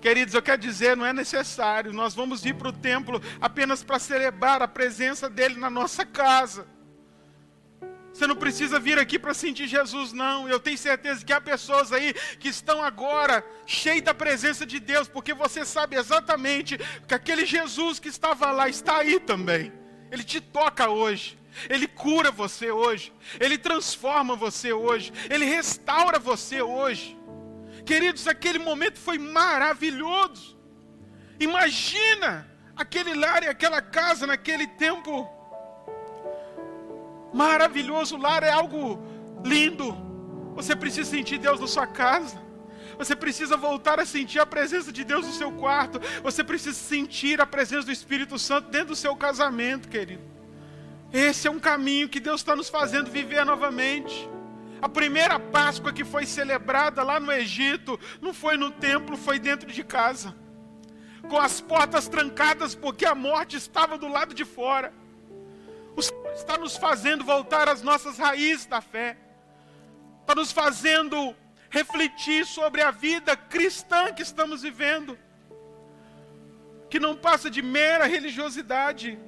Queridos, 0.00 0.32
eu 0.32 0.40
quero 0.40 0.62
dizer, 0.62 0.96
não 0.96 1.04
é 1.04 1.12
necessário, 1.12 1.92
nós 1.92 2.14
vamos 2.14 2.44
ir 2.46 2.54
para 2.54 2.68
o 2.68 2.72
templo 2.72 3.20
apenas 3.38 3.82
para 3.82 3.98
celebrar 3.98 4.62
a 4.62 4.68
presença 4.68 5.28
dele 5.28 5.56
na 5.56 5.68
nossa 5.68 6.06
casa. 6.06 6.66
Você 8.20 8.26
não 8.26 8.36
precisa 8.36 8.78
vir 8.78 8.98
aqui 8.98 9.18
para 9.18 9.32
sentir 9.32 9.66
Jesus, 9.66 10.12
não. 10.12 10.46
Eu 10.46 10.60
tenho 10.60 10.76
certeza 10.76 11.24
que 11.24 11.32
há 11.32 11.40
pessoas 11.40 11.90
aí 11.90 12.12
que 12.38 12.48
estão 12.48 12.84
agora 12.84 13.42
cheias 13.64 14.02
da 14.02 14.12
presença 14.12 14.66
de 14.66 14.78
Deus, 14.78 15.08
porque 15.08 15.32
você 15.32 15.64
sabe 15.64 15.96
exatamente 15.96 16.76
que 17.08 17.14
aquele 17.14 17.46
Jesus 17.46 17.98
que 17.98 18.08
estava 18.08 18.50
lá 18.52 18.68
está 18.68 18.98
aí 18.98 19.18
também. 19.18 19.72
Ele 20.10 20.22
te 20.22 20.38
toca 20.38 20.90
hoje. 20.90 21.38
Ele 21.66 21.88
cura 21.88 22.30
você 22.30 22.70
hoje. 22.70 23.10
Ele 23.40 23.56
transforma 23.56 24.36
você 24.36 24.70
hoje. 24.70 25.14
Ele 25.30 25.46
restaura 25.46 26.18
você 26.18 26.60
hoje. 26.60 27.18
Queridos, 27.86 28.28
aquele 28.28 28.58
momento 28.58 28.98
foi 28.98 29.16
maravilhoso. 29.16 30.58
Imagina 31.38 32.46
aquele 32.76 33.14
lar 33.14 33.44
e 33.44 33.48
aquela 33.48 33.80
casa 33.80 34.26
naquele 34.26 34.66
tempo 34.66 35.39
Maravilhoso, 37.32 38.16
o 38.16 38.20
lar 38.20 38.42
é 38.42 38.50
algo 38.50 38.98
lindo. 39.44 39.96
Você 40.54 40.74
precisa 40.74 41.10
sentir 41.10 41.38
Deus 41.38 41.60
na 41.60 41.66
sua 41.66 41.86
casa. 41.86 42.40
Você 42.98 43.16
precisa 43.16 43.56
voltar 43.56 43.98
a 43.98 44.04
sentir 44.04 44.40
a 44.40 44.46
presença 44.46 44.92
de 44.92 45.04
Deus 45.04 45.26
no 45.26 45.32
seu 45.32 45.52
quarto. 45.52 46.00
Você 46.22 46.44
precisa 46.44 46.76
sentir 46.76 47.40
a 47.40 47.46
presença 47.46 47.86
do 47.86 47.92
Espírito 47.92 48.38
Santo 48.38 48.70
dentro 48.70 48.88
do 48.88 48.96
seu 48.96 49.16
casamento, 49.16 49.88
querido. 49.88 50.22
Esse 51.12 51.48
é 51.48 51.50
um 51.50 51.58
caminho 51.58 52.08
que 52.08 52.20
Deus 52.20 52.40
está 52.40 52.54
nos 52.54 52.68
fazendo 52.68 53.10
viver 53.10 53.44
novamente. 53.44 54.28
A 54.82 54.88
primeira 54.88 55.38
Páscoa 55.38 55.92
que 55.92 56.04
foi 56.04 56.24
celebrada 56.24 57.02
lá 57.02 57.18
no 57.18 57.32
Egito 57.32 57.98
não 58.20 58.32
foi 58.32 58.56
no 58.56 58.70
templo, 58.70 59.16
foi 59.16 59.38
dentro 59.38 59.70
de 59.70 59.84
casa, 59.84 60.34
com 61.28 61.38
as 61.38 61.60
portas 61.60 62.08
trancadas, 62.08 62.74
porque 62.74 63.04
a 63.04 63.14
morte 63.14 63.56
estava 63.56 63.98
do 63.98 64.08
lado 64.08 64.34
de 64.34 64.44
fora. 64.44 64.92
O 66.00 66.02
Senhor 66.02 66.32
está 66.32 66.56
nos 66.56 66.76
fazendo 66.78 67.22
voltar 67.22 67.68
às 67.68 67.82
nossas 67.82 68.16
raízes 68.16 68.64
da 68.64 68.80
fé, 68.80 69.18
está 70.22 70.34
nos 70.34 70.50
fazendo 70.50 71.36
refletir 71.68 72.46
sobre 72.46 72.80
a 72.80 72.90
vida 72.90 73.36
cristã 73.36 74.10
que 74.10 74.22
estamos 74.22 74.62
vivendo, 74.62 75.18
que 76.88 76.98
não 76.98 77.14
passa 77.14 77.50
de 77.50 77.60
mera 77.60 78.06
religiosidade. 78.06 79.18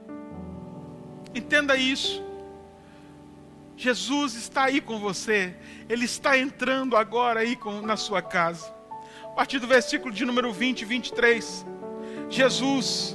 Entenda 1.34 1.76
isso. 1.76 2.24
Jesus 3.76 4.34
está 4.34 4.64
aí 4.64 4.80
com 4.80 4.98
você. 4.98 5.54
Ele 5.90 6.06
está 6.06 6.38
entrando 6.38 6.96
agora 6.96 7.40
aí 7.40 7.54
com, 7.54 7.82
na 7.82 7.98
sua 7.98 8.22
casa. 8.22 8.74
A 9.24 9.28
partir 9.28 9.58
do 9.58 9.66
versículo 9.66 10.12
de 10.12 10.24
número 10.24 10.50
20 10.50 10.80
e 10.80 10.84
23. 10.86 11.66
Jesus, 12.30 13.14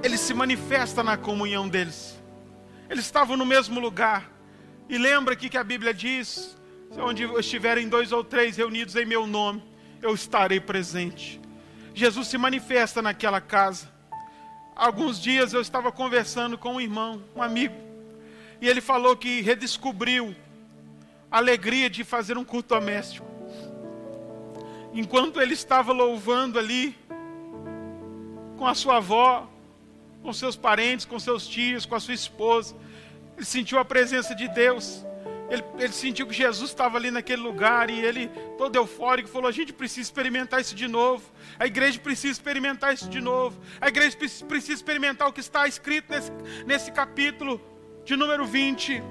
ele 0.00 0.16
se 0.16 0.32
manifesta 0.32 1.02
na 1.02 1.16
comunhão 1.16 1.68
deles. 1.68 2.17
Eles 2.88 3.04
estavam 3.04 3.36
no 3.36 3.44
mesmo 3.44 3.78
lugar. 3.80 4.30
E 4.88 4.96
lembra 4.96 5.34
aqui 5.34 5.48
que 5.48 5.58
a 5.58 5.64
Bíblia 5.64 5.92
diz: 5.92 6.56
onde 6.96 7.24
estiverem 7.38 7.88
dois 7.88 8.12
ou 8.12 8.24
três 8.24 8.56
reunidos 8.56 8.96
em 8.96 9.04
meu 9.04 9.26
nome, 9.26 9.62
eu 10.00 10.14
estarei 10.14 10.60
presente. 10.60 11.40
Jesus 11.94 12.28
se 12.28 12.38
manifesta 12.38 13.02
naquela 13.02 13.40
casa. 13.40 13.88
Alguns 14.74 15.20
dias 15.20 15.52
eu 15.52 15.60
estava 15.60 15.90
conversando 15.90 16.56
com 16.56 16.74
um 16.74 16.80
irmão, 16.80 17.22
um 17.34 17.42
amigo, 17.42 17.74
e 18.60 18.68
ele 18.68 18.80
falou 18.80 19.16
que 19.16 19.40
redescobriu 19.40 20.34
a 21.30 21.38
alegria 21.38 21.90
de 21.90 22.04
fazer 22.04 22.38
um 22.38 22.44
culto 22.44 22.74
doméstico. 22.74 23.26
Enquanto 24.94 25.40
ele 25.40 25.52
estava 25.52 25.92
louvando 25.92 26.58
ali, 26.58 26.96
com 28.56 28.66
a 28.66 28.74
sua 28.74 28.96
avó, 28.96 29.48
com 30.22 30.32
seus 30.32 30.56
parentes, 30.56 31.06
com 31.06 31.18
seus 31.18 31.46
tios, 31.46 31.86
com 31.86 31.94
a 31.94 32.00
sua 32.00 32.14
esposa, 32.14 32.74
ele 33.36 33.46
sentiu 33.46 33.78
a 33.78 33.84
presença 33.84 34.34
de 34.34 34.48
Deus. 34.48 35.04
Ele, 35.48 35.64
ele, 35.78 35.92
sentiu 35.92 36.26
que 36.26 36.34
Jesus 36.34 36.70
estava 36.70 36.98
ali 36.98 37.10
naquele 37.10 37.40
lugar 37.40 37.88
e 37.88 37.98
ele, 37.98 38.28
todo 38.58 38.76
eufórico, 38.76 39.28
falou: 39.28 39.48
A 39.48 39.52
gente 39.52 39.72
precisa 39.72 40.02
experimentar 40.02 40.60
isso 40.60 40.74
de 40.74 40.86
novo. 40.86 41.24
A 41.58 41.66
igreja 41.66 41.98
precisa 41.98 42.32
experimentar 42.32 42.92
isso 42.92 43.08
de 43.08 43.20
novo. 43.20 43.58
A 43.80 43.88
igreja 43.88 44.16
precisa 44.46 44.74
experimentar 44.74 45.26
o 45.26 45.32
que 45.32 45.40
está 45.40 45.66
escrito 45.66 46.10
nesse, 46.10 46.30
nesse 46.66 46.92
capítulo 46.92 47.60
de 48.04 48.14
número 48.14 48.44
20. 48.44 49.02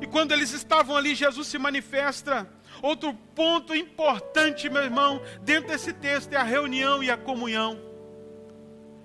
E 0.00 0.06
quando 0.06 0.32
eles 0.32 0.52
estavam 0.52 0.96
ali, 0.96 1.14
Jesus 1.14 1.48
se 1.48 1.58
manifesta. 1.58 2.48
Outro 2.82 3.14
ponto 3.34 3.74
importante, 3.74 4.68
meu 4.68 4.82
irmão, 4.82 5.20
dentro 5.42 5.70
desse 5.70 5.92
texto 5.92 6.32
é 6.32 6.36
a 6.36 6.42
reunião 6.42 7.02
e 7.02 7.10
a 7.10 7.16
comunhão. 7.16 7.85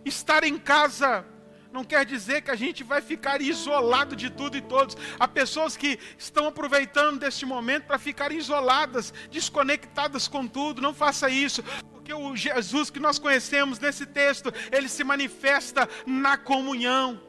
Estar 0.06 0.44
em 0.44 0.58
casa 0.58 1.26
não 1.72 1.86
quer 1.86 2.06
dizer 2.06 2.42
que 2.42 2.52
a 2.52 2.56
gente 2.56 2.84
vai 2.84 3.02
ficar 3.02 3.42
isolado 3.42 4.16
de 4.16 4.30
tudo 4.30 4.58
e 4.58 4.62
todos. 4.62 4.98
Há 5.18 5.28
pessoas 5.28 5.78
que 5.78 5.98
estão 6.18 6.48
aproveitando 6.48 7.20
deste 7.20 7.46
momento 7.46 7.86
para 7.86 7.98
ficar 7.98 8.32
isoladas, 8.32 9.14
desconectadas 9.32 10.28
com 10.28 10.46
tudo. 10.46 10.82
Não 10.82 10.94
faça 10.94 11.30
isso, 11.30 11.64
porque 11.92 12.14
o 12.14 12.36
Jesus 12.36 12.90
que 12.90 13.00
nós 13.00 13.18
conhecemos 13.18 13.80
nesse 13.80 14.06
texto, 14.06 14.54
ele 14.72 14.90
se 14.90 15.04
manifesta 15.04 15.88
na 16.06 16.38
comunhão. 16.38 17.22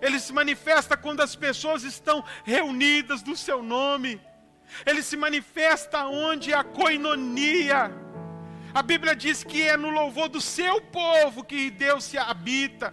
Ele 0.00 0.18
se 0.18 0.32
manifesta 0.32 0.96
quando 0.96 1.20
as 1.20 1.36
pessoas 1.36 1.82
estão 1.84 2.24
reunidas 2.44 3.22
no 3.22 3.36
seu 3.36 3.62
nome. 3.62 4.20
Ele 4.84 5.02
se 5.02 5.16
manifesta 5.16 6.06
onde 6.06 6.52
a 6.52 6.62
coinonia. 6.64 8.07
A 8.74 8.82
Bíblia 8.82 9.16
diz 9.16 9.42
que 9.42 9.62
é 9.62 9.76
no 9.76 9.90
louvor 9.90 10.28
do 10.28 10.40
seu 10.40 10.80
povo 10.80 11.44
que 11.44 11.70
Deus 11.70 12.04
se 12.04 12.18
habita. 12.18 12.92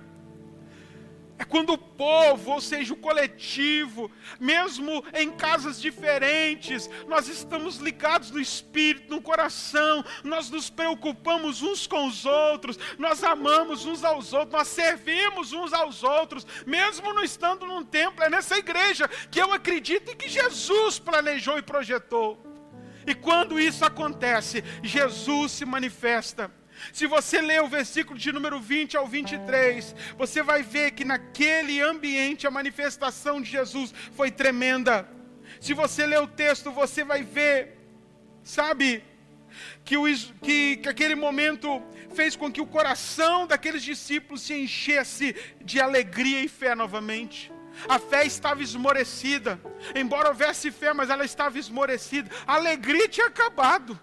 É 1.38 1.44
quando 1.44 1.74
o 1.74 1.78
povo, 1.78 2.52
ou 2.52 2.62
seja, 2.62 2.94
o 2.94 2.98
coletivo, 2.98 4.10
mesmo 4.40 5.04
em 5.14 5.30
casas 5.30 5.82
diferentes, 5.82 6.90
nós 7.10 7.28
estamos 7.28 7.76
ligados 7.76 8.32
no 8.32 8.40
espírito, 8.40 9.14
no 9.14 9.22
coração, 9.22 10.04
nós 10.24 10.50
nos 10.50 10.70
preocupamos 10.70 11.62
uns 11.62 11.86
com 11.88 12.08
os 12.08 12.26
outros, 12.26 12.80
nós 12.98 13.22
amamos 13.22 13.86
uns 13.86 14.02
aos 14.06 14.32
outros, 14.32 14.54
nós 14.54 14.68
servimos 14.70 15.52
uns 15.52 15.74
aos 15.74 16.04
outros, 16.04 16.48
mesmo 16.66 17.14
não 17.14 17.24
estando 17.24 17.66
num 17.66 17.84
templo, 17.84 18.24
é 18.24 18.30
nessa 18.30 18.58
igreja 18.58 19.10
que 19.30 19.42
eu 19.42 19.52
acredito 19.52 20.12
e 20.12 20.16
que 20.16 20.30
Jesus 20.30 21.00
planejou 21.00 21.58
e 21.58 21.62
projetou. 21.62 22.55
E 23.08 23.14
quando 23.14 23.60
isso 23.60 23.86
acontece, 23.86 24.64
Jesus 24.84 25.52
se 25.52 25.66
manifesta. 25.66 26.52
Se 26.92 27.08
você 27.08 27.42
ler 27.42 27.62
o 27.62 27.68
versículo 27.68 28.18
de 28.18 28.32
número 28.32 28.60
20 28.60 28.98
ao 28.98 29.08
23, 29.08 29.96
você 30.18 30.44
vai 30.44 30.62
ver 30.62 30.92
que 30.92 31.06
naquele 31.06 31.82
ambiente 31.82 32.46
a 32.46 32.52
manifestação 32.52 33.42
de 33.42 33.50
Jesus 33.50 33.94
foi 34.12 34.32
tremenda. 34.32 35.08
Se 35.60 35.74
você 35.74 36.06
ler 36.06 36.20
o 36.20 36.28
texto, 36.28 36.72
você 36.72 37.04
vai 37.04 37.24
ver, 37.24 37.78
sabe, 38.44 39.04
que, 39.84 39.98
o, 39.98 40.06
que, 40.42 40.78
que 40.78 40.90
aquele 40.90 41.16
momento 41.16 41.82
fez 42.14 42.36
com 42.36 42.52
que 42.52 42.62
o 42.62 42.68
coração 42.68 43.48
daqueles 43.48 43.84
discípulos 43.84 44.42
se 44.42 44.54
enchesse 44.54 45.36
de 45.64 45.80
alegria 45.80 46.42
e 46.42 46.48
fé 46.48 46.76
novamente. 46.76 47.52
A 47.88 48.00
fé 48.00 48.26
estava 48.26 48.62
esmorecida, 48.62 49.60
embora 49.94 50.30
houvesse 50.30 50.72
fé, 50.72 50.94
mas 50.94 51.10
ela 51.10 51.26
estava 51.26 51.58
esmorecida. 51.60 52.30
A 52.48 52.56
alegria 52.56 53.08
tinha 53.08 53.28
acabado. 53.28 54.00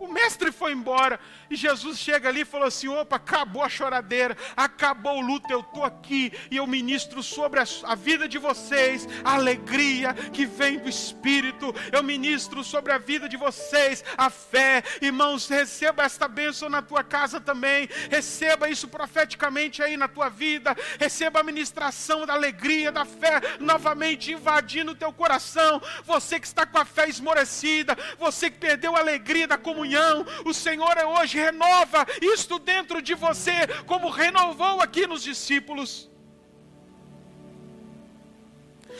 O 0.00 0.06
mestre 0.06 0.52
foi 0.52 0.72
embora 0.72 1.18
e 1.50 1.56
Jesus 1.56 1.98
chega 1.98 2.28
ali 2.28 2.42
e 2.42 2.44
falou 2.44 2.68
assim: 2.68 2.88
opa, 2.88 3.16
acabou 3.16 3.62
a 3.62 3.68
choradeira, 3.68 4.36
acabou 4.56 5.18
o 5.18 5.20
luto, 5.20 5.52
eu 5.52 5.60
estou 5.60 5.84
aqui 5.84 6.32
e 6.50 6.56
eu 6.56 6.66
ministro 6.66 7.22
sobre 7.22 7.58
a, 7.58 7.64
a, 7.84 7.94
vida 7.94 8.28
de 8.28 8.38
vocês 8.38 9.08
a 9.24 9.34
alegria 9.34 10.14
que 10.14 10.46
vem 10.46 10.78
do 10.78 10.88
Espírito, 10.88 11.74
eu 11.90 12.02
ministro 12.02 12.62
sobre 12.62 12.92
a 12.92 12.98
vida 12.98 13.28
de 13.28 13.36
vocês 13.36 14.04
a 14.16 14.30
fé. 14.30 14.84
Irmãos, 15.02 15.48
receba 15.48 16.04
esta 16.04 16.28
bênção 16.28 16.68
na 16.68 16.80
tua 16.80 17.02
casa 17.02 17.40
também, 17.40 17.88
receba 18.08 18.68
isso 18.68 18.86
profeticamente 18.86 19.82
aí 19.82 19.96
na 19.96 20.06
tua 20.06 20.28
vida, 20.28 20.76
receba 20.98 21.40
a 21.40 21.44
ministração 21.44 22.24
da 22.24 22.34
alegria, 22.34 22.92
da 22.92 23.04
fé 23.04 23.40
novamente 23.58 24.32
invadindo 24.32 24.92
o 24.92 24.96
teu 24.96 25.12
coração. 25.12 25.82
Você 26.04 26.38
que 26.38 26.46
está 26.46 26.64
com 26.64 26.78
a 26.78 26.84
fé 26.84 27.08
esmorecida, 27.08 27.96
você 28.16 28.48
que 28.48 28.58
perdeu 28.58 28.94
a 28.94 29.00
alegria 29.00 29.48
da 29.48 29.58
comunhão 29.58 29.87
comunhão. 29.88 30.26
O 30.44 30.52
Senhor 30.52 30.96
hoje 31.18 31.38
renova 31.38 32.06
isto 32.20 32.58
dentro 32.58 33.00
de 33.00 33.14
você, 33.14 33.66
como 33.86 34.10
renovou 34.10 34.80
aqui 34.80 35.06
nos 35.06 35.22
discípulos. 35.22 36.10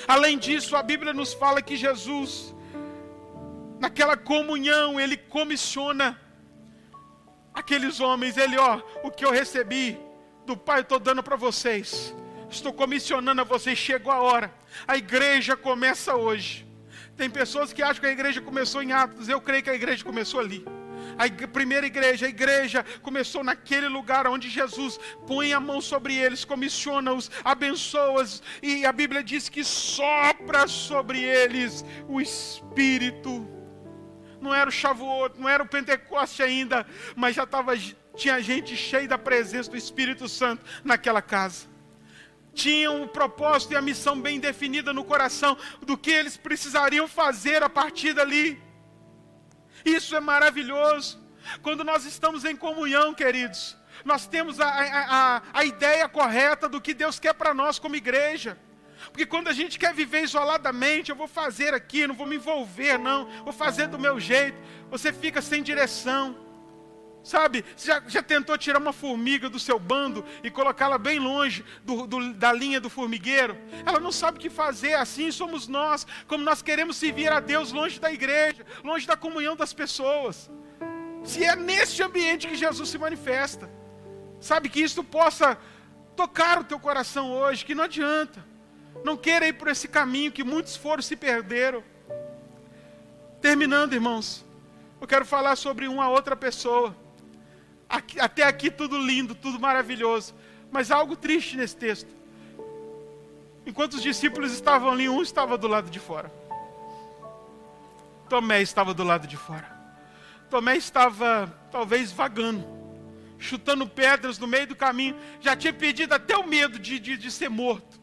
Além 0.06 0.38
disso, 0.38 0.76
a 0.76 0.82
Bíblia 0.82 1.12
nos 1.12 1.34
fala 1.34 1.60
que 1.60 1.76
Jesus, 1.76 2.54
naquela 3.78 4.16
comunhão, 4.16 4.98
ele 4.98 5.16
comissiona 5.16 6.18
aqueles 7.52 8.00
homens. 8.00 8.36
Ele, 8.36 8.56
ó, 8.56 8.80
o 9.02 9.10
que 9.10 9.24
eu 9.24 9.30
recebi 9.30 9.98
do 10.46 10.56
Pai, 10.56 10.78
eu 10.78 10.82
estou 10.82 10.98
dando 10.98 11.22
para 11.22 11.36
vocês. 11.36 12.14
Estou 12.48 12.72
comissionando 12.72 13.40
a 13.40 13.44
vocês. 13.44 13.76
Chegou 13.76 14.12
a 14.12 14.20
hora. 14.20 14.54
A 14.86 14.96
igreja 14.96 15.56
começa 15.56 16.14
hoje. 16.14 16.66
Tem 17.16 17.28
pessoas 17.28 17.72
que 17.72 17.82
acham 17.82 18.00
que 18.00 18.06
a 18.06 18.12
igreja 18.12 18.40
começou 18.40 18.80
em 18.80 18.92
Atos. 18.92 19.28
Eu 19.28 19.40
creio 19.40 19.64
que 19.64 19.70
a 19.70 19.74
igreja 19.74 20.04
começou 20.04 20.38
ali. 20.38 20.64
A 21.18 21.48
primeira 21.48 21.84
igreja, 21.84 22.26
a 22.26 22.28
igreja 22.28 22.84
começou 23.02 23.42
naquele 23.42 23.88
lugar 23.88 24.28
onde 24.28 24.48
Jesus 24.48 25.00
põe 25.26 25.52
a 25.52 25.58
mão 25.58 25.80
sobre 25.80 26.14
eles, 26.14 26.44
comissiona-os, 26.44 27.28
abençoa-os, 27.44 28.40
e 28.62 28.86
a 28.86 28.92
Bíblia 28.92 29.22
diz 29.22 29.48
que 29.48 29.64
sopra 29.64 30.68
sobre 30.68 31.20
eles 31.20 31.84
o 32.08 32.20
Espírito. 32.20 33.46
Não 34.40 34.54
era 34.54 34.70
o 34.70 34.72
Shavuot, 34.72 35.38
não 35.40 35.48
era 35.48 35.62
o 35.64 35.68
Pentecoste 35.68 36.40
ainda, 36.40 36.86
mas 37.16 37.34
já 37.34 37.44
tava, 37.44 37.72
tinha 38.16 38.40
gente 38.40 38.76
cheia 38.76 39.08
da 39.08 39.18
presença 39.18 39.68
do 39.68 39.76
Espírito 39.76 40.28
Santo 40.28 40.64
naquela 40.84 41.20
casa 41.20 41.66
tinham 42.54 43.02
o 43.02 43.08
propósito 43.08 43.72
e 43.72 43.76
a 43.76 43.80
missão 43.80 44.20
bem 44.20 44.40
definida 44.40 44.92
no 44.92 45.04
coração 45.04 45.56
do 45.86 45.96
que 45.96 46.10
eles 46.10 46.36
precisariam 46.36 47.06
fazer 47.06 47.62
a 47.62 47.68
partir 47.68 48.12
dali. 48.12 48.60
Isso 49.84 50.14
é 50.16 50.20
maravilhoso. 50.20 51.18
Quando 51.62 51.84
nós 51.84 52.04
estamos 52.04 52.44
em 52.44 52.56
comunhão, 52.56 53.14
queridos, 53.14 53.76
nós 54.04 54.26
temos 54.26 54.60
a, 54.60 54.68
a, 54.68 55.42
a, 55.52 55.64
ideia 55.64 56.08
correta 56.08 56.68
do 56.68 56.80
que 56.80 56.94
Deus 56.94 57.18
quer 57.18 57.34
para 57.34 57.54
nós 57.54 57.78
como 57.78 57.96
igreja. 57.96 58.58
Porque 59.10 59.26
quando 59.26 59.48
a 59.48 59.52
gente 59.52 59.78
quer 59.78 59.94
viver 59.94 60.24
isoladamente, 60.24 61.10
eu 61.10 61.16
vou 61.16 61.28
fazer 61.28 61.72
aqui, 61.72 62.06
não 62.06 62.14
vou 62.14 62.26
me 62.26 62.36
envolver, 62.36 62.98
não, 62.98 63.26
vou 63.44 63.52
fazer 63.52 63.86
do 63.86 63.98
meu 63.98 64.18
jeito, 64.18 64.58
você 64.90 65.12
fica 65.12 65.40
sem 65.40 65.62
direção. 65.62 66.47
Sabe, 67.22 67.64
você 67.76 67.88
já, 67.88 68.02
já, 68.06 68.22
tentou 68.22 68.56
tirar 68.56 68.78
uma 68.78 68.92
formiga 68.92 69.50
do 69.50 69.58
seu 69.58 69.78
bando 69.78 70.24
e 70.42 70.50
colocá-la 70.50 70.96
bem 70.96 71.18
longe 71.18 71.64
do, 71.84 72.06
do, 72.06 72.32
da 72.32 72.52
linha 72.52 72.80
do 72.80 72.88
formigueiro? 72.88 73.56
Ela 73.84 74.00
não 74.00 74.12
sabe 74.12 74.38
o 74.38 74.40
que 74.40 74.48
fazer, 74.48 74.94
assim 74.94 75.30
somos 75.30 75.68
nós, 75.68 76.06
como 76.26 76.44
nós 76.44 76.62
queremos 76.62 76.96
servir 76.96 77.30
a 77.30 77.40
Deus 77.40 77.72
longe 77.72 78.00
da 78.00 78.10
igreja, 78.10 78.64
longe 78.82 79.06
da 79.06 79.16
comunhão 79.16 79.56
das 79.56 79.72
pessoas. 79.74 80.50
Se 81.24 81.44
é 81.44 81.54
neste 81.54 82.02
ambiente 82.02 82.46
que 82.46 82.54
Jesus 82.54 82.88
se 82.88 82.96
manifesta, 82.96 83.68
sabe 84.40 84.68
que 84.68 84.80
isso 84.80 85.02
possa 85.04 85.58
tocar 86.16 86.60
o 86.60 86.64
teu 86.64 86.80
coração 86.80 87.30
hoje, 87.32 87.64
que 87.64 87.74
não 87.74 87.84
adianta, 87.84 88.44
não 89.04 89.16
queira 89.16 89.46
ir 89.46 89.52
por 89.52 89.68
esse 89.68 89.86
caminho 89.86 90.32
que 90.32 90.44
muitos 90.44 90.76
foram 90.76 91.02
se 91.02 91.14
perderam. 91.14 91.82
Terminando, 93.40 93.92
irmãos, 93.92 94.44
eu 95.00 95.06
quero 95.06 95.26
falar 95.26 95.56
sobre 95.56 95.86
uma 95.86 96.08
outra 96.08 96.34
pessoa 96.34 96.96
Aqui, 97.88 98.20
até 98.20 98.42
aqui 98.42 98.70
tudo 98.70 98.98
lindo, 98.98 99.34
tudo 99.34 99.58
maravilhoso. 99.58 100.34
Mas 100.70 100.90
há 100.90 100.96
algo 100.96 101.16
triste 101.16 101.56
nesse 101.56 101.76
texto. 101.76 102.18
Enquanto 103.64 103.94
os 103.94 104.02
discípulos 104.02 104.52
estavam 104.52 104.90
ali, 104.90 105.08
um 105.08 105.22
estava 105.22 105.56
do 105.56 105.68
lado 105.68 105.90
de 105.90 105.98
fora. 105.98 106.32
Tomé 108.28 108.60
estava 108.60 108.92
do 108.92 109.04
lado 109.04 109.26
de 109.26 109.36
fora. 109.36 109.76
Tomé 110.50 110.76
estava 110.76 111.54
talvez 111.70 112.12
vagando, 112.12 112.66
chutando 113.38 113.86
pedras 113.86 114.38
no 114.38 114.46
meio 114.46 114.66
do 114.66 114.76
caminho. 114.76 115.16
Já 115.40 115.56
tinha 115.56 115.72
perdido 115.72 116.14
até 116.14 116.36
o 116.36 116.46
medo 116.46 116.78
de, 116.78 116.98
de, 116.98 117.16
de 117.16 117.30
ser 117.30 117.48
morto. 117.48 118.00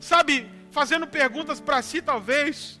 Sabe, 0.00 0.50
fazendo 0.70 1.06
perguntas 1.06 1.60
para 1.60 1.80
si, 1.80 2.02
talvez, 2.02 2.80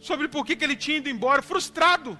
sobre 0.00 0.28
por 0.28 0.44
que, 0.44 0.56
que 0.56 0.64
ele 0.64 0.76
tinha 0.76 0.96
ido 0.96 1.08
embora, 1.08 1.42
frustrado. 1.42 2.18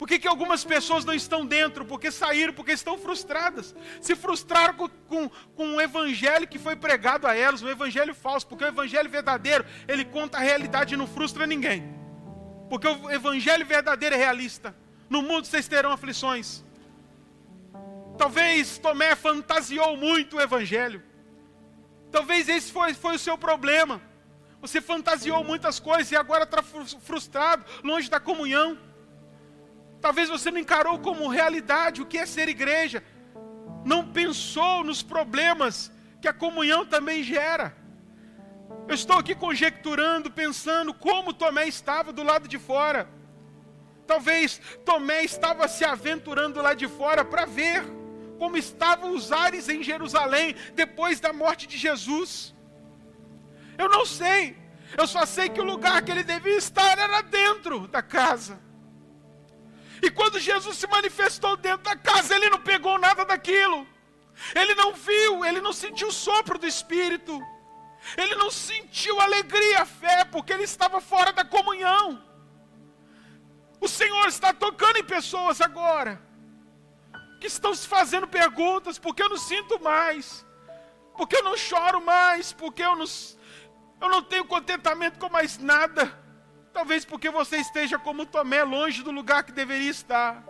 Por 0.00 0.08
que, 0.08 0.18
que 0.18 0.26
algumas 0.26 0.64
pessoas 0.64 1.04
não 1.04 1.12
estão 1.12 1.44
dentro? 1.44 1.84
Porque 1.84 2.10
saíram, 2.10 2.54
porque 2.54 2.72
estão 2.72 2.96
frustradas. 2.96 3.74
Se 4.00 4.16
frustraram 4.16 4.72
com, 4.72 4.88
com, 4.88 5.28
com 5.54 5.78
evangelho 5.78 6.48
que 6.48 6.58
foi 6.58 6.74
pregado 6.74 7.26
a 7.26 7.36
elas, 7.36 7.60
um 7.60 7.68
evangelho 7.68 8.14
falso, 8.14 8.46
porque 8.46 8.64
o 8.64 8.68
evangelho 8.68 9.10
verdadeiro, 9.10 9.62
ele 9.86 10.06
conta 10.06 10.38
a 10.38 10.40
realidade 10.40 10.94
e 10.94 10.96
não 10.96 11.06
frustra 11.06 11.46
ninguém. 11.46 11.84
Porque 12.70 12.88
o 12.88 13.10
evangelho 13.10 13.66
verdadeiro 13.66 14.14
é 14.14 14.18
realista. 14.18 14.74
No 15.06 15.20
mundo 15.20 15.46
vocês 15.46 15.68
terão 15.68 15.92
aflições. 15.92 16.64
Talvez 18.16 18.78
Tomé 18.78 19.14
fantasiou 19.14 19.98
muito 19.98 20.38
o 20.38 20.40
evangelho. 20.40 21.02
Talvez 22.10 22.48
esse 22.48 22.72
foi, 22.72 22.94
foi 22.94 23.16
o 23.16 23.18
seu 23.18 23.36
problema. 23.36 24.00
Você 24.62 24.80
fantasiou 24.80 25.44
muitas 25.44 25.78
coisas 25.78 26.10
e 26.10 26.16
agora 26.16 26.44
está 26.44 26.62
frustrado, 26.62 27.66
longe 27.84 28.08
da 28.08 28.18
comunhão. 28.18 28.78
Talvez 30.00 30.28
você 30.28 30.50
não 30.50 30.58
encarou 30.58 30.98
como 30.98 31.28
realidade 31.28 32.00
o 32.00 32.06
que 32.06 32.18
é 32.18 32.24
ser 32.24 32.48
igreja. 32.48 33.02
Não 33.84 34.10
pensou 34.10 34.82
nos 34.82 35.02
problemas 35.02 35.92
que 36.20 36.28
a 36.28 36.32
comunhão 36.32 36.86
também 36.86 37.22
gera. 37.22 37.76
Eu 38.88 38.94
estou 38.94 39.18
aqui 39.18 39.34
conjecturando, 39.34 40.30
pensando 40.30 40.92
como 40.94 41.32
Tomé 41.32 41.66
estava 41.68 42.12
do 42.12 42.22
lado 42.22 42.48
de 42.48 42.58
fora. 42.58 43.08
Talvez 44.06 44.60
Tomé 44.84 45.22
estava 45.22 45.68
se 45.68 45.84
aventurando 45.84 46.60
lá 46.60 46.74
de 46.74 46.88
fora 46.88 47.24
para 47.24 47.44
ver 47.44 47.84
como 48.38 48.56
estavam 48.56 49.14
os 49.14 49.30
ares 49.30 49.68
em 49.68 49.82
Jerusalém 49.82 50.56
depois 50.74 51.20
da 51.20 51.32
morte 51.32 51.66
de 51.66 51.76
Jesus. 51.76 52.54
Eu 53.76 53.88
não 53.88 54.04
sei, 54.04 54.56
eu 54.96 55.06
só 55.06 55.24
sei 55.24 55.48
que 55.48 55.60
o 55.60 55.64
lugar 55.64 56.02
que 56.02 56.10
ele 56.10 56.24
devia 56.24 56.56
estar 56.56 56.98
era 56.98 57.20
dentro 57.20 57.86
da 57.86 58.02
casa. 58.02 58.58
E 60.02 60.10
quando 60.10 60.38
Jesus 60.38 60.76
se 60.78 60.86
manifestou 60.86 61.56
dentro 61.56 61.82
da 61.82 61.96
casa, 61.96 62.34
ele 62.34 62.48
não 62.50 62.60
pegou 62.60 62.98
nada 62.98 63.24
daquilo. 63.24 63.86
Ele 64.54 64.74
não 64.74 64.94
viu, 64.94 65.44
ele 65.44 65.60
não 65.60 65.72
sentiu 65.72 66.08
o 66.08 66.12
sopro 66.12 66.58
do 66.58 66.66
Espírito. 66.66 67.40
Ele 68.16 68.34
não 68.34 68.50
sentiu 68.50 69.20
alegria, 69.20 69.84
fé, 69.84 70.24
porque 70.24 70.52
ele 70.52 70.64
estava 70.64 71.00
fora 71.00 71.32
da 71.32 71.44
comunhão. 71.44 72.22
O 73.80 73.88
Senhor 73.88 74.26
está 74.28 74.52
tocando 74.52 74.98
em 74.98 75.04
pessoas 75.04 75.60
agora, 75.60 76.20
que 77.40 77.46
estão 77.46 77.74
se 77.74 77.86
fazendo 77.86 78.26
perguntas: 78.26 78.98
porque 78.98 79.22
eu 79.22 79.28
não 79.28 79.36
sinto 79.36 79.80
mais, 79.80 80.46
porque 81.16 81.36
eu 81.36 81.42
não 81.42 81.56
choro 81.56 82.00
mais, 82.00 82.52
porque 82.52 82.82
eu 82.82 82.96
não, 82.96 83.06
eu 84.00 84.08
não 84.08 84.22
tenho 84.22 84.44
contentamento 84.46 85.18
com 85.18 85.28
mais 85.28 85.58
nada. 85.58 86.18
Talvez 86.72 87.04
porque 87.04 87.30
você 87.30 87.56
esteja 87.56 87.98
como 87.98 88.26
Tomé, 88.26 88.62
longe 88.62 89.02
do 89.02 89.10
lugar 89.10 89.42
que 89.42 89.52
deveria 89.52 89.90
estar, 89.90 90.44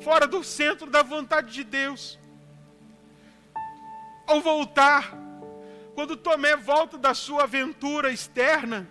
fora 0.00 0.26
do 0.26 0.44
centro 0.44 0.88
da 0.88 1.02
vontade 1.02 1.52
de 1.52 1.64
Deus. 1.64 2.18
Ao 4.26 4.40
voltar, 4.40 5.12
quando 5.94 6.16
Tomé 6.16 6.56
volta 6.56 6.96
da 6.96 7.14
sua 7.14 7.42
aventura 7.42 8.10
externa, 8.10 8.88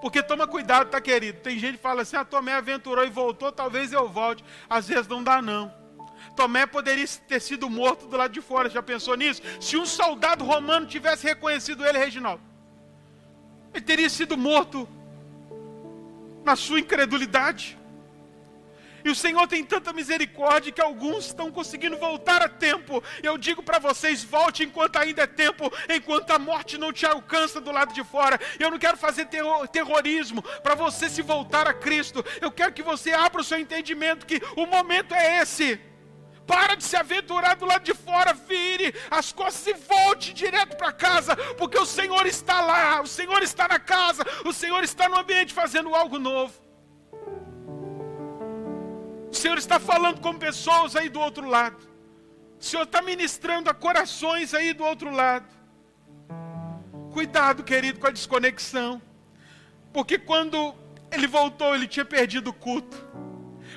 porque 0.00 0.22
toma 0.22 0.46
cuidado, 0.46 0.90
tá 0.90 1.00
querido? 1.00 1.40
Tem 1.40 1.58
gente 1.58 1.76
que 1.76 1.82
fala 1.82 2.02
assim: 2.02 2.16
ah, 2.16 2.24
Tomé 2.24 2.52
aventurou 2.52 3.04
e 3.04 3.10
voltou, 3.10 3.50
talvez 3.50 3.92
eu 3.92 4.08
volte. 4.08 4.44
Às 4.68 4.88
vezes 4.88 5.08
não 5.08 5.22
dá, 5.22 5.40
não. 5.40 5.72
Tomé 6.34 6.66
poderia 6.66 7.06
ter 7.26 7.40
sido 7.40 7.68
morto 7.70 8.06
do 8.06 8.16
lado 8.16 8.32
de 8.32 8.42
fora, 8.42 8.68
já 8.68 8.82
pensou 8.82 9.16
nisso? 9.16 9.42
Se 9.60 9.76
um 9.76 9.86
soldado 9.86 10.44
romano 10.44 10.86
tivesse 10.86 11.26
reconhecido 11.26 11.84
ele, 11.84 11.98
Reginaldo, 11.98 12.42
ele 13.76 13.84
teria 13.84 14.08
sido 14.08 14.38
morto 14.38 14.88
na 16.42 16.56
sua 16.56 16.80
incredulidade. 16.80 17.78
E 19.04 19.08
o 19.10 19.14
Senhor 19.14 19.46
tem 19.46 19.62
tanta 19.62 19.92
misericórdia 19.92 20.72
que 20.72 20.80
alguns 20.80 21.26
estão 21.26 21.52
conseguindo 21.52 21.96
voltar 21.96 22.42
a 22.42 22.48
tempo. 22.48 23.04
Eu 23.22 23.36
digo 23.38 23.62
para 23.62 23.78
vocês: 23.78 24.24
volte 24.24 24.64
enquanto 24.64 24.96
ainda 24.96 25.22
é 25.22 25.26
tempo, 25.26 25.70
enquanto 25.88 26.30
a 26.30 26.38
morte 26.38 26.78
não 26.78 26.92
te 26.92 27.06
alcança 27.06 27.60
do 27.60 27.70
lado 27.70 27.92
de 27.92 28.02
fora. 28.02 28.40
Eu 28.58 28.70
não 28.70 28.78
quero 28.78 28.96
fazer 28.96 29.26
terror, 29.26 29.68
terrorismo 29.68 30.42
para 30.62 30.74
você 30.74 31.08
se 31.08 31.22
voltar 31.22 31.68
a 31.68 31.74
Cristo. 31.74 32.24
Eu 32.40 32.50
quero 32.50 32.72
que 32.72 32.82
você 32.82 33.12
abra 33.12 33.42
o 33.42 33.44
seu 33.44 33.58
entendimento 33.58 34.26
que 34.26 34.42
o 34.56 34.66
momento 34.66 35.14
é 35.14 35.42
esse. 35.42 35.78
Para 36.46 36.76
de 36.76 36.84
se 36.84 36.96
aventurar 36.96 37.56
do 37.56 37.66
lado 37.66 37.82
de 37.82 37.92
fora, 37.92 38.32
vire 38.32 38.94
as 39.10 39.32
costas 39.32 39.66
e 39.66 39.74
volte 39.74 40.32
direto 40.32 40.76
para 40.76 40.92
casa, 40.92 41.34
porque 41.58 41.78
o 41.78 41.84
Senhor 41.84 42.24
está 42.26 42.60
lá, 42.60 43.00
o 43.00 43.06
Senhor 43.06 43.42
está 43.42 43.66
na 43.66 43.80
casa, 43.80 44.24
o 44.44 44.52
Senhor 44.52 44.84
está 44.84 45.08
no 45.08 45.18
ambiente 45.18 45.52
fazendo 45.52 45.94
algo 45.94 46.18
novo. 46.18 46.54
O 49.30 49.34
Senhor 49.34 49.58
está 49.58 49.80
falando 49.80 50.20
com 50.20 50.38
pessoas 50.38 50.94
aí 50.94 51.08
do 51.08 51.20
outro 51.20 51.48
lado. 51.48 51.76
O 52.58 52.64
Senhor 52.64 52.84
está 52.84 53.02
ministrando 53.02 53.68
a 53.68 53.74
corações 53.74 54.54
aí 54.54 54.72
do 54.72 54.84
outro 54.84 55.10
lado. 55.10 55.46
Cuidado, 57.12 57.64
querido, 57.64 57.98
com 57.98 58.06
a 58.06 58.10
desconexão. 58.10 59.02
Porque 59.92 60.18
quando 60.18 60.74
ele 61.10 61.26
voltou, 61.26 61.74
ele 61.74 61.88
tinha 61.88 62.04
perdido 62.04 62.50
o 62.50 62.52
culto. 62.52 62.96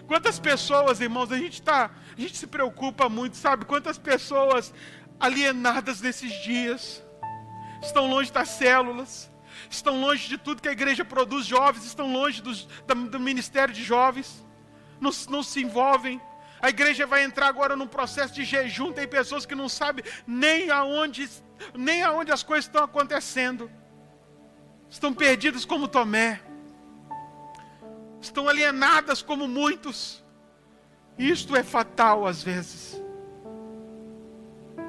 Quantas 0.08 0.40
pessoas, 0.40 1.02
irmãos, 1.02 1.32
a 1.32 1.38
gente 1.38 1.54
está 1.54 1.92
a 2.20 2.22
gente 2.22 2.38
se 2.38 2.48
preocupa 2.48 3.08
muito, 3.08 3.38
sabe? 3.38 3.64
Quantas 3.64 3.98
pessoas 3.98 4.74
alienadas 5.18 6.02
nesses 6.02 6.34
dias 6.44 7.02
estão 7.82 8.08
longe 8.08 8.30
das 8.30 8.50
células, 8.50 9.32
estão 9.70 10.02
longe 10.02 10.28
de 10.28 10.38
tudo 10.38 10.62
que 10.62 10.68
a 10.68 10.74
igreja 10.74 11.06
produz, 11.06 11.46
jovens 11.46 11.86
estão 11.86 12.12
longe 12.12 12.42
dos, 12.42 12.68
do, 12.86 13.20
ministério 13.22 13.74
de 13.74 13.82
jovens, 13.82 14.46
não, 15.00 15.12
não 15.30 15.42
se 15.42 15.62
envolvem. 15.62 16.22
A 16.62 16.68
igreja 16.68 17.08
vai 17.08 17.24
entrar 17.24 17.48
agora 17.48 17.78
num 17.78 17.88
processo 17.88 18.34
de 18.34 18.44
jejum, 18.44 18.92
tem 18.92 19.08
pessoas 19.08 19.46
que 19.46 19.56
não 19.56 19.70
sabem 19.70 20.04
nem 20.28 20.70
aonde, 20.70 21.30
nem 21.74 22.04
aonde 22.04 22.34
as 22.34 22.44
coisas 22.44 22.66
estão 22.66 22.84
acontecendo. 22.84 23.72
Estão 24.90 25.14
perdidas 25.14 25.64
como 25.64 25.88
Tomé. 25.88 26.42
Estão 28.20 28.50
alienadas 28.50 29.22
como 29.22 29.48
muitos. 29.48 30.22
Isto 31.20 31.54
é 31.54 31.64
fatal 31.64 32.26
às 32.26 32.42
vezes. 32.42 33.00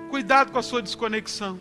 Cuidado 0.08 0.52
com 0.52 0.58
a 0.58 0.62
sua 0.62 0.80
desconexão. 0.80 1.60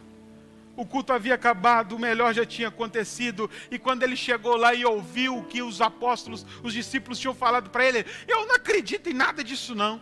O 0.76 0.86
culto 0.86 1.12
havia 1.12 1.34
acabado, 1.34 1.96
o 1.96 2.00
melhor 2.00 2.34
já 2.34 2.46
tinha 2.46 2.70
acontecido, 2.70 3.50
e 3.70 3.78
quando 3.78 4.04
ele 4.04 4.16
chegou 4.16 4.56
lá 4.56 4.74
e 4.74 4.86
ouviu 4.86 5.38
o 5.38 5.44
que 5.44 5.62
os 5.62 5.82
apóstolos, 5.82 6.46
os 6.64 6.72
discípulos 6.72 7.20
tinham 7.20 7.34
falado 7.34 7.70
para 7.70 7.84
ele, 7.84 8.06
eu 8.28 8.46
não 8.48 8.56
acredito 8.56 9.10
em 9.10 9.14
nada 9.14 9.44
disso 9.44 9.76
não. 9.76 10.02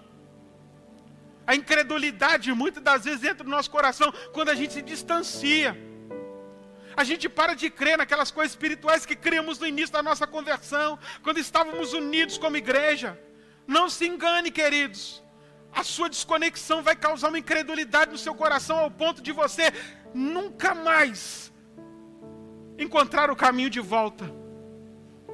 A 1.48 1.56
incredulidade 1.56 2.54
muitas 2.54 2.84
das 2.84 3.06
vezes 3.06 3.24
entra 3.24 3.44
no 3.44 3.50
nosso 3.50 3.72
coração 3.72 4.14
quando 4.34 4.50
a 4.50 4.56
gente 4.56 4.74
se 4.74 4.82
distancia. 4.82 5.76
A 6.96 7.04
gente 7.04 7.28
para 7.30 7.54
de 7.54 7.70
crer 7.70 7.98
naquelas 7.98 8.32
coisas 8.32 8.52
espirituais 8.52 9.06
que 9.06 9.16
criamos 9.16 9.58
no 9.58 9.66
início 9.66 9.94
da 9.94 10.04
nossa 10.04 10.28
conversão, 10.28 11.00
quando 11.24 11.40
estávamos 11.40 11.94
unidos 11.94 12.38
como 12.38 12.58
igreja. 12.58 13.18
Não 13.68 13.90
se 13.90 14.08
engane, 14.08 14.50
queridos. 14.50 15.22
A 15.74 15.84
sua 15.84 16.10
desconexão 16.10 16.82
vai 16.82 16.96
causar 16.96 17.28
uma 17.28 17.38
incredulidade 17.38 18.12
no 18.12 18.18
seu 18.18 18.34
coração 18.34 18.80
ao 18.80 18.90
ponto 18.90 19.22
de 19.22 19.32
você 19.32 19.72
nunca 20.14 20.74
mais 20.74 21.52
encontrar 22.80 23.30
o 23.30 23.36
caminho 23.36 23.70
de 23.70 23.82
volta. 23.82 24.26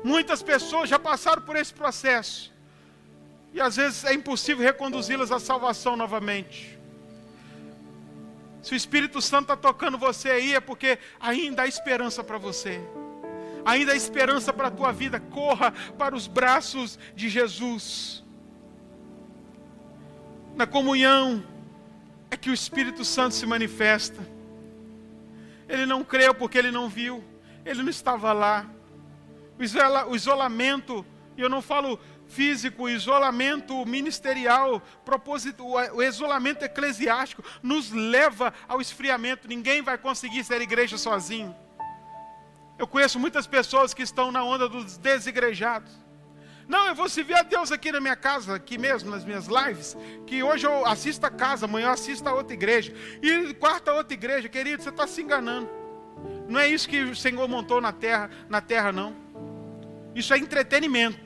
Muitas 0.04 0.42
pessoas 0.42 0.90
já 0.90 0.98
passaram 0.98 1.44
por 1.44 1.56
esse 1.56 1.74
processo. 1.74 2.52
E 3.54 3.62
às 3.62 3.76
vezes 3.76 4.04
é 4.04 4.14
impossível 4.14 4.64
reconduzi-las 4.64 5.32
à 5.32 5.40
salvação 5.40 5.96
novamente. 5.96 6.78
Se 8.64 8.74
o 8.74 8.76
Espírito 8.76 9.22
Santo 9.22 9.44
está 9.44 9.56
tocando 9.56 9.98
você 9.98 10.32
aí, 10.32 10.56
é 10.56 10.60
porque 10.60 10.98
ainda 11.20 11.62
há 11.62 11.68
esperança 11.68 12.24
para 12.24 12.38
você. 12.38 12.82
Ainda 13.64 13.94
há 13.94 13.96
esperança 13.96 14.52
para 14.52 14.70
a 14.70 14.72
tua 14.72 14.92
vida. 14.92 15.20
Corra 15.20 15.72
para 15.98 16.16
os 16.16 16.28
braços 16.28 16.98
de 17.16 17.30
Jesus 17.30 18.23
na 20.56 20.68
comunhão, 20.68 21.44
é 22.30 22.38
que 22.38 22.50
o 22.50 22.54
Espírito 22.54 23.04
Santo 23.04 23.36
se 23.36 23.46
manifesta. 23.46 24.22
Ele 25.68 25.86
não 25.86 26.04
creu 26.04 26.34
porque 26.34 26.58
ele 26.58 26.72
não 26.72 26.90
viu, 26.90 27.24
ele 27.66 27.82
não 27.82 27.90
estava 27.90 28.34
lá. 28.34 28.66
O 30.10 30.16
isolamento, 30.16 31.06
e 31.38 31.42
eu 31.42 31.50
não 31.50 31.62
falo 31.62 32.00
físico, 32.28 32.84
o 32.84 32.90
isolamento 32.90 33.86
ministerial, 33.86 34.82
o 35.94 36.04
isolamento 36.04 36.64
eclesiástico 36.64 37.44
nos 37.62 37.92
leva 37.92 38.54
ao 38.68 38.82
esfriamento. 38.82 39.48
Ninguém 39.48 39.82
vai 39.82 39.98
conseguir 39.98 40.44
ser 40.44 40.62
igreja 40.62 40.98
sozinho. 40.98 41.56
Eu 42.78 42.88
conheço 42.88 43.20
muitas 43.20 43.46
pessoas 43.46 43.94
que 43.94 44.02
estão 44.02 44.32
na 44.32 44.44
onda 44.44 44.68
dos 44.68 44.98
desigrejados. 44.98 46.03
Não, 46.68 46.88
eu 46.88 46.96
vou 46.96 47.10
servir 47.10 47.36
a 47.36 47.44
Deus 47.44 47.72
aqui 47.72 47.92
na 47.92 48.00
minha 48.00 48.16
casa, 48.16 48.56
aqui 48.56 48.78
mesmo, 48.78 49.12
nas 49.12 49.26
minhas 49.26 49.48
lives. 49.48 49.98
Que 50.26 50.42
hoje 50.42 50.66
eu 50.66 50.86
assisto 50.86 51.26
a 51.26 51.30
casa, 51.30 51.66
amanhã 51.66 51.88
eu 51.88 51.92
assisto 51.92 52.28
a 52.28 52.34
outra 52.34 52.54
igreja. 52.54 52.94
E 53.22 53.54
quarta 53.56 53.94
outra 53.94 54.14
igreja, 54.14 54.48
querido, 54.48 54.82
você 54.82 54.90
está 54.90 55.06
se 55.06 55.22
enganando. 55.22 55.70
Não 56.48 56.60
é 56.60 56.68
isso 56.68 56.88
que 56.88 57.02
o 57.02 57.16
Senhor 57.16 57.48
montou 57.48 57.82
na 57.82 57.92
terra, 57.92 58.30
na 58.48 58.62
terra, 58.62 58.92
não. 58.92 59.16
Isso 60.16 60.34
é 60.34 60.38
entretenimento. 60.38 61.20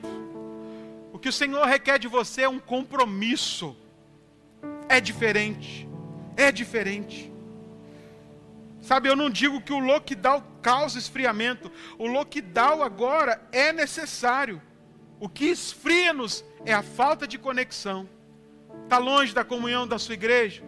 O 1.12 1.18
que 1.18 1.28
o 1.28 1.32
Senhor 1.32 1.64
requer 1.66 1.98
de 1.98 2.08
você 2.08 2.42
é 2.42 2.48
um 2.48 2.58
compromisso. 2.58 3.76
É 4.88 5.00
diferente. 5.00 5.88
É 6.36 6.50
diferente. 6.50 7.32
Sabe, 8.80 9.08
eu 9.08 9.16
não 9.16 9.28
digo 9.28 9.60
que 9.60 9.72
o 9.72 9.78
lockdown 9.78 10.42
causa 10.62 10.98
esfriamento. 10.98 11.70
O 11.98 12.06
lockdown 12.06 12.82
agora 12.82 13.40
é 13.52 13.72
necessário. 13.72 14.62
O 15.20 15.28
que 15.28 15.46
esfria-nos 15.46 16.44
é 16.64 16.72
a 16.72 16.82
falta 16.82 17.26
de 17.26 17.38
conexão. 17.38 18.08
Está 18.84 18.98
longe 18.98 19.34
da 19.34 19.44
comunhão 19.44 19.86
da 19.86 19.98
sua 19.98 20.14
igreja? 20.14 20.62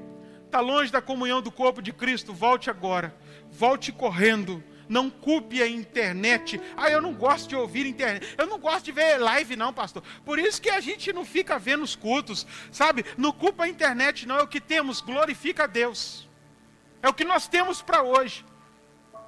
Está 0.44 0.60
longe 0.60 0.90
da 0.90 1.00
comunhão 1.00 1.40
do 1.40 1.52
corpo 1.52 1.80
de 1.80 1.92
Cristo? 1.92 2.32
Volte 2.32 2.68
agora. 2.68 3.14
Volte 3.50 3.92
correndo. 3.92 4.62
Não 4.88 5.08
culpe 5.08 5.62
a 5.62 5.68
internet. 5.68 6.60
Ah, 6.76 6.90
eu 6.90 7.00
não 7.00 7.14
gosto 7.14 7.48
de 7.48 7.54
ouvir 7.54 7.86
internet. 7.86 8.34
Eu 8.36 8.48
não 8.48 8.58
gosto 8.58 8.86
de 8.86 8.92
ver 8.92 9.18
live, 9.18 9.54
não, 9.54 9.72
pastor. 9.72 10.02
Por 10.24 10.36
isso 10.36 10.60
que 10.60 10.68
a 10.68 10.80
gente 10.80 11.12
não 11.12 11.24
fica 11.24 11.56
vendo 11.56 11.84
os 11.84 11.94
cultos. 11.94 12.44
Sabe? 12.72 13.04
Não 13.16 13.30
culpa 13.30 13.64
a 13.64 13.68
internet, 13.68 14.26
não. 14.26 14.36
É 14.38 14.42
o 14.42 14.48
que 14.48 14.60
temos. 14.60 15.00
Glorifica 15.00 15.64
a 15.64 15.66
Deus. 15.68 16.28
É 17.00 17.08
o 17.08 17.14
que 17.14 17.24
nós 17.24 17.46
temos 17.46 17.80
para 17.80 18.02
hoje. 18.02 18.44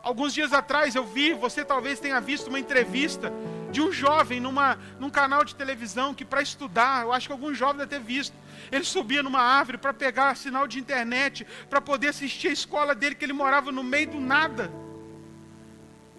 Alguns 0.03 0.35
dias 0.35 0.53
atrás 0.53 0.97
eu 0.97 1.05
vi, 1.05 1.33
você 1.33 1.65
talvez 1.65 2.01
tenha 2.01 2.21
visto 2.21 2.49
uma 2.49 2.59
entrevista 2.59 3.33
de 3.73 3.81
um 3.81 3.91
jovem 3.91 4.39
numa, 4.39 4.79
num 5.01 5.11
canal 5.11 5.45
de 5.45 5.55
televisão 5.55 6.15
que 6.15 6.25
para 6.25 6.43
estudar, 6.43 7.03
eu 7.03 7.13
acho 7.13 7.27
que 7.27 7.33
algum 7.33 7.53
jovem 7.53 7.79
deve 7.79 7.91
ter 7.91 8.01
visto, 8.01 8.37
ele 8.71 8.85
subia 8.85 9.23
numa 9.23 9.41
árvore 9.41 9.79
para 9.79 9.93
pegar 9.93 10.37
sinal 10.37 10.69
de 10.69 10.79
internet, 10.79 11.47
para 11.69 11.81
poder 11.81 12.09
assistir 12.09 12.49
a 12.49 12.53
escola 12.53 12.95
dele, 12.95 13.15
que 13.15 13.25
ele 13.25 13.33
morava 13.33 13.73
no 13.73 13.83
meio 13.83 14.11
do 14.11 14.21
nada 14.21 14.82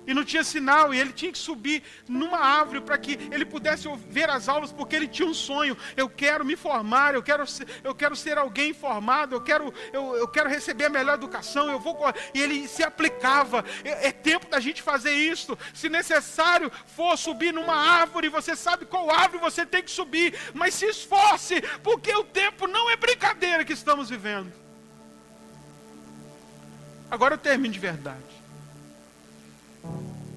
e 0.05 0.13
não 0.13 0.23
tinha 0.23 0.43
sinal, 0.43 0.93
e 0.93 0.99
ele 0.99 1.13
tinha 1.13 1.31
que 1.31 1.37
subir 1.37 1.83
numa 2.07 2.37
árvore 2.37 2.81
para 2.81 2.97
que 2.97 3.13
ele 3.31 3.45
pudesse 3.45 3.87
ver 4.09 4.29
as 4.29 4.49
aulas, 4.49 4.71
porque 4.71 4.95
ele 4.95 5.07
tinha 5.07 5.27
um 5.27 5.33
sonho. 5.33 5.77
Eu 5.95 6.09
quero 6.09 6.45
me 6.45 6.55
formar, 6.55 7.15
eu 7.15 7.23
quero 7.23 7.45
ser, 7.47 7.67
eu 7.83 7.95
quero 7.95 8.15
ser 8.15 8.37
alguém 8.37 8.73
formado, 8.73 9.35
eu 9.35 9.41
quero, 9.41 9.73
eu, 9.91 10.15
eu 10.15 10.27
quero 10.27 10.49
receber 10.49 10.85
a 10.85 10.89
melhor 10.89 11.15
educação, 11.15 11.69
eu 11.69 11.79
vou. 11.79 11.97
E 12.33 12.41
ele 12.41 12.67
se 12.67 12.83
aplicava. 12.83 13.63
É, 13.83 14.07
é 14.07 14.11
tempo 14.11 14.47
da 14.47 14.59
gente 14.59 14.81
fazer 14.81 15.13
isso. 15.13 15.57
Se 15.73 15.89
necessário 15.89 16.71
for 16.87 17.17
subir 17.17 17.53
numa 17.53 17.75
árvore, 17.75 18.29
você 18.29 18.55
sabe 18.55 18.85
qual 18.85 19.09
árvore 19.09 19.41
você 19.41 19.65
tem 19.65 19.83
que 19.83 19.91
subir, 19.91 20.33
mas 20.53 20.73
se 20.73 20.85
esforce, 20.85 21.61
porque 21.81 22.13
o 22.15 22.23
tempo 22.23 22.67
não 22.67 22.89
é 22.89 22.95
brincadeira 22.95 23.63
que 23.63 23.73
estamos 23.73 24.09
vivendo. 24.09 24.51
Agora 27.09 27.35
eu 27.35 27.37
termino 27.37 27.73
de 27.73 27.79
verdade. 27.79 28.42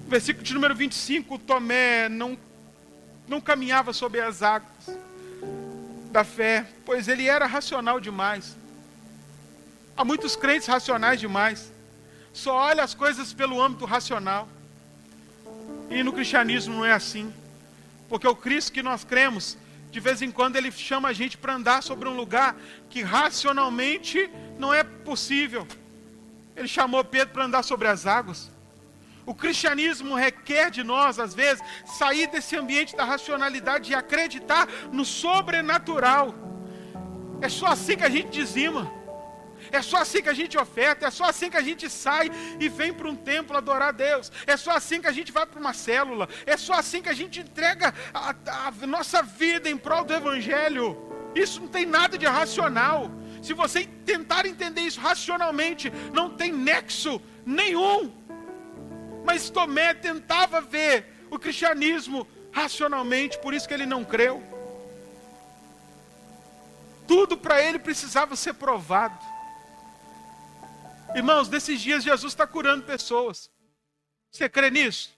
Versículo 0.07 0.43
de 0.43 0.53
número 0.53 0.75
25: 0.75 1.37
Tomé 1.39 2.07
não, 2.09 2.37
não 3.27 3.41
caminhava 3.41 3.91
sobre 3.93 4.21
as 4.21 4.41
águas 4.41 4.71
da 6.11 6.23
fé, 6.23 6.65
pois 6.85 7.07
ele 7.07 7.27
era 7.27 7.45
racional 7.45 7.99
demais. 7.99 8.55
Há 9.95 10.05
muitos 10.05 10.35
crentes 10.35 10.67
racionais 10.67 11.19
demais, 11.19 11.71
só 12.31 12.55
olha 12.55 12.83
as 12.83 12.93
coisas 12.93 13.33
pelo 13.33 13.61
âmbito 13.61 13.85
racional. 13.85 14.47
E 15.89 16.03
no 16.03 16.13
cristianismo 16.13 16.75
não 16.75 16.85
é 16.85 16.93
assim, 16.93 17.33
porque 18.09 18.27
o 18.27 18.35
Cristo 18.35 18.71
que 18.71 18.83
nós 18.83 19.03
cremos, 19.03 19.57
de 19.91 19.99
vez 19.99 20.21
em 20.21 20.31
quando 20.31 20.55
ele 20.55 20.71
chama 20.71 21.09
a 21.09 21.13
gente 21.13 21.37
para 21.37 21.55
andar 21.55 21.81
sobre 21.81 22.07
um 22.07 22.15
lugar 22.15 22.55
que 22.89 23.01
racionalmente 23.01 24.29
não 24.59 24.73
é 24.73 24.83
possível. 24.83 25.67
Ele 26.55 26.67
chamou 26.67 27.03
Pedro 27.03 27.33
para 27.33 27.45
andar 27.45 27.63
sobre 27.63 27.87
as 27.87 28.05
águas. 28.05 28.51
O 29.27 29.35
cristianismo 29.35 30.15
requer 30.15 30.71
de 30.71 30.83
nós, 30.85 31.19
às 31.19 31.35
vezes, 31.35 31.61
sair 31.85 32.27
desse 32.27 32.55
ambiente 32.55 32.95
da 32.95 33.03
racionalidade 33.03 33.91
e 33.91 33.95
acreditar 33.95 34.65
no 34.89 35.03
sobrenatural. 35.03 36.33
É 37.41 37.49
só 37.49 37.67
assim 37.67 37.97
que 37.97 38.05
a 38.05 38.09
gente 38.09 38.29
dizima. 38.29 38.89
É 39.69 39.81
só 39.81 39.97
assim 39.97 40.21
que 40.21 40.29
a 40.29 40.33
gente 40.33 40.57
oferta, 40.57 41.07
é 41.07 41.11
só 41.11 41.25
assim 41.25 41.49
que 41.49 41.57
a 41.57 41.61
gente 41.61 41.89
sai 41.89 42.31
e 42.57 42.69
vem 42.69 42.93
para 42.93 43.09
um 43.09 43.17
templo 43.17 43.57
adorar 43.57 43.89
a 43.89 43.91
Deus. 43.91 44.31
É 44.45 44.55
só 44.55 44.71
assim 44.71 45.01
que 45.01 45.07
a 45.07 45.11
gente 45.11 45.33
vai 45.33 45.45
para 45.45 45.59
uma 45.59 45.73
célula. 45.73 46.29
É 46.45 46.55
só 46.55 46.75
assim 46.75 47.01
que 47.01 47.09
a 47.09 47.13
gente 47.13 47.41
entrega 47.41 47.93
a, 48.13 48.33
a 48.67 48.87
nossa 48.87 49.21
vida 49.21 49.69
em 49.69 49.75
prol 49.75 50.05
do 50.05 50.13
Evangelho. 50.13 50.97
Isso 51.35 51.59
não 51.59 51.67
tem 51.67 51.85
nada 51.85 52.17
de 52.17 52.25
racional. 52.25 53.11
Se 53.41 53.53
você 53.53 53.85
tentar 54.05 54.45
entender 54.45 54.81
isso 54.81 55.01
racionalmente, 55.01 55.91
não 56.13 56.29
tem 56.29 56.49
nexo 56.53 57.21
nenhum. 57.45 58.16
Mas 59.27 59.49
Tomé 59.49 59.93
tentava 59.93 60.61
ver 60.61 61.27
o 61.29 61.37
cristianismo 61.37 62.25
racionalmente, 62.49 63.37
por 63.39 63.53
isso 63.53 63.67
que 63.67 63.73
ele 63.73 63.85
não 63.85 64.05
creu. 64.05 64.41
Tudo 67.05 67.35
para 67.35 67.61
ele 67.61 67.77
precisava 67.77 68.37
ser 68.37 68.53
provado. 68.53 69.19
Irmãos, 71.13 71.49
nesses 71.49 71.81
dias 71.81 72.05
Jesus 72.05 72.31
está 72.31 72.47
curando 72.47 72.85
pessoas. 72.85 73.51
Você 74.31 74.47
crê 74.47 74.71
nisso? 74.71 75.16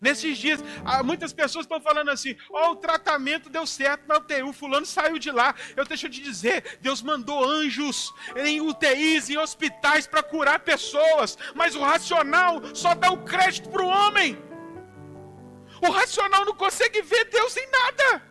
Nesses 0.00 0.38
dias, 0.38 0.60
muitas 1.04 1.32
pessoas 1.32 1.64
estão 1.64 1.80
falando 1.80 2.10
assim: 2.10 2.36
ó, 2.50 2.68
oh, 2.68 2.72
o 2.72 2.76
tratamento 2.76 3.50
deu 3.50 3.66
certo 3.66 4.06
na 4.06 4.18
UTI, 4.18 4.42
o 4.44 4.52
fulano 4.52 4.86
saiu 4.86 5.18
de 5.18 5.30
lá. 5.30 5.54
Eu 5.76 5.84
deixo 5.84 6.06
eu 6.06 6.10
te 6.10 6.22
dizer: 6.22 6.78
Deus 6.80 7.02
mandou 7.02 7.44
anjos 7.44 8.14
em 8.36 8.60
UTIs, 8.60 9.28
em 9.28 9.38
hospitais 9.38 10.06
para 10.06 10.22
curar 10.22 10.60
pessoas, 10.60 11.36
mas 11.54 11.74
o 11.74 11.80
racional 11.80 12.62
só 12.74 12.94
dá 12.94 13.10
o 13.10 13.24
crédito 13.24 13.68
para 13.70 13.82
o 13.82 13.88
homem. 13.88 14.38
O 15.82 15.90
racional 15.90 16.44
não 16.44 16.54
consegue 16.54 17.02
ver 17.02 17.24
Deus 17.24 17.56
em 17.56 17.68
nada. 17.70 18.22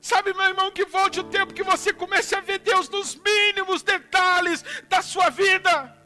Sabe, 0.00 0.34
meu 0.34 0.44
irmão, 0.44 0.70
que 0.70 0.84
volte 0.84 1.18
o 1.18 1.24
tempo 1.24 1.54
que 1.54 1.62
você 1.64 1.92
comece 1.92 2.34
a 2.36 2.40
ver 2.40 2.58
Deus 2.58 2.88
nos 2.88 3.16
mínimos 3.16 3.82
detalhes 3.82 4.62
da 4.88 5.02
sua 5.02 5.30
vida 5.30 6.03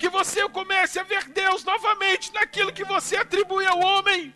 que 0.00 0.08
você 0.08 0.48
comece 0.48 0.98
a 0.98 1.02
ver 1.02 1.24
Deus 1.28 1.62
novamente 1.62 2.32
naquilo 2.32 2.72
que 2.72 2.84
você 2.84 3.16
atribui 3.16 3.66
ao 3.66 3.78
homem, 3.78 4.34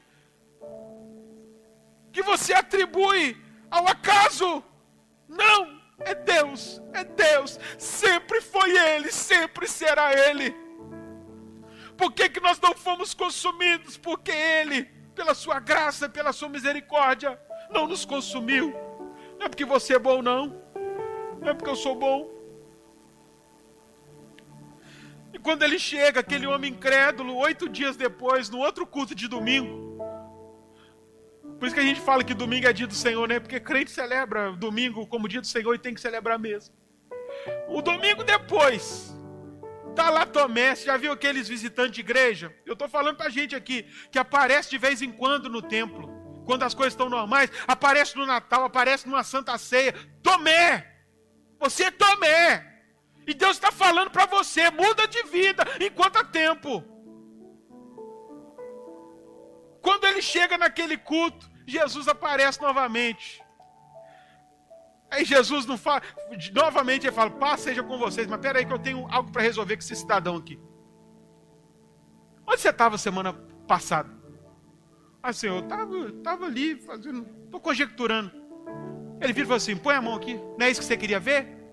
que 2.13 2.23
você 2.23 2.53
atribui 2.53 3.43
ao 3.71 3.89
acaso. 3.89 4.63
Não, 5.27 5.81
é 6.01 6.15
Deus, 6.15 6.83
é 6.93 7.03
Deus, 7.03 7.59
sempre 7.79 8.43
foi 8.43 8.77
Ele, 8.77 9.11
sempre 9.11 9.67
será 9.67 10.13
Ele. 10.13 10.55
Por 11.97 12.13
que, 12.13 12.29
que 12.29 12.41
nós 12.41 12.61
não 12.61 12.75
fomos 12.75 13.15
consumidos? 13.15 13.97
Porque 13.97 14.33
Ele, 14.33 14.85
pela 15.15 15.35
Sua 15.35 15.61
graça, 15.61 16.11
pela 16.11 16.35
Sua 16.35 16.51
misericórdia, 16.51 17.41
não 17.71 17.87
nos 17.87 18.05
consumiu. 18.05 18.75
Não 19.39 19.47
é 19.47 19.49
porque 19.49 19.65
você 19.65 19.95
é 19.95 19.99
bom, 19.99 20.21
não. 20.21 20.63
Não 21.41 21.49
é 21.49 21.55
porque 21.55 21.71
eu 21.71 21.77
sou 21.77 21.95
bom. 21.95 22.34
Quando 25.39 25.63
ele 25.63 25.79
chega, 25.79 26.21
aquele 26.21 26.47
homem 26.47 26.73
incrédulo, 26.73 27.37
oito 27.37 27.69
dias 27.69 27.97
depois, 27.97 28.51
no 28.51 28.59
outro 28.59 28.87
culto 28.87 29.15
de 29.15 29.29
domingo. 29.29 29.85
Por 31.59 31.67
isso 31.67 31.75
que 31.75 31.81
a 31.81 31.85
gente 31.85 32.01
fala 32.01 32.25
que 32.25 32.35
domingo 32.35 32.67
é 32.67 32.73
dia 32.73 32.87
do 32.87 32.95
Senhor, 32.95 33.27
né? 33.29 33.41
Porque 33.41 33.61
crente 33.61 33.91
celebra 33.91 34.53
domingo 34.53 35.07
como 35.07 35.29
dia 35.29 35.41
do 35.41 35.47
Senhor 35.47 35.75
e 35.75 35.79
tem 35.79 35.95
que 35.95 36.01
celebrar 36.01 36.39
mesmo. 36.39 36.75
O 37.69 37.81
domingo 37.81 38.23
depois, 38.23 39.15
tá 39.95 40.11
lá 40.11 40.27
Tomé, 40.27 40.75
já 40.75 40.97
viu 40.97 41.13
aqueles 41.13 41.49
visitantes 41.49 41.93
de 41.93 42.01
igreja? 42.01 42.55
Eu 42.67 42.75
estou 42.75 42.89
falando 42.89 43.17
para 43.17 43.27
a 43.27 43.31
gente 43.31 43.55
aqui, 43.55 43.85
que 44.11 44.19
aparece 44.19 44.71
de 44.71 44.79
vez 44.79 45.01
em 45.03 45.11
quando 45.11 45.49
no 45.49 45.63
templo. 45.63 46.13
Quando 46.45 46.65
as 46.65 46.75
coisas 46.75 46.93
estão 46.93 47.09
normais, 47.09 47.51
aparece 47.67 48.17
no 48.17 48.27
Natal, 48.27 48.65
aparece 48.65 49.07
numa 49.07 49.25
Santa 49.25 49.57
Ceia. 49.57 49.95
Tomé! 50.23 50.87
Você 51.59 51.85
é 51.85 51.91
Tomé! 51.91 52.74
E 53.27 53.35
Deus 53.35 53.53
está 53.53 53.73
falando 53.73 54.11
para 54.11 54.27
você: 54.27 54.71
muda 54.71 55.07
de 55.09 55.23
vida 55.25 55.65
enquanto 55.81 56.17
há 56.17 56.25
tempo. 56.25 56.85
Quando 59.81 60.05
ele 60.05 60.23
chega 60.23 60.57
naquele 60.57 60.97
culto, 60.97 61.51
Jesus 61.67 62.09
aparece 62.09 62.61
novamente. 62.61 63.43
Aí 65.11 65.25
Jesus 65.25 65.65
não 65.65 65.79
fala, 65.79 66.03
novamente 66.53 67.07
ele 67.07 67.15
fala: 67.15 67.31
paz 67.31 67.61
seja 67.61 67.83
com 67.83 67.99
vocês, 67.99 68.27
mas 68.27 68.41
peraí 68.41 68.65
que 68.65 68.73
eu 68.73 68.79
tenho 68.79 69.07
algo 69.11 69.31
para 69.31 69.43
resolver 69.43 69.77
com 69.77 69.83
esse 69.83 69.95
cidadão 69.95 70.37
aqui. 70.37 70.59
Onde 72.47 72.61
você 72.61 72.71
estava 72.71 72.99
semana 72.99 73.33
passada? 73.67 74.11
Ah, 75.23 75.33
senhor, 75.33 75.57
eu 75.57 75.63
estava 75.63 76.13
tava 76.23 76.47
ali 76.47 76.77
fazendo. 76.77 77.27
Estou 77.45 77.61
conjecturando. 77.61 78.31
Ele 79.21 79.33
vira 79.33 79.45
e 79.45 79.49
falou 79.49 79.57
assim: 79.57 79.77
põe 79.77 79.95
a 79.95 80.03
mão 80.03 80.15
aqui. 80.15 80.35
Não 80.59 80.67
é 80.67 80.71
isso 80.71 80.81
que 80.81 80.87
você 80.87 80.97
queria 80.97 81.21
ver? 81.21 81.64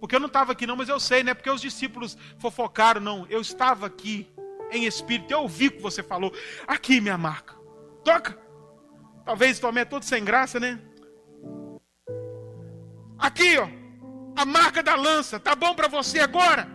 Porque 0.00 0.16
eu 0.16 0.20
não 0.20 0.26
estava 0.26 0.52
aqui, 0.52 0.66
não, 0.66 0.76
mas 0.76 0.88
eu 0.88 1.00
sei, 1.00 1.22
não 1.22 1.30
é 1.30 1.34
porque 1.34 1.50
os 1.50 1.60
discípulos 1.60 2.16
fofocaram, 2.38 3.00
não. 3.00 3.26
Eu 3.28 3.40
estava 3.40 3.86
aqui 3.86 4.30
em 4.70 4.84
espírito, 4.84 5.32
eu 5.32 5.40
ouvi 5.40 5.68
o 5.68 5.72
que 5.72 5.82
você 5.82 6.02
falou. 6.02 6.32
Aqui, 6.66 7.00
minha 7.00 7.16
marca. 7.16 7.54
Toca. 8.04 8.38
Talvez 9.24 9.58
Tomé 9.58 9.84
todo 9.84 10.02
sem 10.04 10.24
graça, 10.24 10.60
né? 10.60 10.78
Aqui, 13.18 13.56
ó. 13.56 13.68
A 14.36 14.44
marca 14.44 14.82
da 14.82 14.94
lança. 14.94 15.40
Tá 15.40 15.54
bom 15.54 15.74
para 15.74 15.88
você 15.88 16.20
agora? 16.20 16.68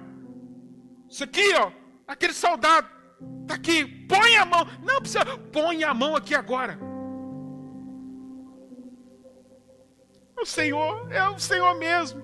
Isso 1.09 1.23
aqui, 1.23 1.53
ó. 1.55 1.71
Aquele 2.07 2.33
soldado. 2.33 2.87
Tá 3.47 3.55
aqui. 3.55 3.85
Põe 4.07 4.35
a 4.37 4.45
mão. 4.45 4.65
Não 4.83 4.99
precisa. 4.99 5.25
Põe 5.51 5.83
a 5.83 5.93
mão 5.93 6.15
aqui 6.15 6.33
agora. 6.33 6.79
O 10.41 10.45
Senhor 10.45 11.11
é 11.11 11.27
o 11.29 11.37
Senhor 11.37 11.75
mesmo. 11.75 12.23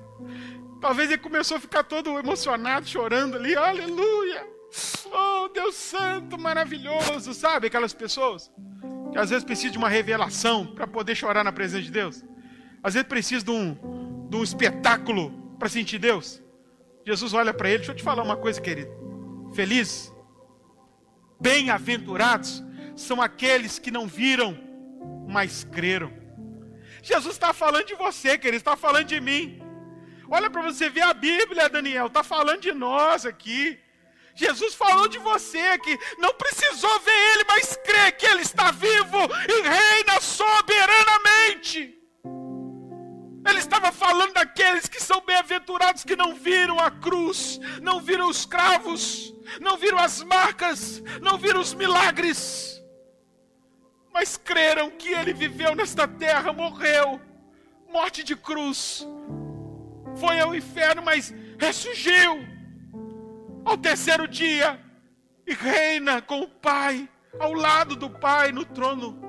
Talvez 0.81 1.09
ele 1.09 1.21
começou 1.21 1.57
a 1.57 1.59
ficar 1.59 1.83
todo 1.83 2.17
emocionado, 2.17 2.87
chorando 2.87 3.35
ali. 3.37 3.55
Aleluia. 3.55 4.47
Oh, 5.11 5.47
Deus 5.49 5.75
Santo, 5.75 6.37
maravilhoso. 6.37 7.33
Sabe 7.33 7.67
aquelas 7.67 7.93
pessoas 7.93 8.51
que 9.11 9.17
às 9.17 9.29
vezes 9.29 9.45
precisam 9.45 9.71
de 9.71 9.77
uma 9.77 9.89
revelação 9.89 10.65
para 10.67 10.85
poder 10.85 11.15
chorar 11.15 11.43
na 11.43 11.51
presença 11.51 11.83
de 11.83 11.91
Deus? 11.91 12.23
Às 12.83 12.93
vezes 12.93 13.07
precisam 13.07 13.45
de 13.45 13.51
um, 13.51 14.27
de 14.29 14.37
um 14.37 14.43
espetáculo 14.43 15.31
para 15.57 15.69
sentir 15.69 15.97
Deus. 15.97 16.41
Jesus 17.05 17.33
olha 17.33 17.53
para 17.53 17.69
ele. 17.69 17.77
Deixa 17.79 17.91
eu 17.91 17.95
te 17.95 18.03
falar 18.03 18.23
uma 18.23 18.35
coisa, 18.35 18.59
querido. 18.59 18.91
Feliz, 19.53 20.13
bem-aventurados 21.39 22.63
são 22.95 23.21
aqueles 23.21 23.79
que 23.79 23.91
não 23.91 24.07
viram, 24.07 24.57
mas 25.27 25.63
creram. 25.63 26.11
Jesus 27.01 27.35
está 27.35 27.53
falando 27.53 27.85
de 27.85 27.95
você, 27.95 28.37
querido, 28.37 28.57
está 28.57 28.75
falando 28.75 29.05
de 29.05 29.21
mim. 29.21 29.61
Olha 30.29 30.49
para 30.49 30.61
você 30.61 30.89
ver 30.89 31.03
a 31.03 31.13
Bíblia, 31.13 31.69
Daniel, 31.69 32.07
está 32.07 32.23
falando 32.23 32.61
de 32.61 32.73
nós 32.73 33.25
aqui. 33.25 33.79
Jesus 34.33 34.73
falou 34.73 35.07
de 35.07 35.17
você 35.17 35.77
que 35.79 35.97
não 36.17 36.33
precisou 36.33 36.99
ver 36.99 37.33
ele, 37.33 37.45
mas 37.47 37.77
crê 37.77 38.11
que 38.11 38.25
ele 38.25 38.41
está 38.41 38.69
vivo 38.71 39.17
e 39.47 39.61
reina 39.61 40.19
soberanamente. 40.19 41.97
Ele 43.47 43.59
estava 43.59 43.91
falando 43.91 44.33
daqueles 44.33 44.89
que 44.89 45.01
são 45.01 45.21
bem-aventurados 45.21 46.03
que 46.03 46.15
não 46.15 46.35
viram 46.35 46.79
a 46.79 46.89
cruz, 46.89 47.59
não 47.81 48.01
viram 48.01 48.27
os 48.27 48.45
cravos, 48.45 49.33
não 49.61 49.77
viram 49.77 49.99
as 49.99 50.23
marcas, 50.23 51.01
não 51.21 51.37
viram 51.37 51.61
os 51.61 51.73
milagres, 51.73 52.83
mas 54.11 54.35
creram 54.35 54.89
que 54.89 55.09
ele 55.09 55.33
viveu 55.33 55.75
nesta 55.75 56.07
terra, 56.07 56.51
morreu, 56.51 57.21
morte 57.87 58.23
de 58.23 58.35
cruz, 58.35 59.05
foi 60.15 60.39
ao 60.39 60.55
inferno, 60.55 61.01
mas 61.01 61.33
ressurgiu 61.59 62.45
ao 63.63 63.77
terceiro 63.77 64.27
dia 64.27 64.79
e 65.47 65.53
reina 65.53 66.21
com 66.21 66.41
o 66.41 66.47
Pai, 66.47 67.09
ao 67.39 67.53
lado 67.53 67.95
do 67.95 68.09
Pai 68.09 68.51
no 68.51 68.65
trono. 68.65 69.19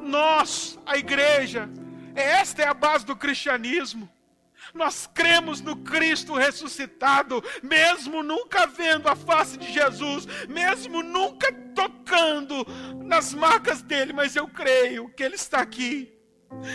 Nós, 0.00 0.78
a 0.86 0.96
igreja, 0.96 1.68
esta 2.14 2.62
é 2.62 2.68
a 2.68 2.74
base 2.74 3.04
do 3.04 3.16
cristianismo. 3.16 4.08
Nós 4.74 5.08
cremos 5.12 5.60
no 5.60 5.76
Cristo 5.76 6.34
ressuscitado, 6.34 7.42
mesmo 7.62 8.22
nunca 8.22 8.66
vendo 8.66 9.08
a 9.08 9.14
face 9.14 9.56
de 9.56 9.72
Jesus, 9.72 10.26
mesmo 10.48 11.02
nunca 11.02 11.52
tocando 11.74 12.66
nas 13.04 13.32
marcas 13.34 13.82
dele, 13.82 14.12
mas 14.12 14.34
eu 14.34 14.48
creio 14.48 15.08
que 15.10 15.22
ele 15.22 15.34
está 15.34 15.60
aqui. 15.60 16.12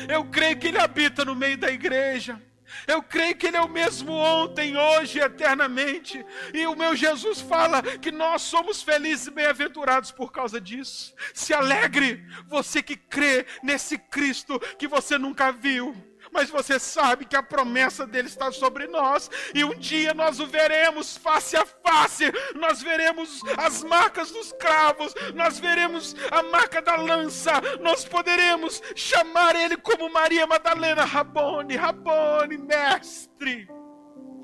Eu 0.08 0.26
creio 0.26 0.58
que 0.58 0.68
ele 0.68 0.80
habita 0.80 1.26
no 1.26 1.36
meio 1.36 1.58
da 1.58 1.72
igreja. 1.72 2.42
Eu 2.88 3.01
creio 3.01 3.36
que 3.36 3.47
Ele 3.47 3.57
é 3.57 3.61
o 3.61 3.69
mesmo 3.69 4.11
ontem, 4.11 4.78
hoje 4.78 5.19
e 5.19 5.22
eternamente. 5.22 6.24
E 6.53 6.65
o 6.67 6.76
meu 6.76 6.95
Jesus 6.95 7.41
fala 7.41 7.82
que 7.82 8.11
nós 8.11 8.41
somos 8.41 8.82
felizes 8.82 9.28
e 9.28 9.32
bem-aventurados 9.32 10.11
por 10.11 10.32
causa 10.32 10.59
disso. 10.59 11.13
Se 11.34 11.53
alegre, 11.53 12.26
você 12.47 12.82
que 12.82 12.95
crê 12.95 13.45
nesse 13.63 13.97
Cristo 13.97 14.59
que 14.78 14.88
você 14.88 15.17
nunca 15.17 15.51
viu 15.51 16.11
mas 16.32 16.50
você 16.50 16.80
sabe 16.80 17.26
que 17.26 17.36
a 17.36 17.44
promessa 17.44 18.06
dele 18.08 18.28
está 18.28 18.52
sobre 18.52 18.88
nós, 18.88 19.30
e 19.54 19.64
um 19.64 19.76
dia 19.76 20.14
nós 20.14 20.40
o 20.40 20.48
veremos 20.48 21.18
face 21.18 21.56
a 21.56 21.66
face, 21.66 22.32
nós 22.56 22.82
veremos 22.82 23.42
as 23.58 23.84
marcas 23.84 24.32
dos 24.32 24.52
cravos, 24.54 25.14
nós 25.36 25.60
veremos 25.60 26.16
a 26.32 26.42
marca 26.44 26.82
da 26.82 26.96
lança, 26.96 27.54
nós 27.82 28.06
poderemos 28.06 28.82
chamar 28.96 29.56
ele 29.56 29.78
como 29.78 30.12
Maria 30.12 30.48
Madalena, 30.48 31.04
Rabone, 31.04 31.76
Rabone, 31.76 32.58
mestre. 32.58 33.68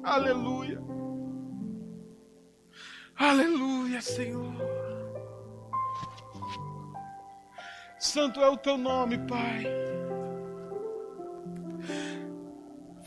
Aleluia. 0.04 0.80
Aleluia, 3.18 4.00
Senhor. 4.00 4.54
Santo 8.00 8.40
é 8.42 8.48
o 8.48 8.58
teu 8.58 8.78
nome, 8.78 9.18
Pai. 9.28 9.64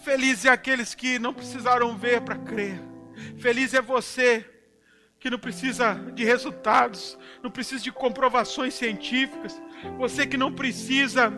Feliz 0.02 0.44
é 0.44 0.50
aqueles 0.50 0.94
que 0.94 1.18
não 1.18 1.34
precisaram 1.34 1.96
ver 1.96 2.22
para 2.22 2.36
crer. 2.36 2.80
Feliz 3.38 3.74
é 3.74 3.82
você 3.82 4.48
que 5.18 5.28
não 5.28 5.38
precisa 5.38 5.94
de 6.14 6.24
resultados, 6.24 7.18
não 7.42 7.50
precisa 7.50 7.84
de 7.84 7.92
comprovações 7.92 8.74
científicas. 8.74 9.60
Você 9.98 10.26
que 10.26 10.36
não 10.36 10.52
precisa 10.52 11.30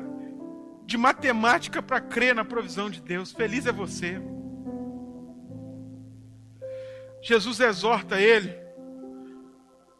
de 0.84 0.96
matemática 0.96 1.82
para 1.82 2.00
crer 2.00 2.34
na 2.34 2.44
provisão 2.44 2.88
de 2.88 3.00
Deus. 3.00 3.32
Feliz 3.32 3.66
é 3.66 3.72
você. 3.72 4.20
Jesus 7.20 7.60
exorta 7.60 8.20
ele. 8.20 8.56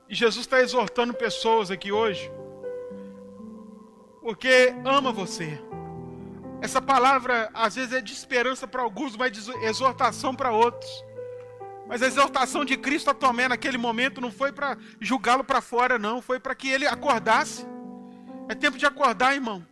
E 0.08 0.14
Jesus 0.14 0.44
está 0.44 0.60
exortando 0.60 1.14
pessoas 1.14 1.70
aqui 1.70 1.90
hoje. 1.90 2.30
Porque 4.20 4.74
ama 4.84 5.10
você. 5.10 5.58
Essa 6.62 6.80
palavra 6.80 7.50
às 7.52 7.74
vezes 7.74 7.92
é 7.92 8.00
de 8.00 8.12
esperança 8.12 8.68
para 8.68 8.82
alguns, 8.82 9.16
mas 9.16 9.32
de 9.32 9.50
exortação 9.64 10.32
para 10.32 10.52
outros. 10.52 10.88
Mas 11.88 12.00
a 12.00 12.06
exortação 12.06 12.64
de 12.64 12.76
Cristo 12.76 13.10
a 13.10 13.14
Tomé 13.14 13.48
naquele 13.48 13.76
momento 13.76 14.20
não 14.20 14.30
foi 14.30 14.52
para 14.52 14.78
julgá-lo 15.00 15.42
para 15.42 15.60
fora, 15.60 15.98
não, 15.98 16.22
foi 16.22 16.38
para 16.38 16.54
que 16.54 16.68
ele 16.68 16.86
acordasse. 16.86 17.66
É 18.48 18.54
tempo 18.54 18.78
de 18.78 18.86
acordar, 18.86 19.34
irmão. 19.34 19.66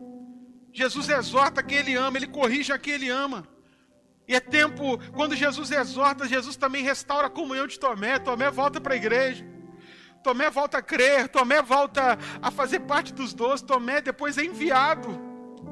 Jesus 0.72 1.08
exorta 1.08 1.62
quem 1.62 1.78
ele 1.78 1.94
ama, 1.94 2.16
ele 2.16 2.26
corrige 2.26 2.72
a 2.72 2.78
quem 2.78 2.94
ele 2.94 3.08
ama. 3.08 3.46
E 4.26 4.34
é 4.34 4.40
tempo, 4.40 4.98
quando 5.12 5.36
Jesus 5.36 5.70
exorta, 5.70 6.26
Jesus 6.26 6.56
também 6.56 6.82
restaura 6.82 7.28
a 7.28 7.30
comunhão 7.30 7.68
de 7.68 7.78
Tomé. 7.78 8.18
Tomé 8.18 8.50
volta 8.50 8.80
para 8.80 8.94
a 8.94 8.96
igreja. 8.96 9.46
Tomé 10.24 10.50
volta 10.50 10.78
a 10.78 10.82
crer, 10.82 11.28
Tomé 11.28 11.62
volta 11.62 12.18
a 12.42 12.50
fazer 12.50 12.80
parte 12.80 13.14
dos 13.14 13.32
doze. 13.32 13.64
Tomé 13.64 14.00
depois 14.00 14.36
é 14.36 14.44
enviado 14.44 15.29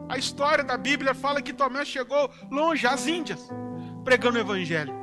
a 0.08 0.16
história 0.16 0.64
da 0.64 0.76
Bíblia 0.76 1.14
fala 1.14 1.42
que 1.42 1.52
Tomé 1.52 1.84
chegou 1.84 2.30
longe, 2.50 2.86
às 2.86 3.06
Índias, 3.06 3.40
pregando 4.04 4.38
o 4.38 4.40
Evangelho. 4.40 4.94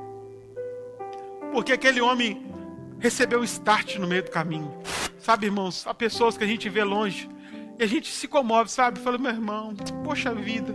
Porque 1.52 1.74
aquele 1.74 2.02
homem 2.02 2.52
recebeu 3.00 3.44
start 3.44 3.98
no 3.98 4.08
meio 4.08 4.24
do 4.24 4.32
caminho. 4.32 4.74
Sabe, 5.20 5.46
irmãos, 5.46 5.86
há 5.88 5.94
pessoas 5.94 6.38
que 6.38 6.44
a 6.44 6.48
gente 6.48 6.68
vê 6.70 6.84
longe 6.84 7.30
e 7.78 7.84
a 7.84 7.88
gente 7.88 8.12
se 8.12 8.28
comove, 8.28 8.70
sabe? 8.70 9.00
Fala, 9.00 9.18
meu 9.18 9.32
irmão, 9.32 9.76
poxa 10.04 10.34
vida, 10.34 10.74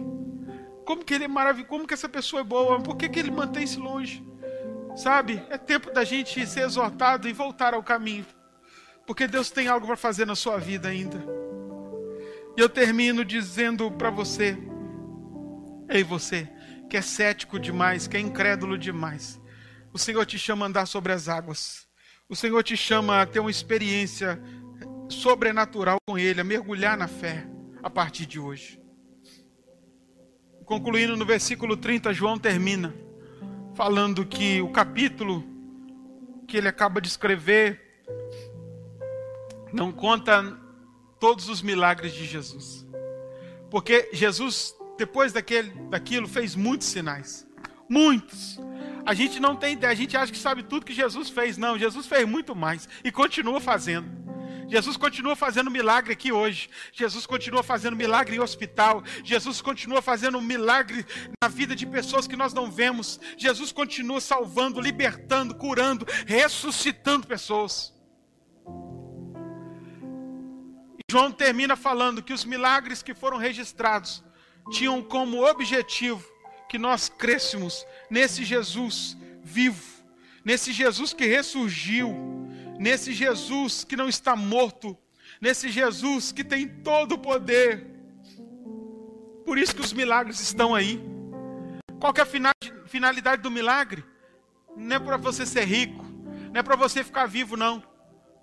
como 0.85 1.05
que 1.05 1.15
ele 1.15 1.25
é 1.25 1.29
maravilhoso, 1.29 1.69
como 1.69 1.87
que 1.87 1.95
essa 1.95 2.09
pessoa 2.09 2.41
é 2.41 2.45
boa, 2.45 2.81
por 2.81 2.97
que, 2.97 3.09
que 3.09 3.19
ele 3.19 3.31
mantém-se 3.31 3.79
longe? 3.79 4.25
Sabe? 4.97 5.43
É 5.51 5.57
tempo 5.57 5.93
da 5.93 6.05
gente 6.05 6.47
ser 6.47 6.63
exortado 6.63 7.29
e 7.29 7.33
voltar 7.33 7.75
ao 7.75 7.83
caminho. 7.83 8.27
Porque 9.07 9.27
Deus 9.27 9.51
tem 9.51 9.67
algo 9.69 9.87
para 9.87 9.97
fazer 9.97 10.27
na 10.27 10.35
sua 10.35 10.59
vida 10.59 10.89
ainda. 10.89 11.25
E 12.57 12.61
eu 12.61 12.69
termino 12.69 13.25
dizendo 13.25 13.91
para 13.91 14.11
você, 14.11 14.57
ei 15.89 16.03
você, 16.03 16.49
que 16.89 16.97
é 16.97 17.03
cético 17.03 17.59
demais, 17.59 18.07
que 18.07 18.17
é 18.17 18.21
incrédulo 18.21 18.77
demais. 18.77 19.41
O 19.93 19.99
Senhor 19.99 20.25
te 20.27 20.39
chama 20.39 20.67
a 20.67 20.69
andar 20.69 20.87
sobre 20.87 21.13
as 21.13 21.29
águas. 21.29 21.87
O 22.29 22.37
Senhor 22.37 22.63
te 22.63 22.77
chama 22.77 23.23
a 23.23 23.27
ter 23.27 23.41
uma 23.41 23.51
experiência 23.51 24.41
sobrenatural 25.09 25.99
com 26.07 26.19
Ele, 26.19 26.41
a 26.41 26.45
mergulhar 26.45 26.97
na 26.97 27.09
fé 27.09 27.47
a 27.83 27.91
partir 27.91 28.27
de 28.27 28.39
hoje. 28.39 28.81
Concluindo 30.65 31.17
no 31.17 31.27
versículo 31.27 31.77
30, 31.77 32.13
João 32.13 32.39
termina 32.39 32.95
falando 33.75 34.27
que 34.27 34.61
o 34.61 34.71
capítulo 34.71 35.45
que 36.47 36.57
ele 36.57 36.69
acaba 36.69 37.01
de 37.01 37.09
escrever 37.09 38.05
não 39.73 39.91
conta 39.91 40.60
todos 41.21 41.49
os 41.49 41.63
milagres 41.63 42.13
de 42.13 42.27
Jesus. 42.27 42.87
Porque 43.71 44.09
Jesus, 44.13 44.75
depois 44.99 45.33
daquele, 45.33 45.71
daquilo, 45.89 46.27
fez 46.27 46.57
muitos 46.57 46.89
sinais. 46.89 47.47
Muitos. 47.89 48.59
A 49.05 49.15
gente 49.15 49.39
não 49.39 49.55
tem 49.55 49.75
ideia, 49.75 49.93
a 49.93 49.97
gente 49.97 50.17
acha 50.17 50.33
que 50.33 50.39
sabe 50.39 50.63
tudo 50.63 50.87
que 50.87 50.93
Jesus 50.93 51.29
fez. 51.29 51.57
Não, 51.57 51.79
Jesus 51.79 52.07
fez 52.07 52.27
muito 52.27 52.57
mais 52.57 52.89
e 53.05 53.13
continua 53.13 53.61
fazendo. 53.61 54.09
Jesus 54.69 54.97
continua 54.97 55.35
fazendo 55.35 55.71
milagre 55.71 56.13
aqui 56.13 56.31
hoje. 56.31 56.71
Jesus 56.93 57.27
continua 57.27 57.63
fazendo 57.63 57.97
milagre 57.97 58.37
em 58.37 58.41
hospital. 58.41 59.03
Jesus 59.25 59.61
continua 59.61 60.01
fazendo 60.01 60.41
milagre 60.41 61.05
na 61.43 61.49
vida 61.49 61.75
de 61.75 61.85
pessoas 61.85 62.29
que 62.29 62.37
nós 62.37 62.55
não 62.55 62.71
vemos. 62.71 63.19
Jesus 63.37 63.73
continua 63.73 64.21
salvando, 64.21 64.81
libertando, 64.81 65.57
curando, 65.57 66.07
ressuscitando 66.25 67.27
pessoas. 67.27 67.93
João 71.11 71.33
termina 71.33 71.75
falando 71.75 72.23
que 72.23 72.33
os 72.33 72.45
milagres 72.45 73.03
que 73.03 73.13
foram 73.13 73.37
registrados 73.37 74.23
tinham 74.71 75.03
como 75.03 75.45
objetivo 75.45 76.25
que 76.69 76.79
nós 76.79 77.09
crescemos 77.09 77.85
nesse 78.09 78.45
Jesus 78.45 79.17
vivo, 79.43 80.05
nesse 80.45 80.73
Jesus 80.73 81.13
que 81.13 81.27
ressurgiu, 81.27 82.15
nesse 82.79 83.13
Jesus 83.13 83.83
que 83.83 83.97
não 83.97 84.09
está 84.09 84.37
morto, 84.37 84.97
nesse 85.41 85.69
Jesus 85.69 86.31
que 86.31 86.45
tem 86.45 86.69
todo 86.69 87.17
o 87.17 87.19
poder. 87.19 87.85
Por 89.45 89.59
isso 89.59 89.75
que 89.75 89.83
os 89.83 89.93
milagres 89.93 90.39
estão 90.39 90.77
aí. 90.77 91.01
Qual 91.99 92.15
é 92.17 92.21
a 92.21 92.87
finalidade 92.87 93.43
do 93.43 93.51
milagre? 93.51 94.05
Não 94.77 94.95
é 94.95 95.01
para 95.01 95.17
você 95.17 95.45
ser 95.45 95.65
rico, 95.65 96.05
não 96.53 96.61
é 96.61 96.63
para 96.63 96.77
você 96.77 97.03
ficar 97.03 97.27
vivo, 97.27 97.57
não. 97.57 97.90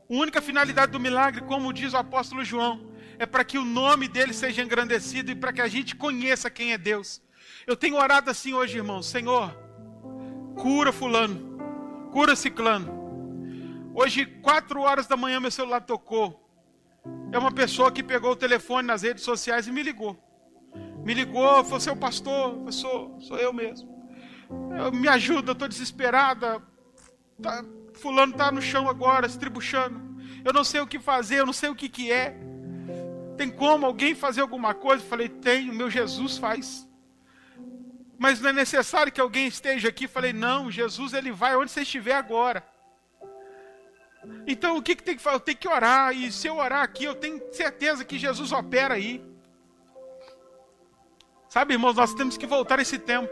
A 0.09 0.13
única 0.13 0.41
finalidade 0.41 0.91
do 0.91 0.99
milagre, 0.99 1.41
como 1.41 1.73
diz 1.73 1.93
o 1.93 1.97
apóstolo 1.97 2.43
João, 2.43 2.91
é 3.19 3.25
para 3.25 3.43
que 3.43 3.57
o 3.57 3.65
nome 3.65 4.07
dele 4.07 4.33
seja 4.33 4.63
engrandecido 4.63 5.31
e 5.31 5.35
para 5.35 5.51
que 5.51 5.61
a 5.61 5.67
gente 5.67 5.95
conheça 5.95 6.49
quem 6.49 6.71
é 6.71 6.77
Deus. 6.77 7.21
Eu 7.65 7.75
tenho 7.75 7.97
orado 7.97 8.29
assim 8.29 8.53
hoje, 8.53 8.77
irmão: 8.77 9.01
Senhor, 9.01 9.51
cura 10.55 10.93
Fulano, 10.93 12.09
cura 12.11 12.35
Ciclano. 12.35 12.95
Hoje, 13.93 14.25
quatro 14.25 14.81
horas 14.81 15.07
da 15.07 15.17
manhã, 15.17 15.39
meu 15.39 15.51
celular 15.51 15.81
tocou. 15.81 16.47
É 17.31 17.37
uma 17.37 17.51
pessoa 17.51 17.91
que 17.91 18.03
pegou 18.03 18.31
o 18.31 18.35
telefone 18.35 18.87
nas 18.87 19.01
redes 19.01 19.23
sociais 19.23 19.67
e 19.67 19.71
me 19.71 19.83
ligou. 19.83 20.15
Me 21.03 21.13
ligou, 21.13 21.63
falou: 21.63 21.79
seu 21.79 21.97
pastor, 21.97 22.71
sou, 22.71 23.19
sou 23.19 23.37
eu 23.37 23.51
mesmo. 23.51 23.97
Eu, 24.77 24.91
me 24.91 25.07
ajuda, 25.07 25.51
estou 25.51 25.67
desesperada. 25.67 26.61
Tá, 27.41 27.63
Fulano 27.97 28.31
está 28.33 28.51
no 28.51 28.61
chão 28.61 28.87
agora, 28.89 29.27
se 29.27 29.37
tribuchando. 29.37 29.99
Eu 30.45 30.53
não 30.53 30.63
sei 30.63 30.79
o 30.81 30.87
que 30.87 30.99
fazer, 30.99 31.39
eu 31.39 31.45
não 31.45 31.53
sei 31.53 31.69
o 31.69 31.75
que, 31.75 31.89
que 31.89 32.11
é. 32.11 32.37
Tem 33.35 33.49
como 33.49 33.85
alguém 33.85 34.15
fazer 34.15 34.41
alguma 34.41 34.73
coisa? 34.73 35.03
Eu 35.03 35.09
falei, 35.09 35.29
tem, 35.29 35.69
o 35.69 35.73
meu 35.73 35.89
Jesus 35.89 36.37
faz. 36.37 36.87
Mas 38.17 38.41
não 38.41 38.49
é 38.49 38.53
necessário 38.53 39.11
que 39.11 39.21
alguém 39.21 39.47
esteja 39.47 39.89
aqui. 39.89 40.05
Eu 40.05 40.09
falei, 40.09 40.33
não, 40.33 40.71
Jesus 40.71 41.13
ele 41.13 41.31
vai 41.31 41.55
onde 41.55 41.71
você 41.71 41.81
estiver 41.81 42.15
agora. 42.15 42.63
Então 44.47 44.77
o 44.77 44.81
que, 44.81 44.95
que 44.95 45.03
tem 45.03 45.15
que 45.15 45.21
fazer? 45.21 45.35
Eu 45.35 45.41
tenho 45.41 45.57
que 45.57 45.67
orar. 45.67 46.15
E 46.15 46.31
se 46.31 46.47
eu 46.47 46.57
orar 46.57 46.83
aqui, 46.83 47.03
eu 47.03 47.15
tenho 47.15 47.41
certeza 47.53 48.03
que 48.03 48.17
Jesus 48.17 48.51
opera 48.51 48.95
aí. 48.95 49.23
Sabe, 51.47 51.73
irmãos, 51.73 51.95
nós 51.95 52.13
temos 52.13 52.37
que 52.37 52.47
voltar 52.47 52.79
esse 52.79 52.97
tempo. 52.97 53.31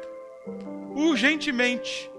Urgentemente. 0.96 2.10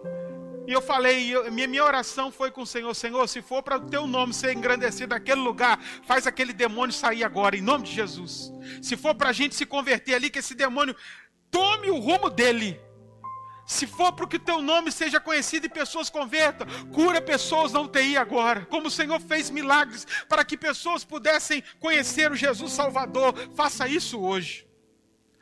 E 0.67 0.73
eu 0.73 0.83
falei, 0.83 1.29
eu, 1.29 1.51
minha, 1.53 1.69
minha 1.69 1.85
oração 1.85 2.33
foi 2.33 2.51
com 2.51 2.63
o 2.63 2.67
Senhor: 2.67 2.93
Senhor, 2.95 3.27
se 3.29 3.41
for 3.41 3.63
para 3.63 3.77
o 3.77 3.89
teu 3.89 4.07
nome 4.07 4.35
ser 4.35 4.53
engrandecido 4.57 5.15
naquele 5.15 5.41
lugar, 5.41 5.79
faz 6.05 6.27
aquele 6.27 6.53
demônio 6.53 6.93
sair 6.93 7.23
agora, 7.23 7.57
em 7.57 7.63
nome 7.63 7.85
de 7.85 7.93
Jesus. 7.93 8.53
Se 8.83 8.97
for 8.97 9.15
para 9.15 9.29
a 9.29 9.33
gente 9.33 9.55
se 9.55 9.65
converter 9.65 10.15
ali, 10.15 10.29
que 10.29 10.41
esse 10.41 10.55
demônio 10.55 10.97
tome 11.51 11.89
o 11.89 11.99
rumo 11.99 12.29
dele. 12.29 12.81
Se 13.65 13.85
for 13.85 14.13
para 14.13 14.29
que 14.29 14.39
teu 14.39 14.63
nome 14.63 14.93
seja 14.93 15.19
conhecido 15.19 15.67
e 15.67 15.69
pessoas 15.69 16.09
convertam, 16.09 16.67
cura 16.93 17.21
pessoas 17.21 17.73
na 17.73 17.81
UTI 17.81 18.17
agora. 18.17 18.65
Como 18.67 18.87
o 18.87 18.91
Senhor 18.91 19.21
fez 19.21 19.51
milagres 19.51 20.07
para 20.29 20.45
que 20.45 20.57
pessoas 20.57 21.05
pudessem 21.05 21.63
conhecer 21.81 22.31
o 22.31 22.37
Jesus 22.37 22.73
Salvador, 22.73 23.35
faça 23.57 23.89
isso 23.89 24.21
hoje. 24.21 24.69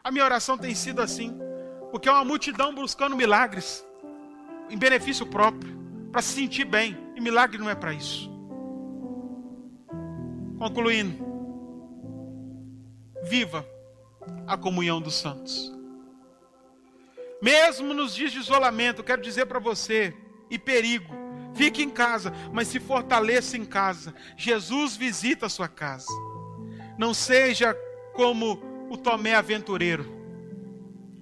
A 0.02 0.10
minha 0.10 0.24
oração 0.24 0.56
tem 0.56 0.74
sido 0.74 1.02
assim, 1.02 1.38
porque 1.90 2.08
é 2.08 2.12
uma 2.12 2.24
multidão 2.24 2.74
buscando 2.74 3.14
milagres 3.14 3.84
em 4.70 4.76
benefício 4.76 5.26
próprio, 5.26 5.74
para 6.10 6.22
se 6.22 6.34
sentir 6.34 6.64
bem. 6.64 6.96
E 7.14 7.20
milagre 7.20 7.58
não 7.58 7.70
é 7.70 7.74
para 7.74 7.92
isso. 7.92 8.30
Concluindo, 10.58 11.24
viva 13.24 13.66
a 14.46 14.56
comunhão 14.56 15.00
dos 15.00 15.14
santos. 15.14 15.72
Mesmo 17.42 17.92
nos 17.92 18.14
dias 18.14 18.32
de 18.32 18.38
isolamento, 18.38 19.02
quero 19.02 19.20
dizer 19.20 19.46
para 19.46 19.58
você, 19.58 20.16
e 20.50 20.58
perigo, 20.58 21.14
fique 21.54 21.82
em 21.82 21.90
casa, 21.90 22.32
mas 22.52 22.68
se 22.68 22.80
fortaleça 22.80 23.56
em 23.56 23.64
casa. 23.64 24.14
Jesus 24.36 24.96
visita 24.96 25.46
a 25.46 25.50
sua 25.50 25.68
casa. 25.68 26.10
Não 26.96 27.12
seja 27.12 27.74
como 28.14 28.62
o 28.88 28.96
Tomé 28.96 29.34
aventureiro. 29.34 30.06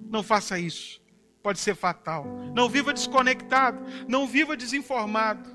Não 0.09 0.23
faça 0.23 0.57
isso 0.59 1.02
pode 1.43 1.59
ser 1.59 1.75
fatal. 1.75 2.25
Não 2.55 2.69
viva 2.69 2.93
desconectado, 2.93 3.85
não 4.07 4.25
viva 4.25 4.55
desinformado. 4.55 5.49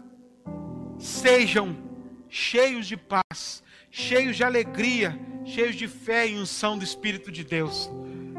Sejam 0.99 1.77
cheios 2.29 2.87
de 2.87 2.97
paz, 2.97 3.63
cheios 3.91 4.37
de 4.37 4.45
alegria, 4.45 5.19
cheios 5.47 5.75
de 5.75 5.89
fé 5.89 6.29
e 6.29 6.39
unção 6.39 6.77
do 6.77 6.85
Espírito 6.85 7.33
de 7.33 7.43
Deus. 7.43 7.91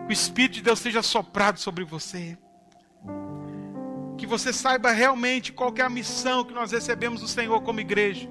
Que 0.06 0.12
o 0.12 0.14
Espírito 0.14 0.54
de 0.56 0.62
Deus 0.62 0.80
seja 0.80 1.02
soprado 1.02 1.60
sobre 1.60 1.84
você. 1.84 2.38
Que 4.16 4.28
você 4.28 4.54
saiba 4.54 4.91
realmente 4.91 5.52
qual 5.52 5.74
é 5.76 5.82
a 5.82 5.89
missão 5.89 6.43
que 6.43 6.54
nós 6.54 6.72
recebemos 6.72 7.22
do 7.22 7.28
Senhor 7.28 7.62
como 7.62 7.80
igreja. 7.80 8.30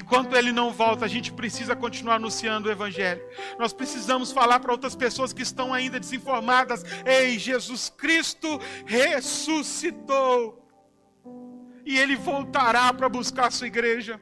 Enquanto 0.00 0.34
ele 0.34 0.50
não 0.50 0.72
volta, 0.72 1.04
a 1.04 1.08
gente 1.08 1.30
precisa 1.30 1.76
continuar 1.76 2.14
anunciando 2.14 2.68
o 2.68 2.72
Evangelho. 2.72 3.22
Nós 3.58 3.70
precisamos 3.70 4.32
falar 4.32 4.58
para 4.58 4.72
outras 4.72 4.96
pessoas 4.96 5.30
que 5.30 5.42
estão 5.42 5.74
ainda 5.74 6.00
desinformadas: 6.00 6.82
Ei, 7.04 7.38
Jesus 7.38 7.90
Cristo 7.90 8.58
ressuscitou. 8.86 10.66
E 11.84 11.98
ele 11.98 12.16
voltará 12.16 12.90
para 12.94 13.10
buscar 13.10 13.48
a 13.48 13.50
sua 13.50 13.66
igreja. 13.66 14.18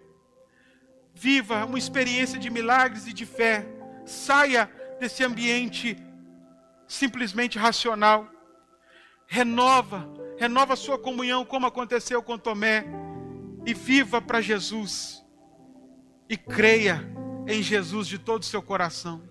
Viva 1.15 1.65
uma 1.65 1.79
experiência 1.79 2.41
de 2.41 2.51
milagres 2.51 3.07
e 3.07 3.13
de 3.13 3.25
fé. 3.25 3.65
Saia 4.05 4.69
desse 4.99 5.23
ambiente 5.23 5.97
simplesmente 6.89 7.57
racional. 7.57 8.29
Renova, 9.29 10.09
renova 10.37 10.73
a 10.73 10.77
sua 10.77 10.99
comunhão, 10.99 11.45
como 11.45 11.67
aconteceu 11.67 12.21
com 12.21 12.37
Tomé. 12.37 12.85
E 13.65 13.73
viva 13.73 14.21
para 14.21 14.41
Jesus 14.41 15.23
e 16.29 16.37
creia 16.37 17.03
em 17.47 17.63
Jesus 17.63 18.07
de 18.07 18.19
todo 18.19 18.43
o 18.43 18.47
seu 18.47 18.63
coração. 18.63 19.23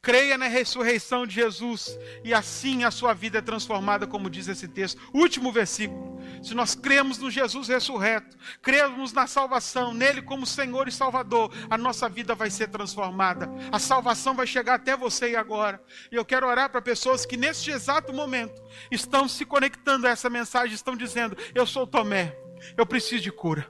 Creia 0.00 0.38
na 0.38 0.46
ressurreição 0.46 1.26
de 1.26 1.34
Jesus 1.34 1.98
e 2.22 2.32
assim 2.32 2.84
a 2.84 2.90
sua 2.90 3.12
vida 3.12 3.38
é 3.38 3.42
transformada, 3.42 4.06
como 4.06 4.30
diz 4.30 4.46
esse 4.46 4.68
texto. 4.68 5.00
Último 5.12 5.50
versículo. 5.50 6.16
Se 6.40 6.54
nós 6.54 6.76
cremos 6.76 7.18
no 7.18 7.28
Jesus 7.28 7.66
ressurreto, 7.66 8.36
cremos 8.62 9.12
na 9.12 9.26
salvação, 9.26 9.92
nele 9.92 10.22
como 10.22 10.46
Senhor 10.46 10.86
e 10.86 10.92
Salvador, 10.92 11.52
a 11.68 11.76
nossa 11.76 12.08
vida 12.08 12.32
vai 12.32 12.48
ser 12.48 12.68
transformada. 12.68 13.50
A 13.72 13.78
salvação 13.80 14.34
vai 14.34 14.46
chegar 14.46 14.74
até 14.74 14.96
você 14.96 15.32
e 15.32 15.36
agora. 15.36 15.82
E 16.12 16.14
eu 16.14 16.24
quero 16.24 16.46
orar 16.46 16.70
para 16.70 16.80
pessoas 16.80 17.26
que 17.26 17.36
neste 17.36 17.72
exato 17.72 18.12
momento 18.12 18.62
estão 18.92 19.26
se 19.26 19.44
conectando 19.44 20.06
a 20.06 20.10
essa 20.10 20.30
mensagem, 20.30 20.74
estão 20.74 20.96
dizendo: 20.96 21.36
Eu 21.52 21.66
sou 21.66 21.88
Tomé, 21.88 22.38
eu 22.76 22.86
preciso 22.86 23.24
de 23.24 23.32
cura. 23.32 23.66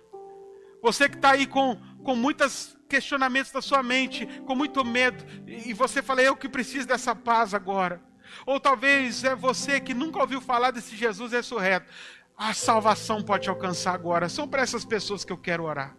Você 0.83 1.09
que 1.09 1.17
está 1.17 1.33
aí 1.33 1.47
com 1.47 1.81
com 2.09 2.17
muitos 2.17 2.75
questionamentos 2.89 3.53
da 3.53 3.61
sua 3.61 3.83
mente, 3.83 4.25
com 4.47 4.55
muito 4.55 4.83
medo, 4.83 5.23
e 5.47 5.75
você 5.75 6.01
fala, 6.01 6.23
eu 6.23 6.35
que 6.35 6.49
preciso 6.49 6.89
dessa 6.89 7.15
paz 7.15 7.53
agora. 7.53 8.01
Ou 8.47 8.59
talvez 8.59 9.25
é 9.25 9.37
você 9.37 9.79
que 9.79 9.93
nunca 9.93 10.19
ouviu 10.19 10.41
falar 10.41 10.71
desse 10.71 10.97
Jesus 10.97 11.33
ressurreto. 11.33 11.87
A 12.35 12.55
salvação 12.55 13.21
pode 13.21 13.43
te 13.43 13.51
alcançar 13.51 13.93
agora. 13.93 14.27
São 14.31 14.49
para 14.49 14.63
essas 14.63 14.87
pessoas 14.87 15.23
que 15.23 15.31
eu 15.31 15.37
quero 15.37 15.65
orar. 15.65 15.95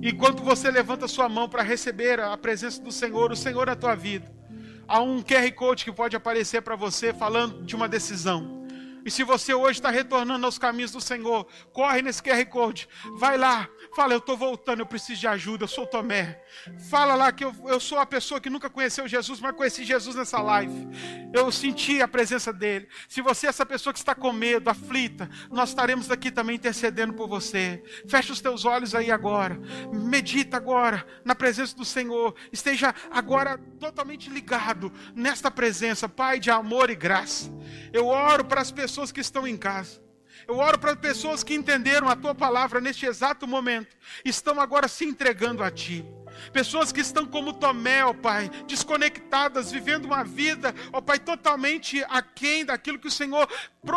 Enquanto 0.00 0.42
você 0.42 0.70
levanta 0.70 1.06
sua 1.06 1.28
mão 1.28 1.46
para 1.46 1.62
receber 1.62 2.18
a 2.18 2.34
presença 2.38 2.80
do 2.80 2.90
Senhor, 2.90 3.30
o 3.30 3.36
Senhor 3.36 3.66
na 3.66 3.76
tua 3.76 3.94
vida, 3.94 4.34
há 4.88 5.02
um 5.02 5.22
QR 5.22 5.52
Code 5.52 5.84
que 5.84 5.92
pode 5.92 6.16
aparecer 6.16 6.62
para 6.62 6.74
você 6.74 7.12
falando 7.12 7.66
de 7.66 7.76
uma 7.76 7.86
decisão. 7.86 8.62
E 9.04 9.10
se 9.10 9.24
você 9.24 9.52
hoje 9.52 9.78
está 9.80 9.90
retornando 9.90 10.46
aos 10.46 10.58
caminhos 10.58 10.92
do 10.92 11.00
Senhor, 11.00 11.46
corre 11.72 12.02
nesse 12.02 12.22
QR 12.22 12.44
Code, 12.46 12.88
vai 13.18 13.36
lá, 13.36 13.68
fala: 13.94 14.14
Eu 14.14 14.18
estou 14.18 14.36
voltando, 14.36 14.80
eu 14.80 14.86
preciso 14.86 15.20
de 15.20 15.26
ajuda, 15.26 15.64
eu 15.64 15.68
sou 15.68 15.86
Tomé. 15.86 16.42
Fala 16.90 17.14
lá 17.14 17.32
que 17.32 17.44
eu, 17.44 17.54
eu 17.66 17.80
sou 17.80 17.98
a 17.98 18.06
pessoa 18.06 18.40
que 18.40 18.50
nunca 18.50 18.68
conheceu 18.68 19.06
Jesus, 19.06 19.40
mas 19.40 19.54
conheci 19.54 19.84
Jesus 19.84 20.16
nessa 20.16 20.40
live. 20.40 20.88
Eu 21.32 21.50
senti 21.50 22.00
a 22.00 22.08
presença 22.08 22.52
dele. 22.52 22.88
Se 23.08 23.20
você 23.20 23.46
é 23.46 23.50
essa 23.50 23.64
pessoa 23.66 23.92
que 23.92 23.98
está 23.98 24.14
com 24.14 24.32
medo, 24.32 24.68
aflita, 24.68 25.28
nós 25.50 25.70
estaremos 25.70 26.10
aqui 26.10 26.30
também 26.30 26.56
intercedendo 26.56 27.12
por 27.12 27.28
você. 27.28 27.82
Fecha 28.08 28.32
os 28.32 28.40
teus 28.40 28.64
olhos 28.64 28.94
aí 28.94 29.10
agora, 29.10 29.60
medita 29.92 30.56
agora 30.56 31.06
na 31.24 31.34
presença 31.34 31.76
do 31.76 31.84
Senhor, 31.84 32.34
esteja 32.52 32.94
agora 33.10 33.58
totalmente 33.78 34.30
ligado 34.30 34.92
nesta 35.14 35.50
presença, 35.50 36.08
Pai 36.08 36.38
de 36.38 36.50
amor 36.50 36.90
e 36.90 36.94
graça. 36.94 37.50
Eu 37.92 38.06
oro 38.06 38.44
para 38.44 38.60
as 38.60 38.70
pessoas 38.70 39.10
que 39.10 39.20
estão 39.20 39.46
em 39.46 39.56
casa. 39.56 40.02
Eu 40.46 40.58
oro 40.58 40.78
para 40.78 40.96
pessoas 40.96 41.42
que 41.44 41.54
entenderam 41.54 42.08
a 42.08 42.16
tua 42.16 42.34
palavra 42.34 42.80
neste 42.80 43.06
exato 43.06 43.46
momento, 43.46 43.96
estão 44.24 44.60
agora 44.60 44.88
se 44.88 45.04
entregando 45.04 45.62
a 45.62 45.70
ti. 45.70 46.04
Pessoas 46.52 46.90
que 46.90 47.00
estão 47.00 47.26
como 47.26 47.52
Tomé, 47.52 48.04
ó 48.04 48.12
Pai, 48.12 48.50
desconectadas, 48.66 49.70
vivendo 49.70 50.06
uma 50.06 50.24
vida, 50.24 50.74
ó 50.92 51.00
Pai, 51.00 51.18
totalmente 51.18 52.02
aquém 52.08 52.64
daquilo 52.64 52.98
que 52.98 53.08
o 53.08 53.10
Senhor 53.10 53.48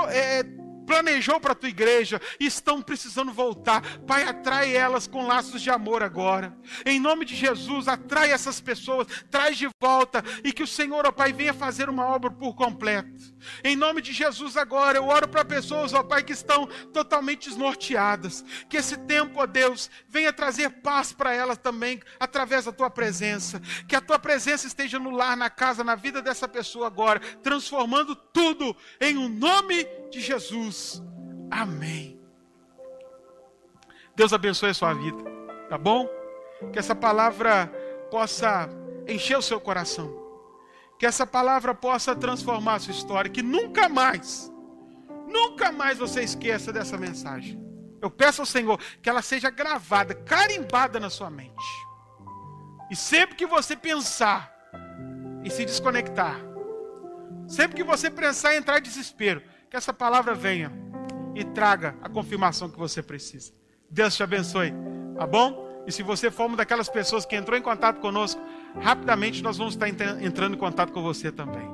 é, 0.09 0.43
planejou 0.85 1.39
para 1.39 1.53
a 1.53 1.55
tua 1.55 1.69
igreja 1.69 2.21
e 2.39 2.45
estão 2.45 2.81
precisando 2.81 3.31
voltar. 3.31 3.81
Pai, 4.05 4.23
atrai 4.23 4.75
elas 4.75 5.07
com 5.07 5.25
laços 5.25 5.61
de 5.61 5.69
amor 5.69 6.03
agora. 6.03 6.55
Em 6.85 6.99
nome 6.99 7.25
de 7.25 7.35
Jesus, 7.35 7.87
atrai 7.87 8.31
essas 8.31 8.61
pessoas, 8.61 9.07
traz 9.29 9.57
de 9.57 9.67
volta 9.81 10.23
e 10.43 10.51
que 10.51 10.63
o 10.63 10.67
Senhor, 10.67 11.05
ó 11.05 11.11
Pai, 11.11 11.33
venha 11.33 11.53
fazer 11.53 11.89
uma 11.89 12.05
obra 12.05 12.29
por 12.31 12.55
completo. 12.55 13.35
Em 13.63 13.75
nome 13.75 14.01
de 14.01 14.11
Jesus 14.11 14.57
agora, 14.57 14.97
eu 14.97 15.07
oro 15.07 15.27
para 15.27 15.45
pessoas, 15.45 15.93
ó 15.93 16.03
Pai, 16.03 16.23
que 16.23 16.33
estão 16.33 16.67
totalmente 16.93 17.49
desnorteadas. 17.49 18.43
Que 18.69 18.77
esse 18.77 18.97
tempo, 18.97 19.39
ó 19.39 19.45
Deus, 19.45 19.89
venha 20.09 20.33
trazer 20.33 20.69
paz 20.81 21.11
para 21.11 21.33
elas 21.33 21.57
também 21.57 22.01
através 22.19 22.65
da 22.65 22.71
tua 22.71 22.89
presença. 22.89 23.61
Que 23.87 23.95
a 23.95 24.01
tua 24.01 24.19
presença 24.19 24.67
esteja 24.67 24.99
no 24.99 25.11
lar, 25.11 25.37
na 25.37 25.49
casa, 25.49 25.83
na 25.83 25.95
vida 25.95 26.21
dessa 26.21 26.47
pessoa 26.47 26.87
agora, 26.87 27.19
transformando 27.41 28.15
tudo 28.15 28.75
em 28.99 29.17
um 29.17 29.29
nome 29.29 29.85
de 30.15 30.21
Jesus. 30.21 31.03
Amém. 31.51 32.19
Deus 34.15 34.31
abençoe 34.31 34.69
a 34.69 34.73
sua 34.73 34.93
vida, 34.93 35.21
tá 35.69 35.77
bom? 35.77 36.07
Que 36.71 36.79
essa 36.79 36.95
palavra 36.95 37.67
possa 38.09 38.69
encher 39.07 39.37
o 39.37 39.41
seu 39.41 39.59
coração. 39.59 40.23
Que 40.97 41.05
essa 41.05 41.27
palavra 41.27 41.75
possa 41.75 42.15
transformar 42.15 42.75
a 42.75 42.79
sua 42.79 42.93
história. 42.93 43.29
Que 43.29 43.43
nunca 43.43 43.89
mais, 43.89 44.49
nunca 45.27 45.71
mais 45.71 45.97
você 45.97 46.23
esqueça 46.23 46.71
dessa 46.71 46.97
mensagem. 46.97 47.61
Eu 48.01 48.09
peço 48.09 48.41
ao 48.41 48.45
Senhor 48.45 48.79
que 49.01 49.09
ela 49.09 49.21
seja 49.21 49.49
gravada, 49.49 50.15
carimbada 50.15 50.97
na 50.97 51.09
sua 51.09 51.29
mente. 51.29 51.65
E 52.89 52.95
sempre 52.95 53.35
que 53.35 53.45
você 53.45 53.75
pensar 53.75 54.53
e 55.43 55.49
se 55.49 55.65
desconectar, 55.65 56.39
sempre 57.47 57.75
que 57.75 57.83
você 57.83 58.09
pensar 58.09 58.53
em 58.53 58.57
entrar 58.57 58.79
em 58.79 58.83
desespero, 58.83 59.41
que 59.75 59.77
essa 59.77 59.93
palavra 59.93 60.33
venha 60.33 60.71
e 61.35 61.43
traga 61.43 61.97
a 62.01 62.07
confirmação 62.07 62.69
que 62.69 62.79
você 62.79 63.03
precisa. 63.03 63.51
Deus 63.89 64.15
te 64.15 64.23
abençoe, 64.23 64.73
tá 65.17 65.27
bom? 65.27 65.83
E 65.85 65.91
se 65.91 66.01
você 66.01 66.31
for 66.31 66.45
uma 66.45 66.55
daquelas 66.55 66.87
pessoas 66.87 67.25
que 67.25 67.35
entrou 67.35 67.57
em 67.57 67.61
contato 67.61 67.99
conosco, 67.99 68.41
rapidamente 68.79 69.43
nós 69.43 69.57
vamos 69.57 69.73
estar 69.73 69.89
entrando 69.89 70.55
em 70.55 70.57
contato 70.57 70.93
com 70.93 71.01
você 71.01 71.29
também. 71.29 71.69